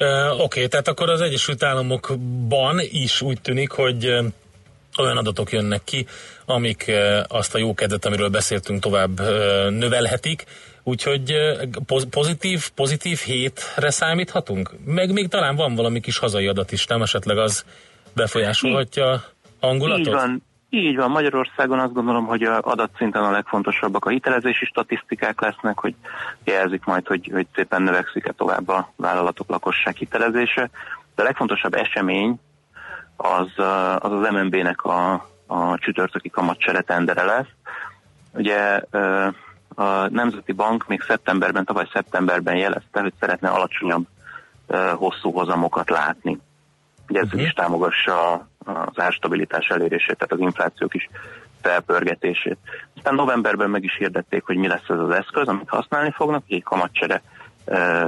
Uh, 0.00 0.32
Oké, 0.32 0.42
okay, 0.42 0.68
tehát 0.68 0.88
akkor 0.88 1.10
az 1.10 1.20
Egyesült 1.20 1.62
Államokban 1.62 2.80
is 2.90 3.22
úgy 3.22 3.40
tűnik, 3.40 3.70
hogy 3.70 4.06
ö, 4.06 4.24
olyan 4.98 5.16
adatok 5.16 5.52
jönnek 5.52 5.84
ki, 5.84 6.06
amik 6.44 6.84
ö, 6.88 7.20
azt 7.28 7.54
a 7.54 7.58
jó 7.58 7.74
kedvet, 7.74 8.04
amiről 8.04 8.28
beszéltünk, 8.28 8.80
tovább 8.80 9.20
ö, 9.20 9.70
növelhetik. 9.70 10.44
Úgyhogy 10.82 11.32
ö, 11.32 11.64
poz- 11.86 12.08
pozitív, 12.10 12.70
pozitív 12.70 13.18
hétre 13.18 13.90
számíthatunk? 13.90 14.74
Meg 14.84 15.12
még 15.12 15.28
talán 15.28 15.56
van 15.56 15.74
valami 15.74 16.00
kis 16.00 16.18
hazai 16.18 16.46
adat 16.46 16.72
is, 16.72 16.86
nem 16.86 17.02
esetleg 17.02 17.38
az 17.38 17.64
befolyásolhatja 18.14 19.24
hangulatot? 19.60 20.06
Így 20.06 20.12
van, 20.12 20.42
így 20.76 20.96
van. 20.96 21.10
Magyarországon 21.10 21.78
azt 21.78 21.92
gondolom, 21.92 22.26
hogy 22.26 22.42
a 22.42 22.60
adatszinten 22.62 23.22
a 23.22 23.30
legfontosabbak 23.30 24.04
a 24.04 24.10
hitelezési 24.10 24.64
statisztikák 24.64 25.40
lesznek, 25.40 25.78
hogy 25.78 25.94
jelzik 26.44 26.84
majd, 26.84 27.06
hogy, 27.06 27.30
hogy 27.32 27.46
szépen 27.54 27.82
növekszik-e 27.82 28.32
tovább 28.32 28.68
a 28.68 28.92
vállalatok 28.96 29.48
lakosság 29.48 29.96
hitelezése. 29.96 30.70
De 31.14 31.22
a 31.22 31.24
legfontosabb 31.24 31.74
esemény 31.74 32.40
az 33.16 33.52
az, 33.98 34.12
az 34.12 34.30
MNB-nek 34.30 34.84
a, 34.84 35.12
a 35.46 35.78
csütörtöki 35.78 36.30
kamatcsere 36.30 36.80
tendere 36.80 37.24
lesz. 37.24 37.48
Ugye 38.32 38.80
a 39.74 40.08
Nemzeti 40.08 40.52
Bank 40.52 40.86
még 40.86 41.00
szeptemberben, 41.00 41.64
tavaly 41.64 41.88
szeptemberben 41.92 42.56
jelezte, 42.56 43.00
hogy 43.00 43.12
szeretne 43.20 43.48
alacsonyabb 43.48 44.06
hosszú 44.94 45.32
hozamokat 45.32 45.90
látni. 45.90 46.38
Ugye 47.08 47.20
ez 47.20 47.28
is 47.32 47.52
támogassa 47.52 48.46
az 48.64 49.02
árstabilitás 49.02 49.66
elérését, 49.66 50.16
tehát 50.16 50.32
az 50.32 50.40
infláció 50.40 50.88
kis 50.88 51.08
felpörgetését. 51.62 52.58
Aztán 52.96 53.14
novemberben 53.14 53.70
meg 53.70 53.84
is 53.84 53.96
hirdették, 53.96 54.44
hogy 54.44 54.56
mi 54.56 54.66
lesz 54.66 54.88
ez 54.88 54.98
az 54.98 55.10
eszköz, 55.10 55.48
amit 55.48 55.68
használni 55.68 56.10
fognak, 56.10 56.42
egy 56.48 56.62
kamatcsere 56.62 57.22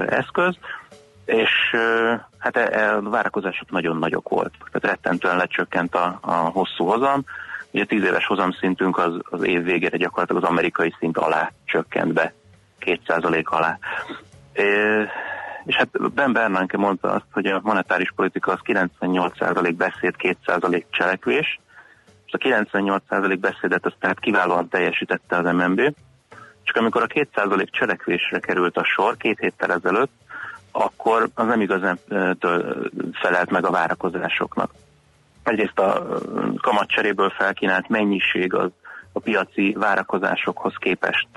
eszköz, 0.08 0.58
és 1.24 1.50
hát 2.38 2.56
e, 2.56 2.68
e, 2.72 2.96
a 2.96 3.02
várakozások 3.02 3.70
nagyon 3.70 3.96
nagyok 3.96 4.28
voltak. 4.28 4.70
Tehát 4.72 4.96
rettentően 4.96 5.36
lecsökkent 5.36 5.94
a, 5.94 6.18
a 6.20 6.32
hosszú 6.32 6.84
hozam. 6.84 7.24
Ugye 7.70 7.82
a 7.82 7.86
tíz 7.86 8.04
éves 8.04 8.26
hozamszintünk 8.26 8.98
az, 8.98 9.18
az 9.22 9.42
év 9.42 9.62
végére 9.62 9.96
gyakorlatilag 9.96 10.42
az 10.42 10.48
amerikai 10.48 10.94
szint 10.98 11.18
alá 11.18 11.52
csökkent 11.64 12.12
be, 12.12 12.32
2% 12.80 13.44
alá. 13.44 13.78
És 15.66 15.76
hát 15.76 16.12
Ben 16.14 16.32
Bernanke 16.32 16.76
mondta 16.76 17.12
azt, 17.12 17.26
hogy 17.32 17.46
a 17.46 17.60
monetáris 17.62 18.12
politika 18.16 18.52
az 18.52 18.58
98% 18.64 19.74
beszéd, 19.76 20.14
2% 20.18 20.84
cselekvés, 20.90 21.60
és 22.26 22.32
a 22.32 22.38
98% 22.38 23.36
beszédet 23.40 23.86
azt 23.86 23.96
tehát 24.00 24.20
kiválóan 24.20 24.68
teljesítette 24.68 25.36
az 25.36 25.44
MNB, 25.44 25.94
csak 26.62 26.76
amikor 26.76 27.02
a 27.02 27.06
2% 27.06 27.70
cselekvésre 27.70 28.38
került 28.38 28.76
a 28.76 28.84
sor 28.84 29.16
két 29.16 29.38
héttel 29.38 29.72
ezelőtt, 29.72 30.12
akkor 30.72 31.28
az 31.34 31.46
nem 31.46 31.60
igazán 31.60 31.98
felelt 33.12 33.50
meg 33.50 33.64
a 33.66 33.70
várakozásoknak. 33.70 34.70
Egyrészt 35.42 35.78
a 35.78 36.06
kamatcseréből 36.60 37.30
felkínált 37.30 37.88
mennyiség 37.88 38.54
az 38.54 38.70
a 39.12 39.20
piaci 39.20 39.74
várakozásokhoz 39.78 40.74
képest 40.78 41.28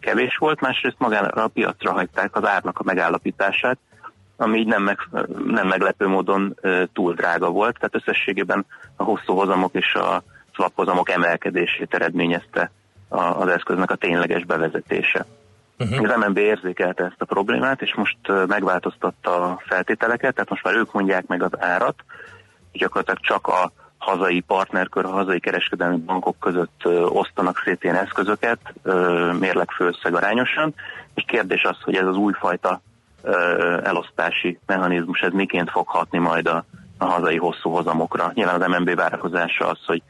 kevés 0.00 0.36
volt, 0.36 0.60
másrészt 0.60 0.98
magára 0.98 1.44
a 1.44 1.48
piacra 1.48 1.92
hagyták 1.92 2.36
az 2.36 2.46
árnak 2.46 2.78
a 2.78 2.84
megállapítását, 2.84 3.78
ami 4.36 4.58
így 4.58 4.66
nem, 4.66 4.82
meg, 4.82 4.98
nem 5.46 5.66
meglepő 5.66 6.06
módon 6.06 6.56
túl 6.92 7.14
drága 7.14 7.50
volt, 7.50 7.74
tehát 7.74 7.94
összességében 7.94 8.66
a 8.96 9.02
hosszú 9.02 9.34
hozamok 9.34 9.74
és 9.74 9.94
a 9.94 10.22
swap 10.50 10.72
hozamok 10.74 11.10
emelkedését 11.10 11.94
eredményezte 11.94 12.70
az 13.08 13.48
eszköznek 13.48 13.90
a 13.90 13.94
tényleges 13.94 14.44
bevezetése. 14.44 15.26
Uh-huh. 15.78 16.10
Az 16.10 16.26
MNB 16.26 16.38
érzékelte 16.38 17.04
ezt 17.04 17.20
a 17.20 17.24
problémát, 17.24 17.82
és 17.82 17.94
most 17.94 18.18
megváltoztatta 18.46 19.42
a 19.42 19.60
feltételeket, 19.66 20.34
tehát 20.34 20.50
most 20.50 20.64
már 20.64 20.74
ők 20.74 20.92
mondják 20.92 21.26
meg 21.26 21.42
az 21.42 21.50
árat, 21.58 22.04
gyakorlatilag 22.72 23.20
csak 23.20 23.46
a 23.46 23.72
hazai 24.00 24.40
partnerkör, 24.40 25.04
a 25.04 25.10
hazai 25.10 25.40
kereskedelmi 25.40 25.96
bankok 25.96 26.38
között 26.38 26.86
osztanak 27.06 27.62
szét 27.64 27.84
ilyen 27.84 27.96
eszközöket, 27.96 28.58
ö, 28.82 29.30
mérleg 29.32 29.70
főösszeg 29.70 30.14
arányosan, 30.14 30.74
és 31.14 31.24
kérdés 31.26 31.62
az, 31.62 31.76
hogy 31.82 31.94
ez 31.94 32.06
az 32.06 32.16
újfajta 32.16 32.80
elosztási 33.82 34.58
mechanizmus, 34.66 35.20
ez 35.20 35.32
miként 35.32 35.70
fog 35.70 35.88
hatni 35.88 36.18
majd 36.18 36.46
a, 36.46 36.64
a 36.98 37.04
hazai 37.04 37.36
hosszú 37.36 37.70
hozamokra. 37.70 38.30
Nyilván 38.34 38.62
az 38.62 38.68
MNB 38.68 38.94
várakozása 38.94 39.68
az, 39.68 39.78
hogy 39.86 40.02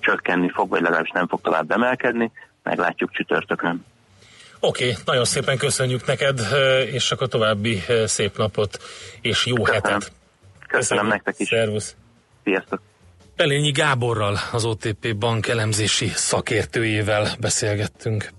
csökkenni 0.00 0.50
fog, 0.50 0.68
vagy 0.68 0.80
legalábbis 0.80 1.10
nem 1.10 1.28
fog 1.28 1.40
tovább 1.40 1.70
emelkedni, 1.70 2.32
meglátjuk 2.62 3.10
csütörtökön. 3.10 3.84
Oké, 4.60 4.90
okay, 4.90 5.02
nagyon 5.04 5.24
szépen 5.24 5.56
köszönjük 5.56 6.06
neked, 6.06 6.40
és 6.92 7.12
akkor 7.12 7.28
további 7.28 7.82
szép 8.04 8.36
napot, 8.36 8.78
és 9.20 9.46
jó 9.46 9.54
Köszönöm. 9.54 9.82
hetet. 9.82 9.98
Köszönöm, 10.00 10.12
Köszönöm 10.68 11.06
nektek 11.06 11.34
is. 11.38 11.48
Szervusz. 11.48 11.96
Sziasztok. 12.44 12.80
Pelényi 13.36 13.70
Gáborral, 13.70 14.38
az 14.52 14.64
OTP 14.64 15.16
bank 15.16 15.46
elemzési 15.46 16.10
szakértőjével 16.14 17.28
beszélgettünk. 17.40 18.30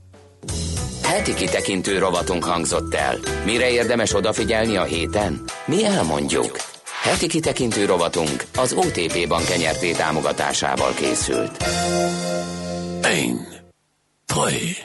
Heti 1.04 1.34
kitekintő 1.34 1.98
rovatunk 1.98 2.44
hangzott 2.44 2.94
el. 2.94 3.18
Mire 3.46 3.70
érdemes 3.72 4.14
odafigyelni 4.14 4.76
a 4.76 4.84
héten? 4.84 5.44
Mi 5.66 5.86
elmondjuk. 5.86 6.58
Heti 7.02 7.28
kitekintő 7.28 7.86
rovatunk 7.86 8.44
az 8.56 8.74
OTP 8.74 9.28
bank 9.28 9.58
nyerté 9.58 9.92
támogatásával 9.92 10.94
készült. 10.94 11.64
Ein, 13.04 13.48
zwei, 14.26 14.76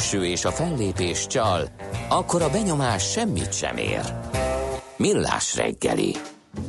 külső 0.00 0.26
és 0.26 0.44
a 0.44 0.50
fellépés 0.50 1.26
csal, 1.26 1.68
akkor 2.08 2.42
a 2.42 2.50
benyomás 2.50 3.10
semmit 3.10 3.52
sem 3.52 3.76
ér. 3.76 4.00
Millás 4.96 5.56
reggeli. 5.56 6.14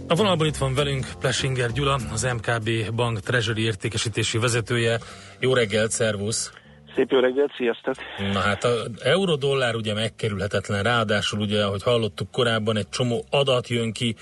A 0.07 0.15
vonalban 0.15 0.47
itt 0.47 0.57
van 0.57 0.73
velünk 0.73 1.07
Plesinger 1.19 1.71
Gyula, 1.71 1.99
az 2.11 2.23
MKB 2.23 2.95
Bank 2.95 3.19
Treasury 3.19 3.63
értékesítési 3.63 4.37
vezetője. 4.37 4.99
Jó 5.39 5.53
reggelt, 5.53 5.91
szervusz! 5.91 6.51
Szép 6.95 7.11
jó 7.11 7.19
reggelt, 7.19 7.51
sziasztok! 7.57 7.95
Na 8.33 8.39
hát 8.39 8.63
a 8.63 8.73
euró-dollár 9.03 9.75
ugye 9.75 9.93
megkerülhetetlen, 9.93 10.83
ráadásul 10.83 11.39
ugye, 11.39 11.63
ahogy 11.63 11.83
hallottuk 11.83 12.31
korábban, 12.31 12.77
egy 12.77 12.89
csomó 12.89 13.25
adat 13.29 13.67
jön 13.67 13.91
ki, 13.91 14.15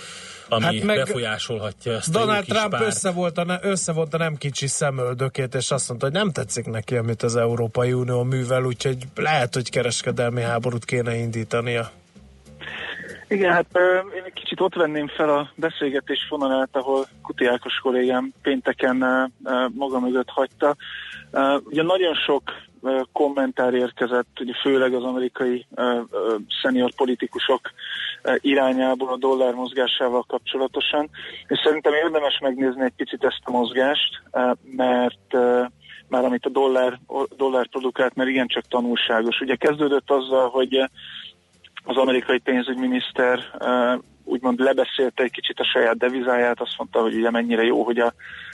ami 0.49 0.63
Hát 0.63 0.83
meg 0.83 0.97
befolyásolhatja 0.97 1.93
ezt 1.93 2.15
a 2.15 2.19
Donald 2.19 2.43
kis 2.43 2.53
Trump 2.53 2.71
párt. 2.71 2.85
összevonta, 2.85 3.43
ne, 3.43 3.57
összevonta 3.61 4.17
nem 4.17 4.35
kicsi 4.35 4.67
szemöldökét, 4.67 5.55
és 5.55 5.71
azt 5.71 5.87
mondta, 5.87 6.05
hogy 6.05 6.15
nem 6.15 6.31
tetszik 6.31 6.65
neki, 6.65 6.95
amit 6.95 7.23
az 7.23 7.35
Európai 7.35 7.93
Unió 7.93 8.23
művel, 8.23 8.63
úgyhogy 8.63 8.97
lehet, 9.15 9.53
hogy 9.53 9.69
kereskedelmi 9.69 10.41
háborút 10.41 10.85
kéne 10.85 11.15
indítania. 11.15 11.91
Igen, 13.27 13.51
hát 13.51 13.65
én 14.15 14.23
egy 14.25 14.33
kicsit 14.33 14.59
ott 14.59 14.73
venném 14.73 15.07
fel 15.07 15.29
a 15.29 15.51
beszélgetés 15.55 16.27
vonalát, 16.29 16.69
ahol 16.71 17.07
Kuti 17.21 17.45
Ákos 17.45 17.73
kollégám 17.83 18.33
pénteken 18.41 18.97
maga 19.73 19.99
mögött 19.99 20.29
hagyta. 20.29 20.75
Ö, 21.31 21.57
Ugye 21.63 21.83
nagyon 21.83 22.13
sok 22.13 22.43
ö, 22.81 23.01
kommentár 23.11 23.73
érkezett, 23.73 24.39
ugye 24.39 24.53
főleg 24.61 24.93
az 24.93 25.03
amerikai 25.03 25.65
ö, 25.75 25.99
szenior 26.61 26.93
politikusok 26.93 27.71
irányából 28.41 29.09
a 29.09 29.17
dollár 29.17 29.53
mozgásával 29.53 30.23
kapcsolatosan, 30.27 31.09
és 31.47 31.59
szerintem 31.63 31.93
érdemes 31.93 32.39
megnézni 32.41 32.83
egy 32.83 32.93
picit 32.95 33.23
ezt 33.23 33.41
a 33.43 33.51
mozgást, 33.51 34.21
mert 34.63 35.33
már 36.07 36.25
amit 36.25 36.45
a 36.45 36.49
dollár, 36.49 36.99
dollár 37.37 37.67
produkált, 37.67 38.15
mert 38.15 38.29
igencsak 38.29 38.63
tanulságos. 38.67 39.39
Ugye 39.39 39.55
kezdődött 39.55 40.09
azzal, 40.09 40.49
hogy 40.49 40.89
az 41.83 41.97
amerikai 41.97 42.39
pénzügyminiszter 42.39 43.39
uh, 43.59 44.03
úgymond 44.29 44.59
lebeszélte 44.59 45.23
egy 45.23 45.31
kicsit 45.31 45.59
a 45.59 45.69
saját 45.73 45.97
devizáját, 45.97 46.61
azt 46.61 46.77
mondta, 46.77 47.01
hogy 47.01 47.15
ugye 47.15 47.31
mennyire 47.31 47.63
jó, 47.63 47.83
hogy 47.83 47.99
a, 47.99 48.13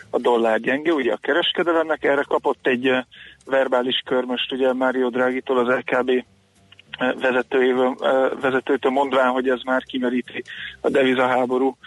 a 0.09 0.19
dollár 0.19 0.59
gyenge, 0.59 0.93
ugye 0.93 1.13
a 1.13 1.17
kereskedelemnek 1.21 2.03
erre 2.03 2.23
kapott 2.27 2.67
egy 2.67 2.89
uh, 2.89 2.97
verbális 3.45 4.01
körmöst, 4.05 4.51
ugye 4.51 4.73
Mário 4.73 5.09
Draghi-tól 5.09 5.57
az 5.57 5.67
LKB 5.67 6.09
uh, 6.09 7.21
vezetőjével, 7.21 7.95
uh, 7.99 8.41
vezetőtől 8.41 8.91
mondván, 8.91 9.31
hogy 9.31 9.49
ez 9.49 9.61
már 9.65 9.83
kimeríti 9.83 10.43
a 10.81 10.89
devizaháború 10.89 11.77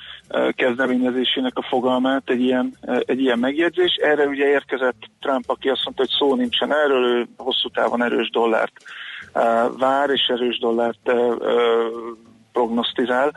kezdeményezésének 0.51 1.53
a 1.59 1.67
fogalmát, 1.69 2.23
egy 2.31 2.41
ilyen, 2.41 2.77
egy 3.07 3.21
ilyen 3.21 3.39
megjegyzés. 3.39 3.95
Erre 4.03 4.27
ugye 4.27 4.47
érkezett 4.47 5.11
Trump, 5.21 5.45
aki 5.47 5.69
azt 5.69 5.85
mondta, 5.85 6.03
hogy 6.03 6.15
szó 6.19 6.35
nincsen 6.35 6.73
erről, 6.73 7.05
ő 7.05 7.27
hosszú 7.37 7.69
távon 7.69 8.03
erős 8.03 8.31
dollárt 8.31 8.73
vár, 9.79 10.11
és 10.11 10.27
erős 10.29 10.59
dollárt 10.59 11.13
prognosztizál. 12.53 13.35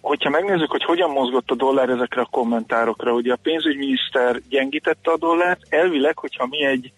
Hogyha 0.00 0.30
megnézzük, 0.30 0.70
hogy 0.70 0.84
hogyan 0.84 1.10
mozgott 1.10 1.50
a 1.50 1.54
dollár 1.54 1.88
ezekre 1.88 2.20
a 2.20 2.28
kommentárokra, 2.30 3.12
ugye 3.12 3.32
a 3.32 3.38
pénzügyminiszter 3.42 4.40
gyengítette 4.48 5.10
a 5.10 5.16
dollárt, 5.16 5.60
elvileg, 5.68 6.18
hogyha 6.18 6.46
mi 6.46 6.64
egy 6.64 6.92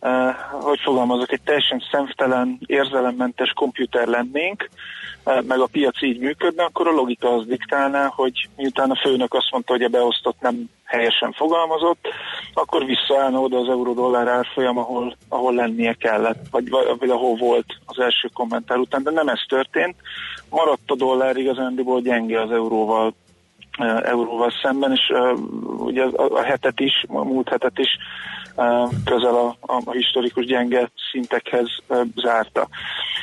uh, 0.00 0.34
hogy 0.50 0.80
fogalmazok, 0.80 1.32
egy 1.32 1.40
teljesen 1.44 1.82
szemtelen, 1.90 2.58
érzelemmentes 2.66 3.52
komputer 3.52 4.06
lennénk, 4.06 4.68
uh, 5.24 5.42
meg 5.42 5.60
a 5.60 5.68
piac 5.72 6.02
így 6.02 6.18
működne, 6.18 6.62
akkor 6.64 6.86
a 6.86 6.92
logika 6.92 7.28
az 7.28 7.46
diktálná, 7.46 8.06
hogy 8.06 8.48
miután 8.56 8.90
a 8.90 9.00
főnök 9.02 9.34
azt 9.34 9.50
mondta, 9.50 9.72
hogy 9.72 9.82
a 9.82 9.88
beosztott 9.88 10.40
nem 10.40 10.70
helyesen 10.90 11.32
fogalmazott, 11.32 12.08
akkor 12.54 12.84
visszaállna 12.84 13.40
oda 13.40 13.58
az 13.58 13.68
euró-dollár 13.68 14.28
árfolyam, 14.28 14.78
ahol, 14.78 15.16
ahol 15.28 15.54
lennie 15.54 15.92
kellett, 15.92 16.46
vagy, 16.50 16.68
vagy 16.98 17.10
ahol 17.10 17.36
volt 17.36 17.66
az 17.86 17.98
első 17.98 18.28
kommentár 18.34 18.78
után, 18.78 19.02
de 19.02 19.10
nem 19.10 19.28
ez 19.28 19.40
történt. 19.48 19.96
Maradt 20.48 20.90
a 20.90 20.94
dollár 20.94 21.36
igazándiból 21.36 22.00
gyenge 22.00 22.40
az 22.40 22.50
euróval 22.50 23.14
uh, 23.78 24.08
euróval 24.08 24.52
szemben, 24.62 24.92
és 24.92 25.10
uh, 25.12 25.38
ugye 25.84 26.04
a, 26.04 26.42
hetet 26.42 26.80
is, 26.80 27.04
a 27.08 27.24
múlt 27.24 27.48
hetet 27.48 27.78
is 27.78 27.96
uh, 28.56 28.90
közel 29.04 29.34
a, 29.34 29.56
a 29.60 29.90
historikus 29.90 30.44
gyenge 30.44 30.90
szintekhez 31.10 31.68
uh, 31.88 32.00
zárta. 32.16 32.68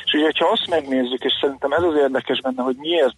És 0.04 0.12
ugye, 0.12 0.30
ha 0.38 0.48
azt 0.52 0.68
megnézzük, 0.68 1.24
és 1.24 1.32
szerintem 1.40 1.72
ez 1.72 1.82
az 1.82 1.96
érdekes 1.96 2.40
benne, 2.40 2.62
hogy 2.62 2.76
miért 2.76 3.16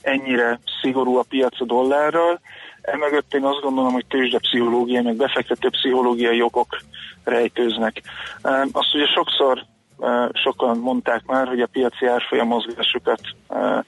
ennyire 0.00 0.60
szigorú 0.80 1.16
a 1.16 1.24
piac 1.28 1.60
a 1.60 1.64
dollárral, 1.64 2.40
emögött 2.82 3.34
én 3.34 3.44
azt 3.44 3.60
gondolom, 3.60 3.92
hogy 3.92 4.06
tőzsdepszichológiai, 4.06 5.02
meg 5.02 5.16
befektető 5.16 5.68
pszichológiai 5.68 6.42
okok 6.42 6.80
rejtőznek. 7.24 8.02
Uh, 8.44 8.66
azt 8.72 8.94
ugye 8.94 9.06
sokszor 9.06 9.64
uh, 9.96 10.28
sokan 10.32 10.78
mondták 10.78 11.24
már, 11.26 11.46
hogy 11.48 11.60
a 11.60 11.68
piaci 11.72 12.06
árfolyam 12.06 12.46
mozgásokat 12.46 13.20
uh, 13.48 13.84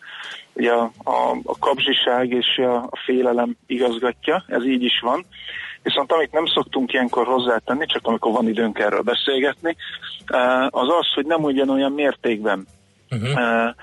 ugye 0.55 0.73
a, 0.73 0.91
a, 1.05 1.37
a 1.45 1.59
kapzsiság 1.59 2.31
és 2.31 2.57
a, 2.57 2.77
a 2.77 2.99
félelem 3.05 3.57
igazgatja, 3.67 4.45
ez 4.49 4.65
így 4.65 4.83
is 4.83 5.01
van. 5.01 5.27
Viszont 5.83 6.13
amit 6.13 6.33
nem 6.33 6.47
szoktunk 6.47 6.93
ilyenkor 6.93 7.27
hozzátenni, 7.27 7.87
csak 7.87 8.07
amikor 8.07 8.33
van 8.33 8.49
időnk 8.49 8.79
erről 8.79 9.01
beszélgetni, 9.01 9.77
az 10.69 10.89
az, 10.99 11.15
hogy 11.15 11.27
nem 11.27 11.43
ugyanolyan 11.43 11.93
mértékben. 11.93 12.67
Uh-huh. 13.11 13.75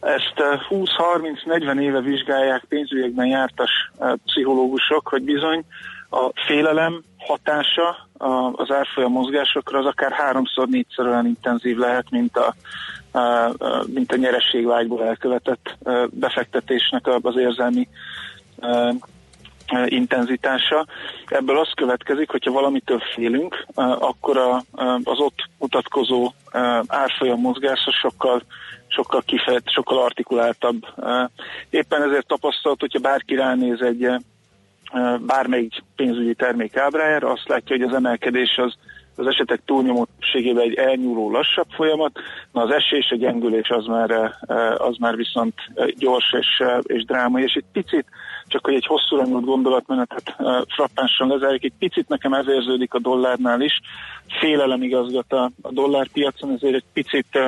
Ezt 0.00 0.34
20-30-40 0.70 1.80
éve 1.80 2.00
vizsgálják 2.00 2.64
pénzügyekben 2.68 3.26
jártas 3.26 3.70
eh, 3.98 4.12
pszichológusok, 4.24 5.08
hogy 5.08 5.22
bizony 5.22 5.64
a 6.10 6.30
félelem 6.46 7.02
hatása 7.18 8.08
az 8.52 8.70
árfolyam 8.70 9.12
mozgásokra 9.12 9.78
az 9.78 9.86
akár 9.86 10.12
háromszor, 10.12 10.68
négyszer 10.68 11.06
olyan 11.06 11.26
intenzív 11.26 11.76
lehet, 11.76 12.10
mint 12.10 12.36
a, 12.36 12.54
a- 13.18 13.84
mint 13.86 14.12
a 14.12 14.16
nyerességvágyból 14.16 15.04
elkövetett 15.04 15.76
eh, 15.84 16.04
befektetésnek 16.10 17.06
az 17.06 17.36
érzelmi 17.36 17.88
eh, 18.58 18.88
eh, 19.66 19.86
intenzitása. 19.86 20.86
Ebből 21.26 21.58
az 21.58 21.68
következik, 21.74 22.30
hogyha 22.30 22.52
valamitől 22.52 23.02
félünk, 23.14 23.66
eh, 23.74 24.02
akkor 24.02 24.36
eh, 24.36 24.94
az 25.04 25.18
ott 25.18 25.48
mutatkozó 25.58 26.32
eh, 26.50 26.80
árfolyam 26.86 27.40
mozgás 27.40 27.84
az 27.86 27.94
sokkal 27.94 28.42
sokkal 28.96 29.22
kifejt, 29.26 29.70
sokkal 29.70 29.98
artikuláltabb. 29.98 30.86
Éppen 31.70 32.02
ezért 32.02 32.26
tapasztalt, 32.26 32.80
hogyha 32.80 32.98
bárki 32.98 33.34
ránéz 33.34 33.80
egy 33.80 34.08
bármelyik 35.26 35.72
pénzügyi 35.96 36.34
termék 36.34 36.76
ábrájára, 36.76 37.30
azt 37.30 37.48
látja, 37.48 37.76
hogy 37.76 37.86
az 37.86 37.94
emelkedés 37.94 38.56
az 38.56 38.74
az 39.18 39.26
esetek 39.26 39.60
túlnyomó 39.64 40.04
többségében 40.04 40.62
egy 40.62 40.74
elnyúló 40.74 41.30
lassabb 41.30 41.66
folyamat, 41.70 42.18
na 42.52 42.62
az 42.62 42.70
esés, 42.70 43.10
a 43.10 43.16
gyengülés 43.16 43.68
az 43.68 43.86
már, 43.86 44.10
az 44.76 44.96
már 44.98 45.16
viszont 45.16 45.54
gyors 45.96 46.32
és, 46.38 46.62
és 46.82 47.04
drámai, 47.04 47.42
és 47.42 47.54
egy 47.54 47.64
picit, 47.72 48.06
csak 48.46 48.64
hogy 48.64 48.74
egy 48.74 48.86
hosszúra 48.86 49.24
nyúlt 49.24 49.44
gondolatmenetet 49.44 50.36
frappánsan 50.68 51.28
lezárjuk, 51.28 51.64
egy 51.64 51.72
picit 51.78 52.08
nekem 52.08 52.32
ez 52.32 52.48
érződik 52.48 52.94
a 52.94 52.98
dollárnál 52.98 53.60
is, 53.60 53.80
félelem 54.40 54.82
igazgat 54.82 55.32
a, 55.32 55.50
dollárpiacon, 55.70 56.52
ezért 56.54 56.74
egy 56.74 56.84
picit, 56.92 57.38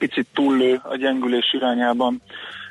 picit 0.00 0.26
túllő 0.34 0.80
a 0.82 0.96
gyengülés 0.96 1.52
irányában 1.52 2.22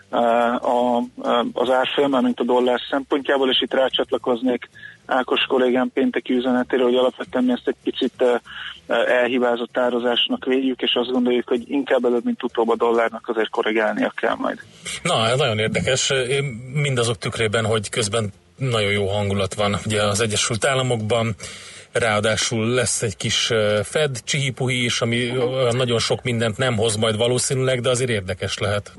eh, 0.10 0.20
a, 0.66 0.98
a, 0.98 1.46
az 1.54 1.70
árfolyam, 1.70 2.24
mint 2.24 2.40
a 2.40 2.44
dollár 2.44 2.80
szempontjából, 2.90 3.50
és 3.50 3.62
itt 3.62 3.74
rácsatlakoznék 3.74 4.70
Ákos 5.06 5.46
kollégám 5.48 5.92
pénteki 5.94 6.34
üzenetére, 6.34 6.84
hogy 6.84 6.96
alapvetően 6.96 7.44
mi 7.44 7.52
ezt 7.52 7.68
egy 7.68 7.76
picit 7.84 8.14
eh, 8.18 8.40
eh, 8.88 9.22
elhibázott 9.22 9.72
tározásnak 9.72 10.46
védjük, 10.46 10.82
és 10.82 10.94
azt 10.94 11.12
gondoljuk, 11.12 11.48
hogy 11.48 11.64
inkább 11.70 12.06
előbb, 12.06 12.26
mint 12.26 12.44
utóbb 12.44 12.70
a 12.70 12.76
dollárnak 12.76 13.28
azért 13.28 13.50
korrigálnia 13.50 14.14
kell 14.16 14.36
majd. 14.36 14.60
Na, 15.04 15.28
ez 15.28 15.38
nagyon 15.38 15.60
érdekes. 15.60 16.10
Én 16.10 16.44
mindazok 16.74 17.18
tükrében, 17.18 17.66
hogy 17.66 17.90
közben 17.90 18.34
nagyon 18.58 18.92
jó 18.92 19.08
hangulat 19.08 19.54
van 19.54 19.76
ugye 19.86 20.02
az 20.04 20.22
Egyesült 20.22 20.66
Államokban, 20.66 21.36
ráadásul 21.92 22.68
lesz 22.68 23.02
egy 23.02 23.18
kis 23.18 23.52
Fed 23.84 24.24
csihipuhi 24.24 24.84
is, 24.84 25.02
ami 25.02 25.32
nagyon 25.72 26.00
sok 26.00 26.24
mindent 26.24 26.58
nem 26.58 26.76
hoz 26.76 26.96
majd 26.96 27.18
valószínűleg, 27.18 27.82
de 27.82 27.90
azért 27.90 28.10
érdekes 28.10 28.58
lehet. 28.58 28.92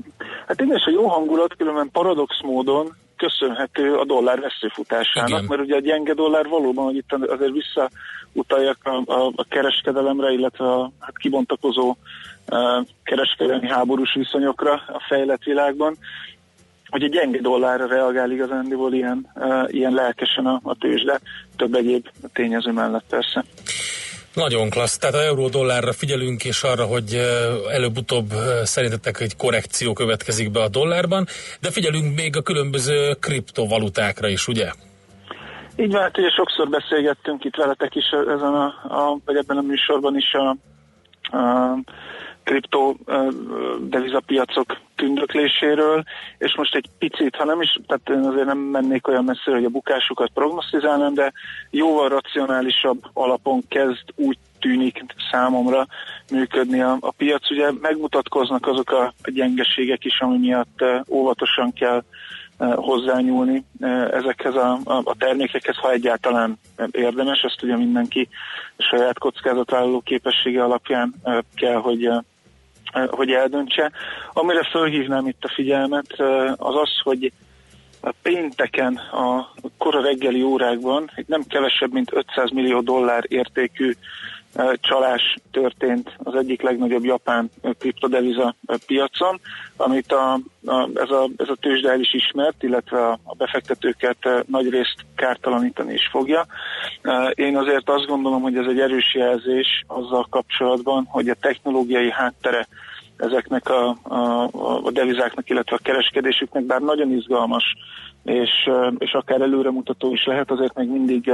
Hát 0.47 0.61
igen, 0.61 0.77
és 0.77 0.85
a 0.85 0.91
jó 0.91 1.07
hangulat 1.07 1.55
különben 1.55 1.89
paradox 1.91 2.41
módon 2.41 2.95
köszönhető 3.17 3.95
a 3.95 4.05
dollár 4.05 4.39
veszőfutásának, 4.39 5.29
Igen. 5.29 5.43
mert 5.43 5.61
ugye 5.61 5.75
a 5.75 5.79
gyenge 5.79 6.13
dollár 6.13 6.47
valóban, 6.47 6.85
hogy 6.85 6.95
itt 6.95 7.13
azért 7.13 7.51
visszautaljak 7.51 8.77
a, 8.83 9.11
a, 9.11 9.31
a 9.35 9.43
kereskedelemre, 9.49 10.31
illetve 10.31 10.65
a 10.65 10.91
hát 10.99 11.17
kibontakozó 11.17 11.89
uh, 11.89 12.85
kereskedelmi 13.03 13.67
háborús 13.67 14.13
viszonyokra 14.13 14.73
a 14.73 15.05
fejlett 15.07 15.43
világban, 15.43 15.97
hogy 16.91 17.03
a 17.03 17.07
gyenge 17.07 17.41
dollárra 17.41 17.87
reagál 17.87 18.31
igazándiból 18.31 18.93
ilyen, 18.93 19.27
ilyen 19.67 19.93
lelkesen 19.93 20.45
a, 20.45 20.59
a 20.63 20.75
tőzsde, 20.75 21.19
több 21.55 21.73
egyéb 21.73 22.07
tényező 22.33 22.71
mellett 22.71 23.05
persze. 23.09 23.43
Nagyon 24.33 24.69
klassz. 24.69 24.97
Tehát 24.97 25.15
a 25.15 25.23
euró-dollárra 25.23 25.93
figyelünk, 25.93 26.43
és 26.45 26.63
arra, 26.63 26.85
hogy 26.85 27.21
előbb-utóbb 27.71 28.29
szerintetek 28.63 29.19
egy 29.19 29.35
korrekció 29.35 29.93
következik 29.93 30.51
be 30.51 30.61
a 30.61 30.69
dollárban, 30.69 31.25
de 31.61 31.71
figyelünk 31.71 32.15
még 32.15 32.37
a 32.37 32.41
különböző 32.41 33.13
kriptovalutákra 33.19 34.27
is, 34.27 34.47
ugye? 34.47 34.71
Így 35.75 35.91
van, 35.91 36.01
hát 36.01 36.17
ugye 36.17 36.29
sokszor 36.29 36.69
beszélgettünk 36.69 37.43
itt 37.43 37.55
veletek 37.55 37.95
is 37.95 38.05
ezen 38.27 38.53
a, 38.53 38.65
a 38.87 39.17
vagy 39.25 39.35
ebben 39.35 39.57
a 39.57 39.61
műsorban 39.61 40.17
is 40.17 40.33
a, 40.33 40.57
uh, 41.31 41.79
kriptó 42.43 42.97
devizapiacok 43.79 44.77
tündökléséről, 44.95 46.03
és 46.37 46.55
most 46.55 46.75
egy 46.75 46.89
picit, 46.99 47.35
ha 47.35 47.45
nem 47.45 47.61
is, 47.61 47.79
tehát 47.87 48.09
én 48.09 48.29
azért 48.29 48.45
nem 48.45 48.57
mennék 48.57 49.07
olyan 49.07 49.23
messzire, 49.23 49.55
hogy 49.55 49.65
a 49.65 49.69
bukásukat 49.69 50.29
prognosztizálnám, 50.33 51.13
de 51.13 51.33
jóval 51.69 52.09
racionálisabb 52.09 53.03
alapon 53.13 53.63
kezd 53.67 54.03
úgy 54.15 54.37
tűnik 54.59 55.03
számomra 55.31 55.85
működni 56.31 56.81
a, 56.81 56.97
a 56.99 57.11
piac. 57.11 57.51
Ugye 57.51 57.71
megmutatkoznak 57.81 58.67
azok 58.67 58.91
a, 58.91 59.13
a 59.23 59.31
gyengeségek 59.31 60.05
is, 60.05 60.19
ami 60.19 60.37
miatt 60.37 60.83
óvatosan 61.09 61.73
kell 61.73 62.03
hozzányúlni 62.75 63.65
ezekhez 64.11 64.55
a, 64.55 64.79
a, 64.83 65.01
a 65.03 65.15
termékekhez, 65.17 65.75
ha 65.75 65.91
egyáltalán 65.91 66.59
érdemes, 66.91 67.41
ezt 67.41 67.63
ugye 67.63 67.77
mindenki 67.77 68.27
saját 68.77 69.19
kockázatvállaló 69.19 70.01
képessége 70.01 70.63
alapján 70.63 71.13
kell, 71.55 71.75
hogy 71.75 72.09
hogy 73.09 73.31
eldöntse. 73.31 73.91
Amire 74.33 74.63
fölhívnám 74.63 75.27
itt 75.27 75.43
a 75.43 75.51
figyelmet, 75.55 76.19
az 76.55 76.75
az, 76.75 76.99
hogy 77.03 77.31
a 78.01 78.13
pénteken 78.21 78.95
a 78.95 79.53
kora 79.77 80.01
reggeli 80.01 80.43
órákban 80.43 81.11
egy 81.15 81.25
nem 81.27 81.43
kevesebb, 81.47 81.91
mint 81.91 82.13
500 82.13 82.51
millió 82.51 82.81
dollár 82.81 83.23
értékű 83.27 83.93
csalás 84.79 85.35
történt 85.51 86.15
az 86.17 86.35
egyik 86.35 86.61
legnagyobb 86.61 87.03
japán 87.03 87.49
kriptodeviza 87.79 88.55
piacon, 88.85 89.39
amit 89.77 90.11
a, 90.11 90.33
a, 90.65 90.89
ez, 90.93 91.09
a, 91.09 91.29
ez 91.37 91.49
a 91.49 91.57
tőzsde 91.59 91.89
el 91.89 91.99
is 91.99 92.13
ismert, 92.13 92.63
illetve 92.63 93.07
a, 93.07 93.19
a 93.23 93.35
befektetőket 93.35 94.17
nagy 94.47 94.69
részt 94.69 94.95
kártalanítani 95.15 95.93
is 95.93 96.07
fogja. 96.11 96.45
Én 97.33 97.57
azért 97.57 97.89
azt 97.89 98.05
gondolom, 98.05 98.41
hogy 98.41 98.57
ez 98.57 98.65
egy 98.67 98.79
erős 98.79 99.13
jelzés 99.13 99.83
azzal 99.87 100.27
kapcsolatban, 100.29 101.05
hogy 101.09 101.29
a 101.29 101.35
technológiai 101.41 102.11
háttere 102.11 102.67
ezeknek 103.17 103.69
a, 103.69 103.97
a, 104.03 104.49
a 104.83 104.91
devizáknak, 104.91 105.49
illetve 105.49 105.75
a 105.75 105.83
kereskedésüknek, 105.83 106.63
bár 106.63 106.81
nagyon 106.81 107.11
izgalmas 107.11 107.63
és, 108.23 108.49
és 108.97 109.11
akár 109.11 109.41
előremutató 109.41 110.13
is 110.13 110.25
lehet, 110.25 110.51
azért 110.51 110.75
még 110.75 110.87
mindig 110.87 111.31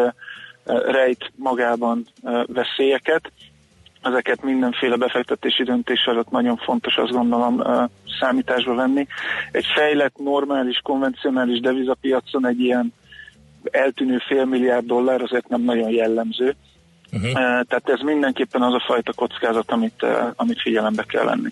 rejt 0.68 1.32
magában 1.36 2.06
veszélyeket. 2.46 3.32
Ezeket 4.02 4.44
mindenféle 4.44 4.96
befektetési 4.96 5.64
döntés 5.64 6.04
előtt 6.06 6.30
nagyon 6.30 6.58
fontos, 6.58 6.96
azt 6.96 7.12
gondolom, 7.12 7.64
számításba 8.20 8.76
venni. 8.76 9.08
Egy 9.52 9.66
fejlett, 9.76 10.18
normális, 10.18 10.80
konvencionális 10.84 11.60
devizapiacon 11.60 12.48
egy 12.48 12.60
ilyen 12.60 12.94
eltűnő 13.72 14.18
fél 14.28 14.46
milliárd 14.46 14.86
dollár 14.86 15.22
azért 15.22 15.48
nem 15.48 15.62
nagyon 15.62 15.90
jellemző. 15.90 16.56
Uh-huh. 17.12 17.32
Tehát 17.34 17.90
ez 17.90 18.00
mindenképpen 18.00 18.62
az 18.62 18.74
a 18.74 18.84
fajta 18.88 19.14
kockázat, 19.14 19.72
amit, 19.72 20.06
amit 20.36 20.62
figyelembe 20.62 21.04
kell 21.04 21.24
venni. 21.24 21.50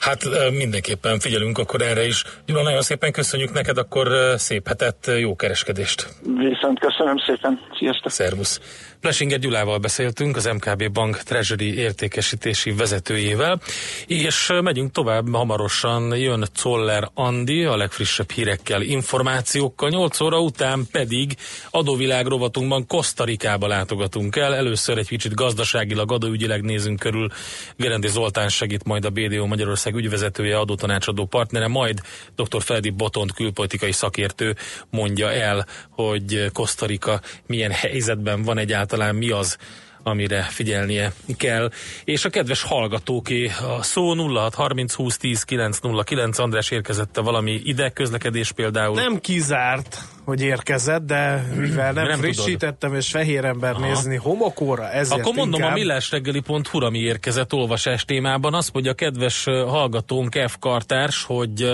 Hát 0.00 0.24
mindenképpen 0.50 1.18
figyelünk 1.18 1.58
akkor 1.58 1.82
erre 1.82 2.06
is. 2.06 2.24
Gyula, 2.46 2.62
nagyon 2.62 2.82
szépen 2.82 3.12
köszönjük 3.12 3.52
neked, 3.52 3.78
akkor 3.78 4.34
szép 4.36 4.68
hetet, 4.68 5.10
jó 5.18 5.36
kereskedést. 5.36 6.08
Viszont 6.22 6.78
köszönöm 6.78 7.16
szépen, 7.26 7.60
sziasztok. 7.78 8.10
Szervusz. 8.10 8.60
Plesinger 9.00 9.38
Gyulával 9.38 9.78
beszéltünk, 9.78 10.36
az 10.36 10.44
MKB 10.44 10.92
Bank 10.92 11.16
Treasury 11.16 11.78
értékesítési 11.78 12.72
vezetőjével, 12.72 13.60
és 14.06 14.52
megyünk 14.60 14.90
tovább, 14.90 15.32
hamarosan 15.32 16.16
jön 16.16 16.44
Zoller 16.56 17.08
Andi 17.14 17.64
a 17.64 17.76
legfrissebb 17.76 18.30
hírekkel, 18.30 18.82
információkkal, 18.82 19.88
8 19.88 20.20
óra 20.20 20.40
után 20.40 20.86
pedig 20.92 21.36
adóvilág 21.70 22.26
rovatunkban 22.26 22.86
Kosztarikába 22.86 23.66
látogatunk 23.66 24.36
el, 24.36 24.54
először 24.54 24.98
egy 24.98 25.08
kicsit 25.08 25.34
gazdaságilag, 25.34 26.12
adóügyileg 26.12 26.62
nézünk 26.62 26.98
körül, 26.98 27.28
Gerendi 27.76 28.08
Zoltán 28.08 28.48
segít 28.48 28.84
majd 28.84 29.04
a 29.04 29.10
BDO 29.10 29.46
Magyarország 29.52 29.94
ügyvezetője, 29.94 30.58
adótanácsadó 30.58 31.26
partnere, 31.26 31.68
majd 31.68 32.00
dr. 32.36 32.62
Feldi 32.62 32.90
Botont 32.90 33.32
külpolitikai 33.32 33.92
szakértő 33.92 34.56
mondja 34.90 35.32
el, 35.32 35.66
hogy 35.90 36.50
Kosztarika 36.52 37.20
milyen 37.46 37.70
helyzetben 37.70 38.42
van 38.42 38.58
egyáltalán, 38.58 39.14
mi 39.14 39.30
az, 39.30 39.58
amire 40.02 40.42
figyelnie 40.42 41.12
kell. 41.36 41.70
És 42.04 42.24
a 42.24 42.28
kedves 42.30 42.62
hallgatóké, 42.62 43.50
a 43.78 43.82
szó 43.82 44.14
06 44.14 44.54
30 44.54 44.94
20 44.94 45.16
10 45.16 45.42
909, 45.42 46.38
András 46.38 46.70
érkezette 46.70 47.20
valami 47.20 47.60
ide, 47.64 47.90
közlekedés 47.90 48.52
például. 48.52 48.94
Nem 48.94 49.18
kizárt, 49.20 49.98
hogy 50.24 50.42
érkezett, 50.42 51.02
de 51.02 51.46
mivel 51.56 51.92
nem, 51.92 52.06
Nem 52.06 52.18
frissítettem, 52.18 52.88
tudod. 52.90 52.96
és 52.96 53.10
fehér 53.10 53.44
ember 53.44 53.74
Aha. 53.74 53.86
nézni 53.86 54.16
homokóra, 54.16 54.90
ezért 54.90 55.20
Akkor 55.20 55.34
mondom 55.34 55.60
inkább... 55.60 55.76
a 55.76 55.78
millásreggeli.hu, 55.78 56.84
ami 56.84 56.98
érkezett 56.98 57.52
olvasás 57.52 58.04
témában, 58.04 58.54
azt 58.54 58.72
mondja 58.72 58.90
a 58.90 58.94
kedves 58.94 59.44
hallgatónk 59.44 60.38
F. 60.48 60.56
Kartárs, 60.58 61.24
hogy 61.24 61.70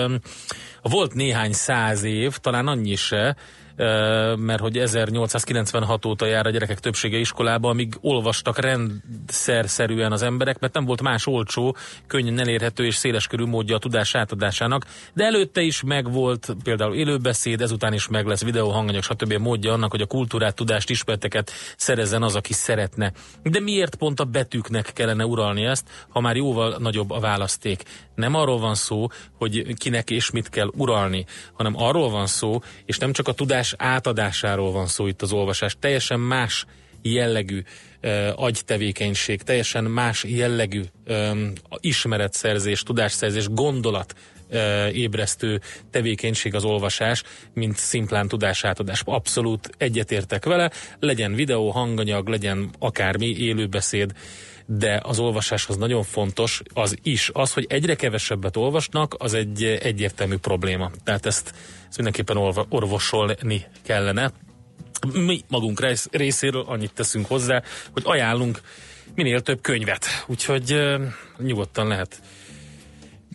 volt 0.81 1.13
néhány 1.13 1.53
száz 1.53 2.03
év, 2.03 2.37
talán 2.37 2.67
annyi 2.67 2.95
se, 2.95 3.35
mert 4.35 4.59
hogy 4.59 4.77
1896 4.77 6.05
óta 6.05 6.25
jár 6.25 6.45
a 6.45 6.49
gyerekek 6.49 6.79
többsége 6.79 7.17
iskolába, 7.17 7.69
amíg 7.69 7.97
olvastak 8.01 8.59
rendszerszerűen 8.59 10.11
az 10.11 10.21
emberek, 10.21 10.59
mert 10.59 10.73
nem 10.73 10.85
volt 10.85 11.01
más 11.01 11.27
olcsó, 11.27 11.75
könnyen 12.07 12.39
elérhető 12.39 12.85
és 12.85 12.95
széleskörű 12.95 13.43
módja 13.43 13.75
a 13.75 13.79
tudás 13.79 14.15
átadásának, 14.15 14.85
de 15.13 15.23
előtte 15.25 15.61
is 15.61 15.83
megvolt 15.83 16.55
például 16.63 16.95
élőbeszéd, 16.95 17.61
ezután 17.61 17.93
is 17.93 18.07
meg 18.07 18.25
lesz 18.25 18.43
videó, 18.43 18.69
hanganyag, 18.69 19.03
stb. 19.03 19.33
módja 19.33 19.73
annak, 19.73 19.91
hogy 19.91 20.01
a 20.01 20.05
kultúrát, 20.05 20.55
tudást, 20.55 20.89
ismereteket 20.89 21.51
szerezzen 21.77 22.23
az, 22.23 22.35
aki 22.35 22.53
szeretne. 22.53 23.11
De 23.43 23.59
miért 23.59 23.95
pont 23.95 24.19
a 24.19 24.25
betűknek 24.25 24.91
kellene 24.93 25.25
uralni 25.25 25.65
ezt, 25.65 25.89
ha 26.09 26.19
már 26.19 26.35
jóval 26.35 26.75
nagyobb 26.79 27.11
a 27.11 27.19
választék? 27.19 27.83
Nem 28.19 28.35
arról 28.35 28.59
van 28.59 28.75
szó, 28.75 29.07
hogy 29.37 29.73
kinek 29.77 30.09
és 30.09 30.31
mit 30.31 30.49
kell 30.49 30.71
uralni, 30.75 31.25
hanem 31.53 31.73
arról 31.75 32.09
van 32.09 32.27
szó, 32.27 32.61
és 32.85 32.97
nem 32.97 33.11
csak 33.11 33.27
a 33.27 33.33
tudás 33.33 33.73
átadásáról 33.77 34.71
van 34.71 34.87
szó 34.87 35.07
itt 35.07 35.21
az 35.21 35.31
olvasás, 35.31 35.75
teljesen 35.79 36.19
más 36.19 36.65
jellegű 37.01 37.63
uh, 38.03 38.27
agytevékenység, 38.35 39.41
teljesen 39.41 39.83
más 39.83 40.23
jellegű 40.23 40.81
um, 41.07 41.51
ismeretszerzés, 41.79 42.83
tudásszerzés, 42.83 43.47
gondolat 43.49 44.15
ébresztő 44.91 45.61
tevékenység 45.91 46.55
az 46.55 46.63
olvasás, 46.63 47.23
mint 47.53 47.77
szimplán 47.77 48.27
tudásátadás. 48.27 49.01
Abszolút 49.05 49.69
egyetértek 49.77 50.45
vele, 50.45 50.71
legyen 50.99 51.33
videó, 51.33 51.69
hanganyag, 51.69 52.27
legyen 52.27 52.69
akármi, 52.79 53.25
élőbeszéd, 53.25 54.11
de 54.71 54.99
az 55.03 55.19
olvasáshoz 55.19 55.77
nagyon 55.77 56.03
fontos 56.03 56.61
az 56.73 56.97
is. 57.01 57.29
Az, 57.33 57.53
hogy 57.53 57.65
egyre 57.69 57.95
kevesebbet 57.95 58.57
olvasnak, 58.57 59.15
az 59.17 59.33
egy 59.33 59.63
egyértelmű 59.63 60.37
probléma. 60.37 60.91
Tehát 61.03 61.25
ezt, 61.25 61.53
ezt 61.87 61.95
mindenképpen 61.95 62.37
orvosolni 62.69 63.65
kellene. 63.83 64.31
Mi 65.13 65.41
magunk 65.47 65.79
rész, 65.79 66.07
részéről 66.11 66.63
annyit 66.67 66.93
teszünk 66.93 67.27
hozzá, 67.27 67.61
hogy 67.91 68.03
ajánlunk 68.05 68.61
minél 69.15 69.41
több 69.41 69.61
könyvet. 69.61 70.05
Úgyhogy 70.27 70.97
nyugodtan 71.37 71.87
lehet 71.87 72.21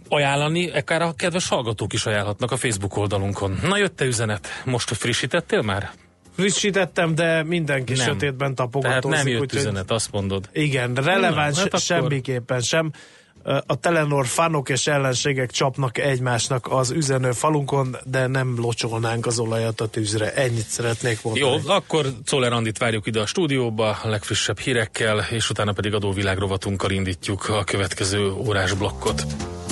ajánlani, 0.09 0.71
akár 0.71 1.03
a 1.03 1.15
kedves 1.15 1.49
hallgatók 1.49 1.93
is 1.93 2.07
ajánlhatnak 2.07 2.51
a 2.51 2.57
Facebook 2.57 2.97
oldalunkon. 2.97 3.59
Na 3.63 3.77
jött-e 3.77 4.05
üzenet? 4.05 4.49
Most 4.65 4.97
frissítettél 4.97 5.63
már? 5.63 5.93
Frissítettem, 6.37 7.15
de 7.15 7.43
mindenki 7.43 7.93
Nem. 7.93 8.07
sötétben 8.07 8.55
Tehát 8.55 8.57
tapogatózik. 8.71 9.17
nem 9.19 9.27
jött 9.27 9.41
úgyhogy- 9.41 9.61
üzenet, 9.61 9.91
azt 9.91 10.13
mondod. 10.13 10.49
Igen, 10.53 10.95
releváns 10.95 11.57
Na, 11.57 11.63
hát 11.73 11.81
semmiképpen 11.81 12.61
sem. 12.61 12.91
A 13.67 13.75
Telenor 13.75 14.27
fanok 14.27 14.69
és 14.69 14.87
ellenségek 14.87 15.51
csapnak 15.51 15.99
egymásnak 15.99 16.67
az 16.71 16.91
üzenő 16.91 17.33
falunkon, 17.33 17.97
de 18.05 18.27
nem 18.27 18.55
locsolnánk 18.59 19.27
az 19.27 19.39
olajat 19.39 19.81
a 19.81 19.87
tűzre. 19.87 20.33
Ennyit 20.35 20.67
szeretnék 20.67 21.23
mondani. 21.23 21.47
Jó, 21.47 21.71
akkor 21.71 22.07
Czoller 22.25 22.53
Andit 22.53 22.79
várjuk 22.79 23.07
ide 23.07 23.21
a 23.21 23.27
stúdióba, 23.27 23.99
a 24.03 24.09
legfrissebb 24.09 24.59
hírekkel, 24.59 25.27
és 25.31 25.51
utána 25.51 25.73
pedig 25.73 25.95
adóvilág 25.95 26.39
rovatunkkal 26.39 26.91
indítjuk 26.91 27.49
a 27.49 27.65
következő 27.65 28.31
órás 28.33 28.73
blokkot. 28.73 29.23